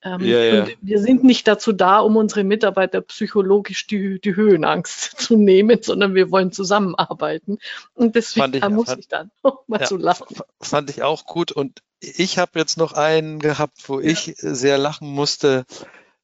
Ähm, 0.03 0.21
ja, 0.21 0.39
ja. 0.39 0.67
wir 0.83 1.01
sind 1.01 1.25
nicht 1.25 1.49
dazu 1.49 1.73
da, 1.73 1.99
um 1.99 2.17
unsere 2.17 2.45
Mitarbeiter 2.45 3.01
psychologisch 3.01 3.87
die, 3.87 4.21
die 4.21 4.37
Höhenangst 4.37 5.19
zu 5.21 5.37
nehmen, 5.37 5.81
sondern 5.83 6.15
wir 6.15 6.31
wollen 6.31 6.53
zusammenarbeiten. 6.53 7.59
Und 7.95 8.15
deswegen 8.15 8.55
ich, 8.55 8.69
muss 8.69 8.87
fand, 8.87 9.01
ich 9.01 9.09
dann 9.09 9.31
auch 9.43 9.67
mal 9.67 9.81
ja, 9.81 9.87
so 9.87 9.97
lachen. 9.97 10.37
Fand 10.61 10.91
ich 10.91 11.03
auch 11.03 11.25
gut. 11.25 11.53
Und 11.53 11.83
ich 12.01 12.39
habe 12.39 12.59
jetzt 12.59 12.77
noch 12.77 12.93
einen 12.93 13.39
gehabt, 13.39 13.89
wo 13.89 13.99
ich 13.99 14.35
sehr 14.37 14.77
lachen 14.77 15.09
musste. 15.09 15.65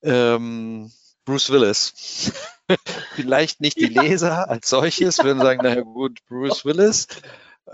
Ähm, 0.03 0.91
Bruce 1.25 1.51
Willis. 1.51 2.33
Vielleicht 3.15 3.61
nicht 3.61 3.77
die 3.77 3.87
Leser 3.87 4.49
als 4.49 4.69
solches, 4.69 5.23
würden 5.23 5.41
sagen, 5.41 5.63
naja 5.63 5.83
gut, 5.83 6.19
Bruce 6.29 6.65
Willis. 6.65 7.07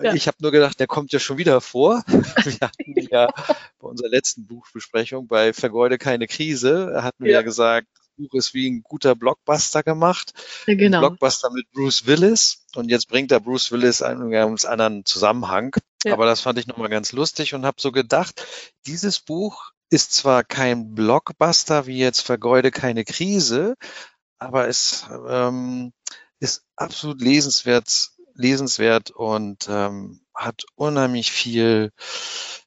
Ja. 0.00 0.12
Ich 0.12 0.26
habe 0.26 0.36
nur 0.40 0.52
gedacht, 0.52 0.78
der 0.80 0.86
kommt 0.86 1.12
ja 1.12 1.18
schon 1.18 1.38
wieder 1.38 1.60
vor. 1.60 2.02
Wir 2.06 2.60
hatten 2.60 3.08
ja 3.10 3.28
bei 3.78 3.88
unserer 3.88 4.08
letzten 4.08 4.46
Buchbesprechung 4.46 5.26
bei 5.26 5.52
Vergeude 5.52 5.98
keine 5.98 6.26
Krise, 6.26 7.02
hatten 7.02 7.24
wir 7.24 7.32
ja, 7.32 7.38
ja 7.38 7.42
gesagt, 7.42 7.88
das 7.94 8.10
Buch 8.16 8.34
ist 8.34 8.54
wie 8.54 8.68
ein 8.68 8.82
guter 8.82 9.14
Blockbuster 9.14 9.82
gemacht. 9.82 10.32
Ja, 10.66 10.74
genau. 10.74 10.98
Ein 10.98 11.00
Blockbuster 11.00 11.50
mit 11.50 11.70
Bruce 11.72 12.06
Willis. 12.06 12.64
Und 12.74 12.90
jetzt 12.90 13.08
bringt 13.08 13.32
er 13.32 13.40
Bruce 13.40 13.72
Willis 13.72 14.02
einen 14.02 14.30
ganz 14.30 14.64
anderen 14.64 15.04
Zusammenhang. 15.04 15.74
Ja. 16.04 16.12
Aber 16.12 16.26
das 16.26 16.40
fand 16.40 16.58
ich 16.58 16.66
nochmal 16.66 16.90
ganz 16.90 17.12
lustig 17.12 17.54
und 17.54 17.64
habe 17.64 17.80
so 17.80 17.90
gedacht, 17.90 18.44
dieses 18.86 19.20
Buch 19.20 19.72
ist 19.90 20.12
zwar 20.12 20.44
kein 20.44 20.94
Blockbuster 20.94 21.86
wie 21.86 21.98
jetzt 21.98 22.20
Vergeude 22.20 22.70
keine 22.70 23.04
Krise, 23.04 23.74
aber 24.38 24.68
es 24.68 25.06
ähm, 25.28 25.92
ist 26.40 26.64
absolut 26.76 27.20
lesenswert, 27.20 28.10
lesenswert 28.34 29.10
und 29.10 29.66
ähm, 29.68 30.20
hat 30.34 30.64
unheimlich 30.76 31.32
viel 31.32 31.90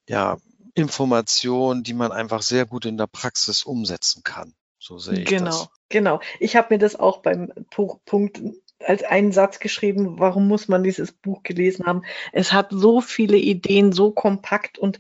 ja, 0.08 0.38
Information, 0.74 1.84
die 1.84 1.94
man 1.94 2.12
einfach 2.12 2.42
sehr 2.42 2.66
gut 2.66 2.86
in 2.86 2.98
der 2.98 3.08
Praxis 3.08 3.64
umsetzen 3.64 4.24
kann. 4.24 4.54
So 4.80 4.98
sehe 4.98 5.20
ich 5.20 5.26
genau, 5.26 5.46
das. 5.46 5.70
Genau, 5.90 6.22
Ich 6.40 6.56
habe 6.56 6.74
mir 6.74 6.80
das 6.80 6.96
auch 6.96 7.22
beim 7.22 7.52
Punkt 7.70 8.42
als 8.80 9.04
einen 9.04 9.32
Satz 9.32 9.60
geschrieben, 9.60 10.20
warum 10.20 10.48
muss 10.48 10.68
man 10.68 10.84
dieses 10.84 11.12
Buch 11.12 11.44
gelesen 11.44 11.86
haben. 11.86 12.04
Es 12.34 12.52
hat 12.52 12.70
so 12.72 13.00
viele 13.00 13.38
Ideen, 13.38 13.92
so 13.92 14.12
kompakt 14.12 14.80
und 14.80 15.00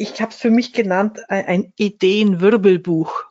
ich 0.00 0.22
habe 0.22 0.30
es 0.32 0.38
für 0.38 0.50
mich 0.50 0.72
genannt, 0.72 1.20
ein 1.28 1.74
Ideenwirbelbuch, 1.76 3.24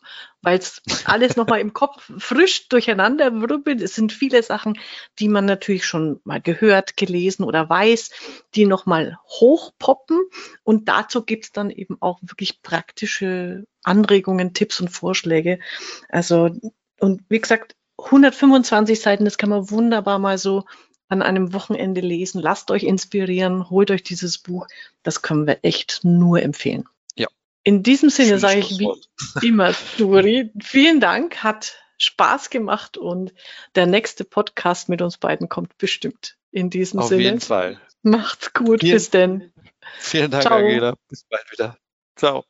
weil 0.43 0.59
es 0.59 0.83
alles 1.05 1.35
nochmal 1.35 1.61
im 1.61 1.73
Kopf 1.73 2.11
frisch 2.19 2.69
durcheinander 2.69 3.41
wirbelt. 3.41 3.81
Es 3.81 3.95
sind 3.95 4.13
viele 4.13 4.43
Sachen, 4.43 4.77
die 5.17 5.29
man 5.29 5.45
natürlich 5.45 5.87
schon 5.87 6.19
mal 6.25 6.39
gehört, 6.39 6.95
gelesen 6.95 7.43
oder 7.43 7.67
weiß, 7.67 8.11
die 8.53 8.67
nochmal 8.67 9.17
hochpoppen. 9.25 10.21
Und 10.63 10.87
dazu 10.89 11.25
gibt 11.25 11.45
es 11.45 11.51
dann 11.51 11.71
eben 11.71 11.97
auch 12.01 12.19
wirklich 12.21 12.61
praktische 12.61 13.65
Anregungen, 13.83 14.53
Tipps 14.53 14.79
und 14.79 14.89
Vorschläge. 14.89 15.57
Also, 16.07 16.51
und 16.99 17.23
wie 17.29 17.41
gesagt, 17.41 17.75
125 17.97 19.01
Seiten, 19.01 19.25
das 19.25 19.39
kann 19.39 19.49
man 19.49 19.71
wunderbar 19.71 20.19
mal 20.19 20.37
so 20.37 20.65
an 21.09 21.21
einem 21.21 21.53
Wochenende 21.53 22.01
lesen. 22.01 22.41
Lasst 22.41 22.71
euch 22.71 22.83
inspirieren, 22.83 23.69
holt 23.69 23.91
euch 23.91 24.03
dieses 24.03 24.37
Buch. 24.37 24.67
Das 25.03 25.21
können 25.21 25.47
wir 25.47 25.59
echt 25.63 26.01
nur 26.03 26.41
empfehlen. 26.41 26.85
Ja. 27.15 27.27
In 27.63 27.83
diesem 27.83 28.09
Sinne 28.09 28.39
sage 28.39 28.59
ich 28.59 28.79
wie 28.79 28.89
immer, 29.47 29.73
Duri, 29.97 30.51
vielen 30.61 30.99
Dank, 30.99 31.43
hat 31.43 31.75
Spaß 31.97 32.49
gemacht 32.49 32.97
und 32.97 33.33
der 33.75 33.85
nächste 33.85 34.23
Podcast 34.23 34.87
mit 34.87 35.01
uns 35.01 35.17
beiden 35.17 35.49
kommt 35.49 35.77
bestimmt. 35.77 36.37
In 36.51 36.69
diesem 36.69 36.99
Auf 36.99 37.09
Sinne. 37.09 37.19
Auf 37.19 37.25
jeden 37.25 37.41
Fall. 37.41 37.81
Macht's 38.01 38.53
gut, 38.53 38.79
vielen, 38.79 38.93
bis 38.93 39.09
denn. 39.09 39.51
Vielen 39.99 40.31
Dank, 40.31 40.43
Ciao. 40.43 40.57
Angela. 40.57 40.95
Bis 41.09 41.25
bald 41.25 41.51
wieder. 41.51 41.77
Ciao. 42.15 42.45